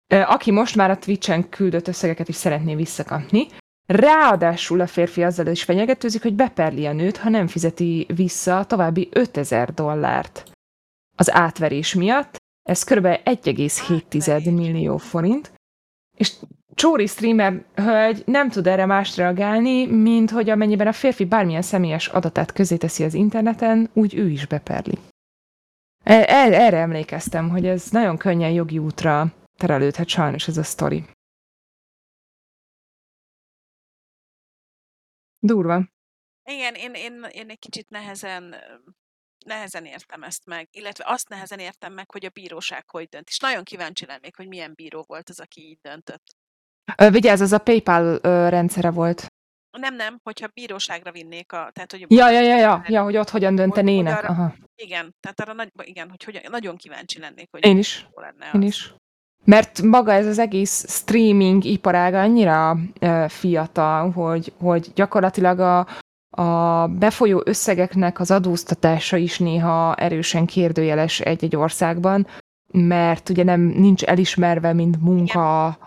[0.06, 3.46] Aki most már a Twitch-en küldött összegeket is szeretné visszakapni,
[3.92, 9.08] Ráadásul a férfi azzal is fenyegetőzik, hogy beperli a nőt, ha nem fizeti vissza további
[9.12, 10.50] 5000 dollárt.
[11.16, 13.06] Az átverés miatt ez kb.
[13.06, 15.52] 1,7 millió forint,
[16.16, 16.32] és
[16.74, 22.06] Csóri streamer hölgy nem tud erre más reagálni, mint hogy amennyiben a férfi bármilyen személyes
[22.06, 24.98] adatát közé teszi az interneten, úgy ő is beperli.
[26.04, 31.04] E-, erre emlékeztem, hogy ez nagyon könnyen jogi útra terelődhet sajnos ez a sztori.
[35.40, 35.88] Durva.
[36.44, 38.54] Igen, én, én, én egy kicsit nehezen,
[39.46, 43.28] nehezen értem ezt meg, illetve azt nehezen értem meg, hogy a bíróság hogy dönt.
[43.28, 46.22] És nagyon kíváncsi lennék, hogy milyen bíró volt az, aki így döntött.
[47.10, 49.26] Vigyázz, az a PayPal ö, rendszere volt.
[49.78, 51.70] Nem, nem, hogyha bíróságra vinnék a...
[51.72, 54.14] Tehát, hogy ja, ja, ja, ja, ja, hogy ott hogyan döntenének.
[54.14, 54.54] Hogy, hogy arra, Aha.
[54.74, 58.08] Igen, tehát arra nagy, igen, hogy hogyan, nagyon kíváncsi lennék, hogy én is.
[58.14, 58.54] lenne az.
[58.54, 58.94] Én is.
[59.50, 62.78] Mert maga ez az egész streaming iparág annyira
[63.28, 65.86] fiatal, hogy, hogy gyakorlatilag a,
[66.42, 72.26] a befolyó összegeknek az adóztatása is néha erősen kérdőjeles egy-egy országban,
[72.72, 75.78] mert ugye nem nincs elismerve, mint munka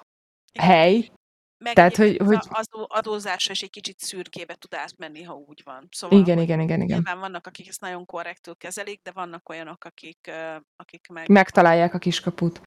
[0.51, 0.67] Igen.
[0.69, 1.11] hely.
[1.57, 2.39] Meg Tehát, hogy, hogy...
[2.49, 5.87] Az adózása is egy kicsit szürkébe tud átmenni, ha úgy van.
[5.91, 6.95] Szóval, igen, igen, igen, igen.
[6.95, 10.31] Nyilván vannak, akik ezt nagyon korrektül kezelik, de vannak olyanok, akik,
[10.75, 11.29] akik meg...
[11.29, 12.61] Megtalálják a kiskaput.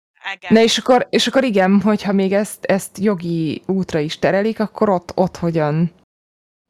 [0.48, 4.88] Na és akkor, és akkor igen, hogyha még ezt, ezt jogi útra is terelik, akkor
[4.88, 5.92] ott, ott hogyan,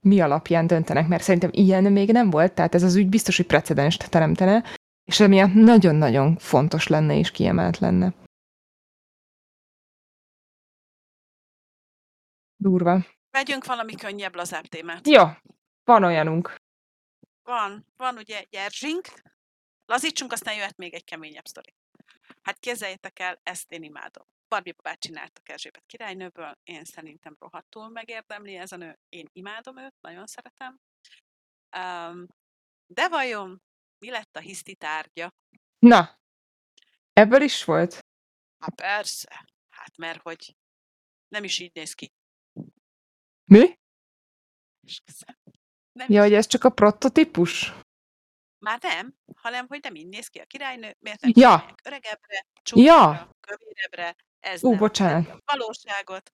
[0.00, 3.46] mi alapján döntenek, mert szerintem ilyen még nem volt, tehát ez az ügy biztos, hogy
[3.46, 4.64] precedenst teremtene,
[5.04, 8.14] és emiatt nagyon-nagyon fontos lenne és kiemelt lenne.
[12.56, 13.06] Durva.
[13.30, 15.08] Vegyünk valami könnyebb, lazább témát.
[15.08, 15.24] Jó,
[15.84, 16.54] van olyanunk.
[17.42, 19.08] Van, van ugye Gyerzsink.
[19.86, 21.74] Lazítsunk, aztán jöhet még egy keményebb sztori.
[22.46, 24.26] Hát képzeljétek el, ezt én imádom.
[24.48, 29.94] Barbie babát csináltak Erzsébet királynőből, én szerintem rohadtul megérdemli ez a nő, én imádom őt,
[30.00, 30.80] nagyon szeretem.
[31.76, 32.26] Um,
[32.86, 33.62] de vajon
[33.98, 35.34] mi lett a hiszti tárgya?
[35.78, 36.18] Na,
[37.12, 38.04] ebből is volt?
[38.58, 40.56] Hát persze, hát mert hogy
[41.28, 42.12] nem is így néz ki.
[43.44, 43.78] Mi?
[45.92, 47.72] Nem ja, hogy ez csak a prototípus?
[48.64, 51.74] Már nem, hanem hogy nem így néz ki a királynő, miért nem ja.
[51.84, 53.30] öregebbre, csúcsra, ja.
[53.40, 54.78] kövérebbre, ez Ú, nem.
[54.78, 55.28] bocsánat.
[55.28, 56.30] A valóságot.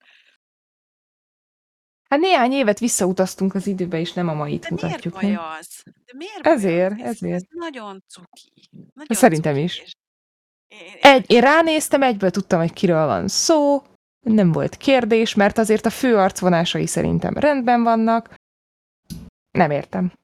[2.08, 5.20] Hát néhány évet visszautaztunk az időbe, és nem a mait De mutatjuk.
[5.20, 5.82] miért baj az?
[5.84, 7.08] De miért ezért, baj az?
[7.08, 7.34] ezért.
[7.34, 8.68] Ez nagyon cuki.
[8.94, 9.64] Nagyon Szerintem cuki.
[9.64, 9.92] is.
[11.00, 13.82] Egy, én ránéztem, egyből tudtam, hogy kiről van szó,
[14.20, 18.34] nem volt kérdés, mert azért a fő arcvonásai szerintem rendben vannak.
[19.50, 20.19] Nem értem.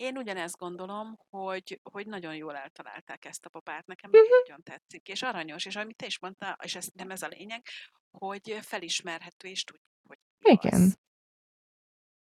[0.00, 4.28] Én ugyanezt gondolom, hogy, hogy nagyon jól eltalálták ezt a papát, nekem uh-huh.
[4.44, 7.66] nagyon tetszik, és aranyos, és amit te is mondtál, és ez nem ez a lényeg,
[8.10, 10.80] hogy felismerhető, és tudjuk, hogy Igen.
[10.80, 10.98] Az.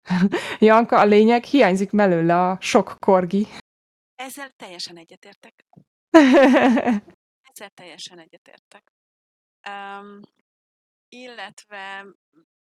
[0.68, 3.48] Janka, a lényeg, hiányzik mellőle a sok korgi.
[4.16, 5.66] Ezzel teljesen egyetértek.
[7.52, 8.92] Ezzel teljesen egyetértek.
[9.70, 10.20] Um,
[11.10, 12.06] illetve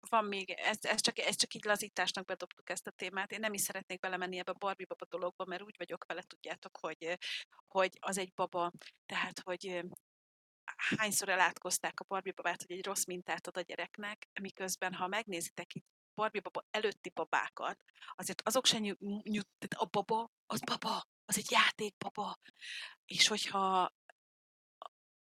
[0.08, 3.32] van még, ez, ez, csak, ez csak így lazításnak bedobtuk ezt a témát.
[3.32, 6.78] Én nem is szeretnék belemenni ebbe a Barbie baba dologba, mert úgy vagyok vele, tudjátok,
[6.80, 7.18] hogy,
[7.68, 8.72] hogy az egy baba,
[9.06, 9.84] tehát, hogy
[10.76, 15.74] hányszor elátkozták a Barbie babát, hogy egy rossz mintát ad a gyereknek, miközben, ha megnézitek
[15.74, 19.46] itt Barbie baba előtti babákat, azért azok se nyug,
[19.76, 22.38] a baba, az baba, az egy játékbaba.
[23.04, 23.92] És hogyha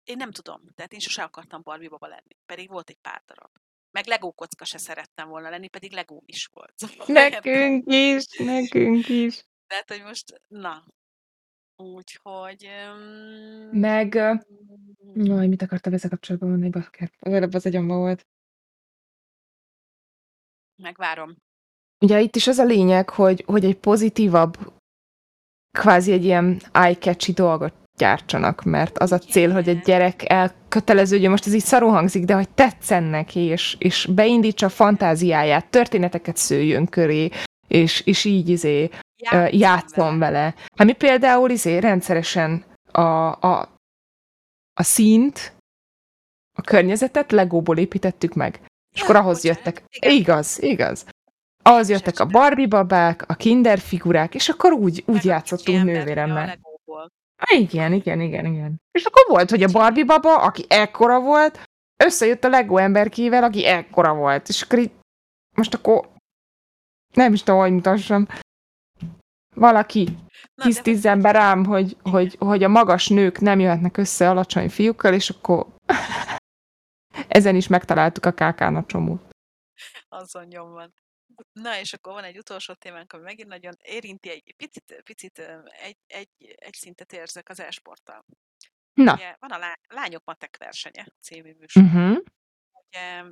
[0.04, 3.52] én nem tudom, tehát én sose akartam Barbie baba lenni, pedig volt egy pár darab.
[3.98, 6.74] Meg Lego kocka se szerettem volna lenni, pedig Lego is volt.
[6.80, 9.45] Szóval nekünk is, nekünk is.
[9.68, 10.86] Tehát, hogy most, na.
[11.76, 12.68] Úgyhogy...
[12.94, 13.80] Um...
[13.80, 14.14] Meg...
[15.14, 17.11] Jaj, mit akartam ezzel kapcsolatban mondani, bakker?
[17.19, 18.28] Az előbb az agyamba volt.
[20.76, 21.36] Megvárom.
[21.99, 24.57] ugye itt is az a lényeg, hogy, hogy egy pozitívabb,
[25.72, 31.45] kvázi egy ilyen eye-catchy dolgot gyártsanak, mert az a cél, hogy egy gyerek elköteleződjön, most
[31.45, 36.86] ez így szarú hangzik, de hogy tetszen neki, és, és beindítsa a fantáziáját, történeteket szőjön
[36.86, 37.30] köré,
[37.68, 40.32] és, és így izé játszom, játszom vele.
[40.32, 40.53] vele.
[40.76, 43.80] Hát mi például izé rendszeresen a, a,
[44.74, 45.56] a színt,
[46.57, 48.61] a környezetet legóból építettük meg.
[48.95, 49.84] És akkor ahhoz jöttek.
[49.99, 51.06] Igaz, igaz.
[51.64, 56.60] Ahhoz jöttek a Barbie babák, a kinder figurák, és akkor úgy, úgy játszottunk nővéremmel.
[57.45, 58.81] Igen, igen, igen, igen.
[58.91, 61.64] És akkor volt, hogy a Barbie baba, aki ekkora volt,
[62.03, 64.47] összejött a Lego emberkével, aki ekkora volt.
[64.47, 64.91] És akkor így,
[65.55, 66.09] most akkor
[67.14, 68.27] nem is tudom, hogy mutassam.
[69.55, 70.18] Valaki
[70.81, 75.30] tíz ember rám, hogy, hogy, hogy a magas nők nem jöhetnek össze alacsony fiúkkal, és
[75.30, 75.68] akkor
[77.27, 79.30] ezen is megtaláltuk a kákán csomót.
[80.09, 80.93] Azon nyomban.
[81.51, 85.97] Na, és akkor van egy utolsó témánk, ami megint nagyon érinti, egy picit, picit egy,
[86.07, 88.26] egy, egy szintet érzek az esporttal.
[88.93, 89.14] Na.
[89.14, 91.84] Ugye, van a lá- Lányok Matek versenye című műsor.
[91.84, 92.18] Uh-huh.
[92.72, 93.31] Ugye,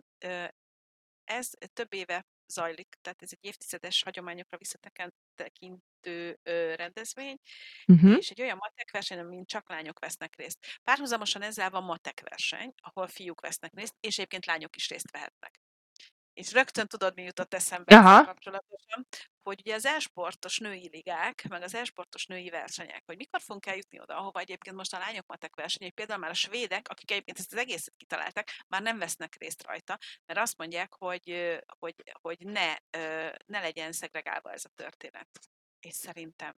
[1.24, 6.40] ez több éve zajlik, tehát ez egy évtizedes hagyományokra visszatekintő
[6.76, 7.38] rendezvény,
[7.86, 8.18] uh-huh.
[8.18, 10.66] és egy olyan matek verseny, amin csak lányok vesznek részt.
[10.84, 15.65] Párhuzamosan ezzel van matek verseny, ahol fiúk vesznek részt, és egyébként lányok is részt vehetnek
[16.36, 19.08] és rögtön tudod, mi jutott eszembe ezzel kapcsolatosan,
[19.44, 24.00] hogy ugye az esportos női ligák, meg az esportos női versenyek, hogy mikor fogunk eljutni
[24.00, 27.54] oda, ahova egyébként most a lányok matek versenyek, például már a svédek, akik egyébként ezt
[27.54, 32.76] az egészet kitalálták, már nem vesznek részt rajta, mert azt mondják, hogy, hogy, hogy ne,
[33.46, 35.28] ne legyen szegregálva ez a történet.
[35.80, 36.56] És szerintem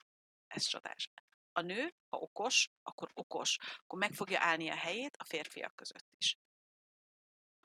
[0.47, 1.11] ez csodás.
[1.53, 6.09] A nő, ha okos, akkor okos, akkor meg fogja állni a helyét a férfiak között
[6.19, 6.37] is.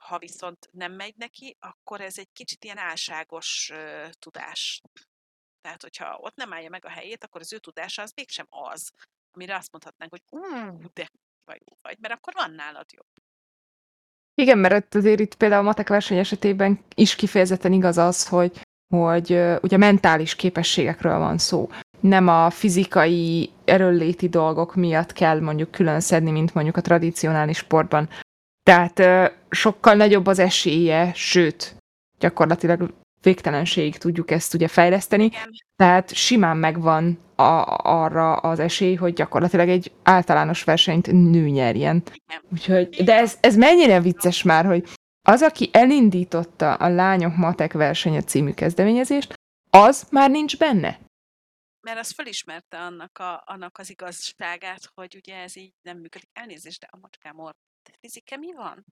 [0.02, 4.82] Ha viszont nem megy neki, akkor ez egy kicsit ilyen álságos uh, tudás.
[5.61, 8.91] Tehát, hogyha ott nem állja meg a helyét, akkor az ő tudása az mégsem az,
[9.32, 10.40] amire azt mondhatnánk, hogy ú,
[10.94, 11.10] de
[11.49, 13.07] vagy, vagy, mert akkor van nálad jobb.
[14.41, 18.61] Igen, mert azért itt például a matek verseny esetében is kifejezetten igaz az, hogy,
[18.94, 21.69] hogy ugye mentális képességekről van szó.
[21.99, 28.10] Nem a fizikai erőléti dolgok miatt kell mondjuk külön szedni, mint mondjuk a tradicionális sportban,
[28.72, 31.76] tehát sokkal nagyobb az esélye, sőt,
[32.19, 35.31] gyakorlatilag végtelenségig tudjuk ezt ugye fejleszteni,
[35.76, 42.03] tehát simán megvan a, arra az esély, hogy gyakorlatilag egy általános versenyt nő nyerjen.
[42.52, 44.88] Úgyhogy, de ez, ez mennyire vicces már, hogy
[45.27, 49.34] az, aki elindította a Lányok Matek versenye című kezdeményezést,
[49.69, 50.99] az már nincs benne.
[51.81, 56.30] Mert az felismerte annak, a, annak az igazságát, hogy ugye ez így nem működik.
[56.34, 57.39] Elnézést, de a macskám
[57.89, 58.85] or Fizike mi van?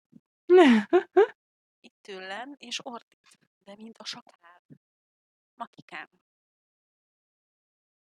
[1.80, 4.64] Itt tőlem, és ordít, de mint a sakál.
[5.56, 6.10] Makikám.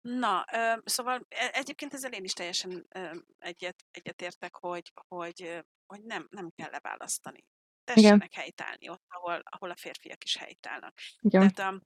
[0.01, 6.03] Na, ö, szóval e, egyébként ezzel én is teljesen ö, egyet, egyetértek, hogy, hogy, hogy
[6.03, 7.45] nem, nem kell leválasztani.
[7.83, 8.29] Tessenek Igen.
[8.31, 10.97] helytállni ott, ahol, ahol a férfiak is helytállnak.
[11.19, 11.53] Igen.
[11.53, 11.81] Tehát a,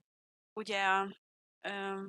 [0.53, 1.17] ugye a,
[1.61, 2.05] ö,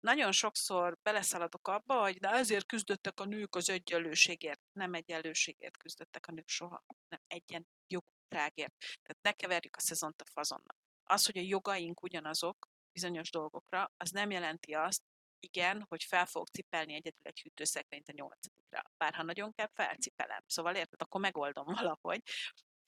[0.00, 4.60] nagyon sokszor beleszaladok abba, hogy de ezért küzdöttek a nők az egyenlőségért.
[4.72, 8.74] Nem egyenlőségért küzdöttek a nők soha, nem egyenjogúságért.
[9.02, 10.76] Tehát ne keverjük a szezont a fazonnak.
[11.04, 15.02] Az, hogy a jogaink ugyanazok bizonyos dolgokra, az nem jelenti azt,
[15.40, 18.82] igen, hogy fel fogok cipelni egyedül egy hűtőszekrényt a nyolcadikra.
[18.96, 20.42] Bár ha nagyon kell, felcipelem.
[20.46, 22.22] Szóval érted, akkor megoldom valahogy.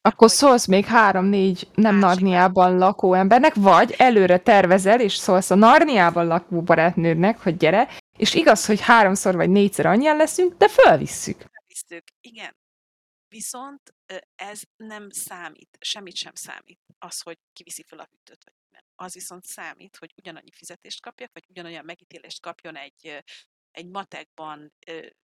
[0.03, 6.27] Akkor szólsz még három-négy nem Narniában lakó embernek, vagy előre tervezel, és szólsz a Narniában
[6.27, 11.37] lakó barátnődnek, hogy gyere, és igaz, hogy háromszor vagy négyszer annyian leszünk, de fölvisszük.
[11.37, 12.57] Fölvisszük, igen.
[13.29, 13.95] Viszont
[14.35, 18.83] ez nem számít, semmit sem számít, az, hogy kiviszi fel a hűtőt, vagy nem.
[18.95, 23.25] Az viszont számít, hogy ugyanannyi fizetést kapjak, vagy ugyanolyan megítélést kapjon egy,
[23.71, 24.73] egy matekban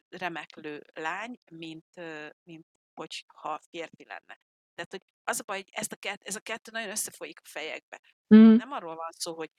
[0.08, 2.00] remeklő lány, mint,
[2.42, 4.38] mint hogyha férfi lenne.
[4.76, 7.48] Tehát, hogy az a baj, hogy ezt a kett, ez a kettő nagyon összefolyik a
[7.48, 8.00] fejekbe.
[8.34, 8.54] Mm.
[8.54, 9.50] Nem arról van szó, hogy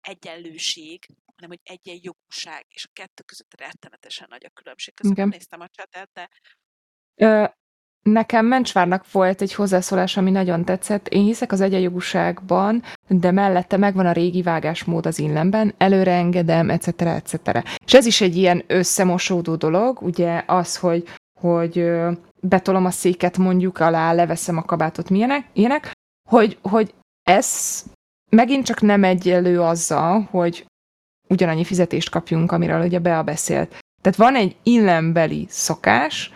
[0.00, 1.06] egyenlőség,
[1.36, 4.94] hanem hogy egyenjogúság, és a kettő között rettenetesen nagy a különbség.
[4.94, 6.28] Közben nem néztem a csatet, de...
[7.14, 7.44] Ö,
[8.02, 11.08] nekem Mencsvárnak volt egy hozzászólás, ami nagyon tetszett.
[11.08, 17.00] Én hiszek az egyenjogúságban, de mellette megvan a régi vágásmód az illemben, előre engedem, etc.
[17.00, 17.64] etc.
[17.84, 21.08] És ez is egy ilyen összemosódó dolog, ugye az, hogy,
[21.40, 21.90] hogy
[22.48, 25.92] betolom a széket mondjuk alá, leveszem a kabátot, milyenek, ilyenek,
[26.28, 27.82] hogy, hogy ez
[28.30, 30.66] megint csak nem egyenlő azzal, hogy
[31.28, 33.68] ugyanannyi fizetést kapjunk, amiről ugye Bea beszélt.
[34.02, 36.32] Tehát van egy illembeli szokás,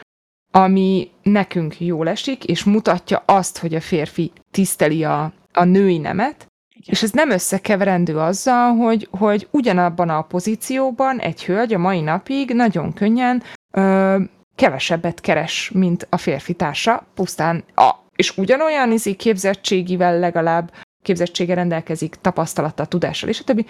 [0.53, 6.47] ami nekünk jól esik, és mutatja azt, hogy a férfi tiszteli a, a női nemet,
[6.71, 6.95] Igen.
[6.95, 12.51] És ez nem összekeverendő azzal, hogy, hogy ugyanabban a pozícióban egy hölgy a mai napig
[12.51, 14.19] nagyon könnyen ö,
[14.59, 20.73] kevesebbet keres, mint a férfi társa, pusztán a, és ugyanolyan izi képzettségivel legalább
[21.03, 23.67] képzettsége rendelkezik, tapasztalattal, tudással, és a többi,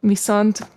[0.00, 0.68] viszont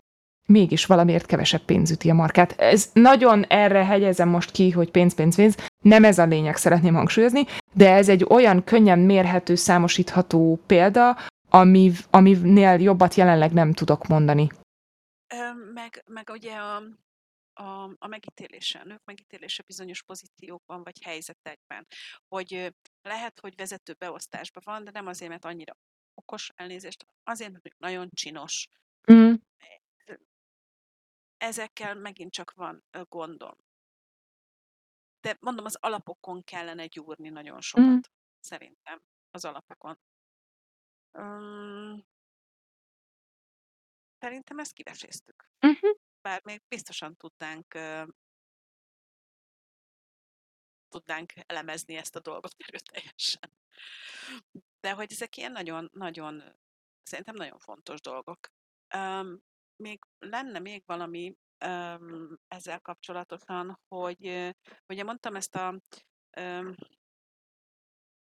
[0.46, 2.52] mégis valamiért kevesebb pénz üti a markát.
[2.58, 5.56] Ez nagyon erre hegyezem most ki, hogy pénz, pénz, pénz.
[5.82, 11.18] Nem ez a lényeg, szeretném hangsúlyozni, de ez egy olyan könnyen mérhető, számosítható példa,
[11.50, 14.50] ami, aminél jobbat jelenleg nem tudok mondani.
[15.74, 16.84] Meg, meg ugye a,
[17.54, 21.88] a, a megítélése, a nők megítélése bizonyos pozíciókban vagy helyzetekben,
[22.28, 25.78] hogy lehet, hogy vezető beosztásban van, de nem azért, mert annyira
[26.14, 28.68] okos elnézést, azért, mert nagyon csinos.
[29.12, 29.34] Mm
[31.44, 33.58] ezekkel megint csak van gondom.
[35.22, 38.00] De mondom, az alapokon kellene gyúrni nagyon sokat, mm.
[38.40, 39.02] szerintem,
[39.32, 40.00] az alapokon.
[41.12, 42.06] Um,
[44.20, 45.50] szerintem ezt kiveséztük.
[45.62, 45.98] Uh-huh.
[46.24, 47.74] Bár még biztosan tudnánk
[50.94, 53.52] tudnánk elemezni ezt a dolgot erőteljesen.
[54.80, 56.44] De hogy ezek ilyen nagyon, nagyon,
[57.04, 58.52] szerintem nagyon fontos dolgok.
[58.96, 59.42] Um,
[59.76, 61.36] még lenne még valami
[61.66, 64.54] um, ezzel kapcsolatosan, hogy
[64.88, 65.80] ugye mondtam ezt a
[66.40, 66.76] um,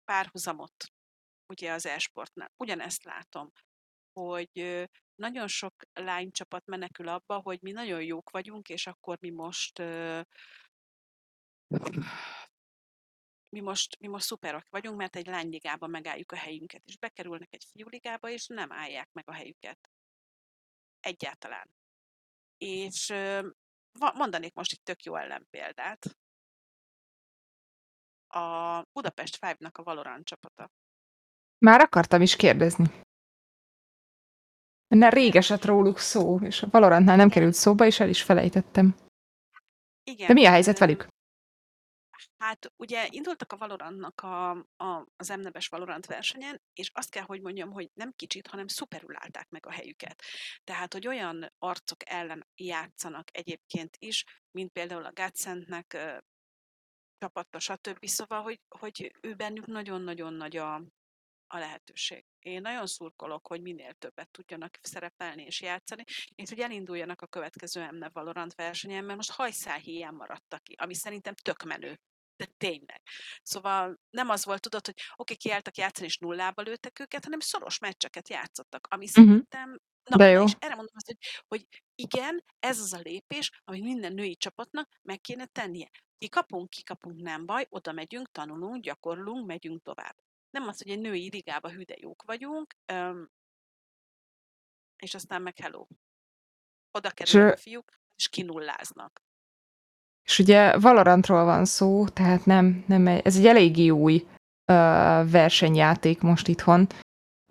[0.05, 0.93] párhuzamot
[1.47, 2.53] ugye az e-sportnál.
[2.57, 3.53] Ugyanezt látom,
[4.12, 4.89] hogy
[5.19, 9.78] nagyon sok lánycsapat menekül abba, hogy mi nagyon jók vagyunk, és akkor mi most
[13.49, 17.65] mi most, mi most szuperok vagyunk, mert egy lányligában megálljuk a helyünket, és bekerülnek egy
[17.70, 19.78] fiúligába, és nem állják meg a helyüket.
[21.01, 21.70] Egyáltalán.
[22.57, 23.15] És
[24.15, 26.16] mondanék most egy tök jó ellenpéldát.
[28.27, 30.70] A Budapest Five-nak a Valorant csapata.
[31.59, 33.07] Már akartam is kérdezni.
[34.97, 38.97] Mert rég esett róluk szó, és a Valorantnál nem került szóba, és el is felejtettem.
[40.02, 40.27] Igen.
[40.27, 41.06] De mi a helyzet velük?
[42.39, 47.40] Hát ugye indultak a Valorantnak a, a, az emnebes Valorant versenyen, és azt kell, hogy
[47.40, 50.23] mondjam, hogy nem kicsit, hanem szuperül állták meg a helyüket.
[50.65, 55.97] Tehát, hogy olyan arcok ellen játszanak egyébként is, mint például a Gatszentnek
[57.19, 58.06] csapatta, stb.
[58.06, 60.82] Szóval, hogy, hogy ő bennük nagyon-nagyon nagy a,
[61.49, 62.25] a lehetőség.
[62.39, 66.05] Én nagyon szurkolok, hogy minél többet tudjanak szerepelni és játszani,
[66.35, 70.95] és hogy elinduljanak a következő MNEV Valorant versenyen, mert most hajszál hiány maradtak ki, ami
[70.95, 71.99] szerintem tök menő
[72.39, 73.03] de tényleg.
[73.43, 77.41] Szóval nem az volt, tudod, hogy oké, okay, kiálltak játszani, és nullába lőttek őket, hanem
[77.41, 79.25] szoros meccseket játszottak, ami uh-huh.
[79.25, 80.45] szerintem Na, De jó.
[80.45, 84.89] és erre mondom azt, hogy, hogy igen, ez az a lépés, amit minden női csapatnak
[85.03, 85.91] meg kéne tennie.
[86.19, 90.16] Kikapunk, kikapunk, nem baj, oda megyünk, tanulunk, gyakorlunk, megyünk tovább.
[90.51, 93.31] Nem az, hogy egy női ligába hüde jók vagyunk, öm,
[94.97, 95.87] és aztán meg hello.
[96.91, 99.20] Oda kerülnek a fiúk, és kinulláznak.
[100.23, 106.49] És ugye Valorantról van szó, tehát nem, nem ez egy eléggé új uh, versenyjáték most
[106.49, 106.87] itthon.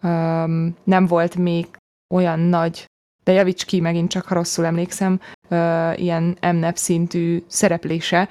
[0.02, 1.78] Um, nem volt még
[2.14, 2.86] olyan nagy,
[3.24, 5.19] de javíts ki megint csak, ha rosszul emlékszem,
[5.49, 8.30] uh, ilyen MNEP szintű szereplése,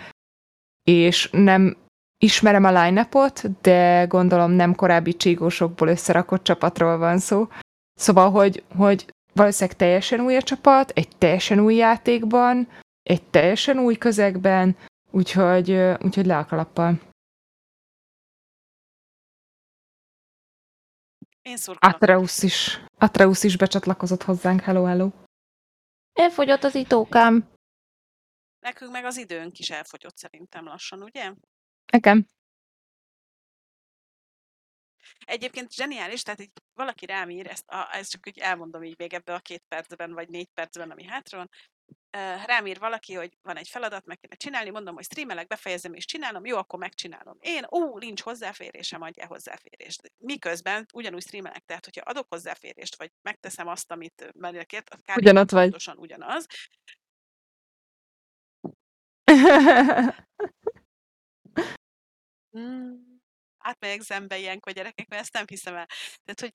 [0.83, 1.77] és nem
[2.19, 3.09] ismerem a line
[3.61, 7.49] de gondolom nem korábbi csígósokból összerakott csapatról van szó.
[7.95, 12.69] Szóval, hogy, hogy valószínűleg teljesen új a csapat, egy teljesen új játékban,
[13.03, 14.77] egy teljesen új közegben,
[15.11, 15.71] úgyhogy,
[16.03, 17.01] úgyhogy le a kalappal.
[21.43, 25.11] Én Atreus is, Atreus is becsatlakozott hozzánk, hello, hello.
[26.13, 27.49] Elfogyott az itókám.
[28.61, 31.33] Nekünk meg az időnk is elfogyott szerintem lassan, ugye?
[31.93, 32.27] Nekem.
[35.25, 39.13] Egyébként zseniális, tehát így valaki rám ír, ezt, a, ezt csak úgy elmondom így még
[39.13, 41.51] ebbe a két percben, vagy négy percben, ami hátra van,
[42.47, 46.05] rám ír valaki, hogy van egy feladat, meg kéne csinálni, mondom, hogy streamelek, befejezem és
[46.05, 47.37] csinálom, jó, akkor megcsinálom.
[47.41, 50.13] Én, ó, nincs hozzáférésem, adjál hozzáférést.
[50.19, 55.17] Miközben ugyanúgy streamelek, tehát hogyha adok hozzáférést, vagy megteszem azt, amit menekért, az kb.
[55.17, 55.63] Ugyanott vagy.
[55.63, 56.47] pontosan ugyanaz.
[62.57, 63.21] hmm,
[63.59, 65.87] átmegyek zembe ilyenkor gyerekek, mert ezt nem hiszem el.
[66.25, 66.53] Tehát, hogy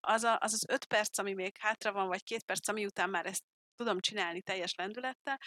[0.00, 3.10] az, a, az az öt perc, ami még hátra van, vagy két perc, ami után
[3.10, 3.44] már ezt
[3.74, 5.38] tudom csinálni teljes lendülettel,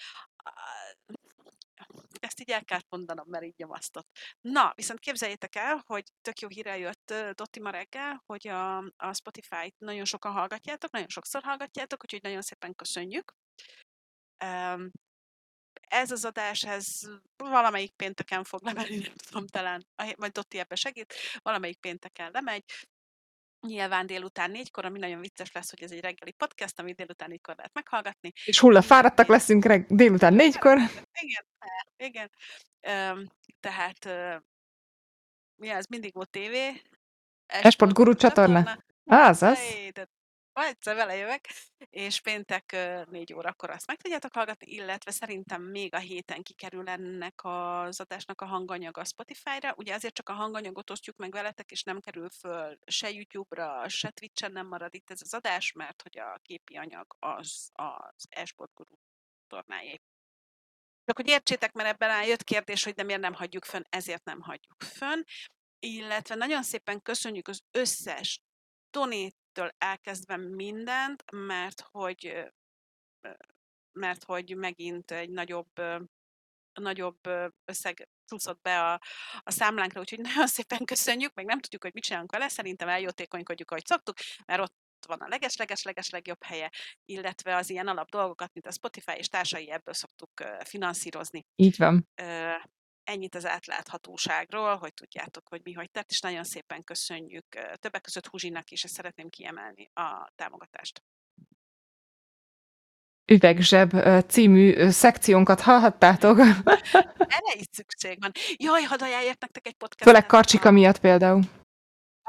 [2.20, 4.08] ezt így el kell mondanom, mert így nyomasztott.
[4.42, 9.14] Na, viszont képzeljétek el, hogy tök jó híre jött Dotti ma reggel, hogy a, a
[9.14, 13.34] Spotify-t nagyon sokan hallgatjátok, nagyon sokszor hallgatjátok, úgyhogy nagyon szépen köszönjük.
[15.90, 16.86] Ez az adás, ez
[17.38, 19.86] valamelyik pénteken fog lemenni, nem tudom, talán,
[20.18, 22.64] majd Dotti ebbe segít, valamelyik pénteken lemegy,
[23.68, 27.56] Nyilván délután négykor, ami nagyon vicces lesz, hogy ez egy reggeli podcast, amit délután négykor
[27.56, 28.32] lehet meghallgatni.
[28.46, 30.78] És hulla fáradtak leszünk reg- délután négykor.
[31.22, 31.46] Igen,
[31.98, 32.32] igen.
[32.88, 33.28] Üm,
[33.60, 34.06] tehát
[35.56, 36.82] mi az, mindig volt tévé.
[37.46, 38.84] Esport Guru csatorna.
[39.04, 39.60] Az, az.
[40.54, 41.42] Ma egyszer vele jövök,
[41.90, 42.78] és péntek
[43.10, 48.42] négy órakor azt meg tudjátok hallgatni, illetve szerintem még a héten kikerül ennek az adásnak
[48.42, 49.74] a hanganyag a Spotify-ra.
[49.78, 54.10] Ugye azért csak a hanganyagot osztjuk meg veletek, és nem kerül föl se YouTube-ra, se
[54.10, 58.74] Twitch-en nem marad itt ez az adás, mert hogy a képi anyag az az Esport
[58.74, 58.96] Guru
[59.48, 60.02] tornájé.
[61.06, 64.42] Csak hogy értsétek, mert ebben jött kérdés, hogy de miért nem hagyjuk fönn, ezért nem
[64.42, 65.24] hagyjuk fönn.
[65.80, 68.42] Illetve nagyon szépen köszönjük az összes
[69.54, 72.52] donéttől elkezdve mindent, mert hogy
[73.92, 75.72] mert hogy megint egy nagyobb
[76.74, 77.20] nagyobb
[77.66, 79.02] összeg csúszott be a,
[79.40, 83.72] a számlánkra, úgyhogy nagyon szépen köszönjük, meg nem tudjuk, hogy mit csinálunk vele, szerintem eljótékonykodjuk,
[83.72, 84.74] ahogy szoktuk, mert ott
[85.08, 86.72] van a leges-leges-leges legjobb helye,
[87.06, 90.32] illetve az ilyen alap dolgokat, mint a Spotify és társai, ebből szoktuk
[90.64, 91.46] finanszírozni.
[91.56, 92.10] Így van.
[93.10, 97.46] Ennyit az átláthatóságról, hogy tudjátok, hogy mi hogy tett, és nagyon szépen köszönjük
[97.76, 101.04] többek között Huzsinak is, és szeretném kiemelni a támogatást.
[103.26, 103.94] Üvegzseb
[104.28, 106.40] című szekciónkat hallhattátok.
[107.38, 108.32] Erre is szükség van.
[108.58, 110.04] Jaj, hadd ajánljak nektek egy podcast.
[110.04, 111.42] Főleg Karcsika miatt például.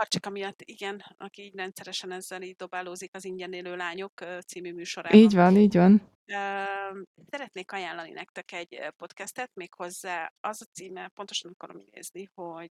[0.00, 5.18] Karcsika miatt, igen, aki így rendszeresen ezzel így dobálózik az ingyen élő lányok című műsorában.
[5.18, 6.02] Így van, így van.
[7.30, 12.72] Szeretnék ajánlani nektek egy podcastet, méghozzá az a címe, pontosan akarom nézni, hogy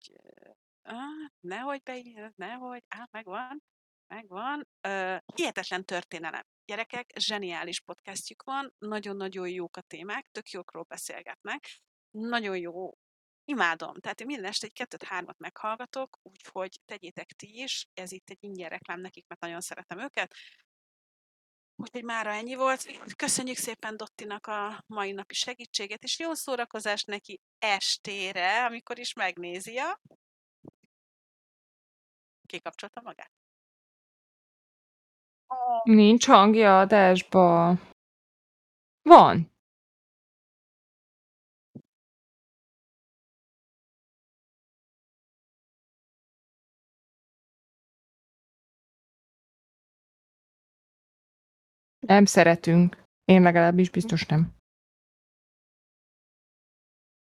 [0.84, 3.64] ah, nehogy beírjad, nehogy, á, megvan,
[4.08, 4.68] megvan.
[4.88, 6.44] Uh, hihetetlen történelem.
[6.66, 11.68] Gyerekek, zseniális podcastjük van, nagyon-nagyon jók a témák, tök jókról beszélgetnek,
[12.12, 12.94] nagyon jó
[13.48, 14.00] Imádom.
[14.00, 17.88] Tehát én minden este egy kettőt-hármat meghallgatok, úgyhogy tegyétek ti is.
[17.94, 20.36] Ez itt egy ingyen reklám nekik, mert nagyon szeretem őket.
[21.76, 22.86] Úgyhogy mára ennyi volt.
[23.16, 29.78] Köszönjük szépen Dottinak a mai napi segítséget, és jó szórakozást neki estére, amikor is megnézi
[29.78, 30.00] a...
[32.46, 33.32] Kikapcsolta magát?
[35.84, 37.78] Nincs hangja adásba.
[39.02, 39.55] Van.
[52.06, 53.04] Nem szeretünk.
[53.24, 54.56] Én legalábbis biztos nem.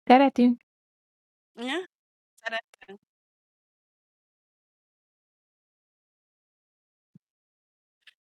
[0.05, 0.61] Szeretünk.
[1.53, 1.87] Ja,
[2.35, 3.01] szeretünk.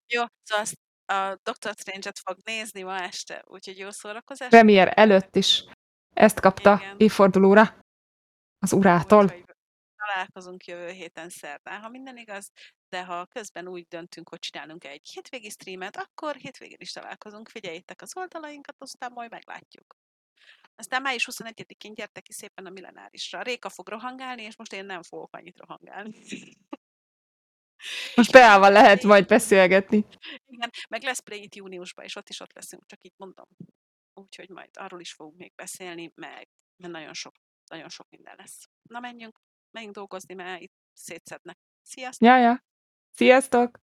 [0.06, 0.74] Jó, szóval azt
[1.05, 4.48] a Doctor Strange-et fog nézni ma este, úgyhogy jó szórakozás.
[4.48, 5.64] Premier előtt is
[6.14, 6.97] ezt kapta Igen.
[6.98, 7.78] évfordulóra
[8.59, 9.45] az urától.
[10.07, 12.51] Találkozunk jövő héten szerdán, ha minden igaz,
[12.89, 18.03] de ha közben úgy döntünk, hogy csinálunk egy hétvégi streamet, akkor hétvégén is találkozunk, figyeljétek
[18.03, 19.97] az oldalainkat, aztán majd meglátjuk.
[20.74, 23.43] Aztán május 21-én gyertek ki szépen a millenárisra.
[23.43, 26.19] Réka fog rohangálni, és most én nem fogok annyit rohangálni.
[28.15, 30.07] Most beállva lehet majd beszélgetni.
[30.47, 33.47] Igen, meg lesz Play itt júniusban, és ott is ott leszünk, csak így mondom.
[34.15, 37.35] Úgyhogy majd arról is fogunk még beszélni, meg mert nagyon sok,
[37.70, 38.69] nagyon sok minden lesz.
[38.83, 39.39] Na menjünk,
[39.70, 41.59] menjünk dolgozni, mert itt szétszednek.
[41.82, 42.28] Sziasztok!
[42.28, 42.64] Ja, ja.
[43.12, 43.86] Sziasztok!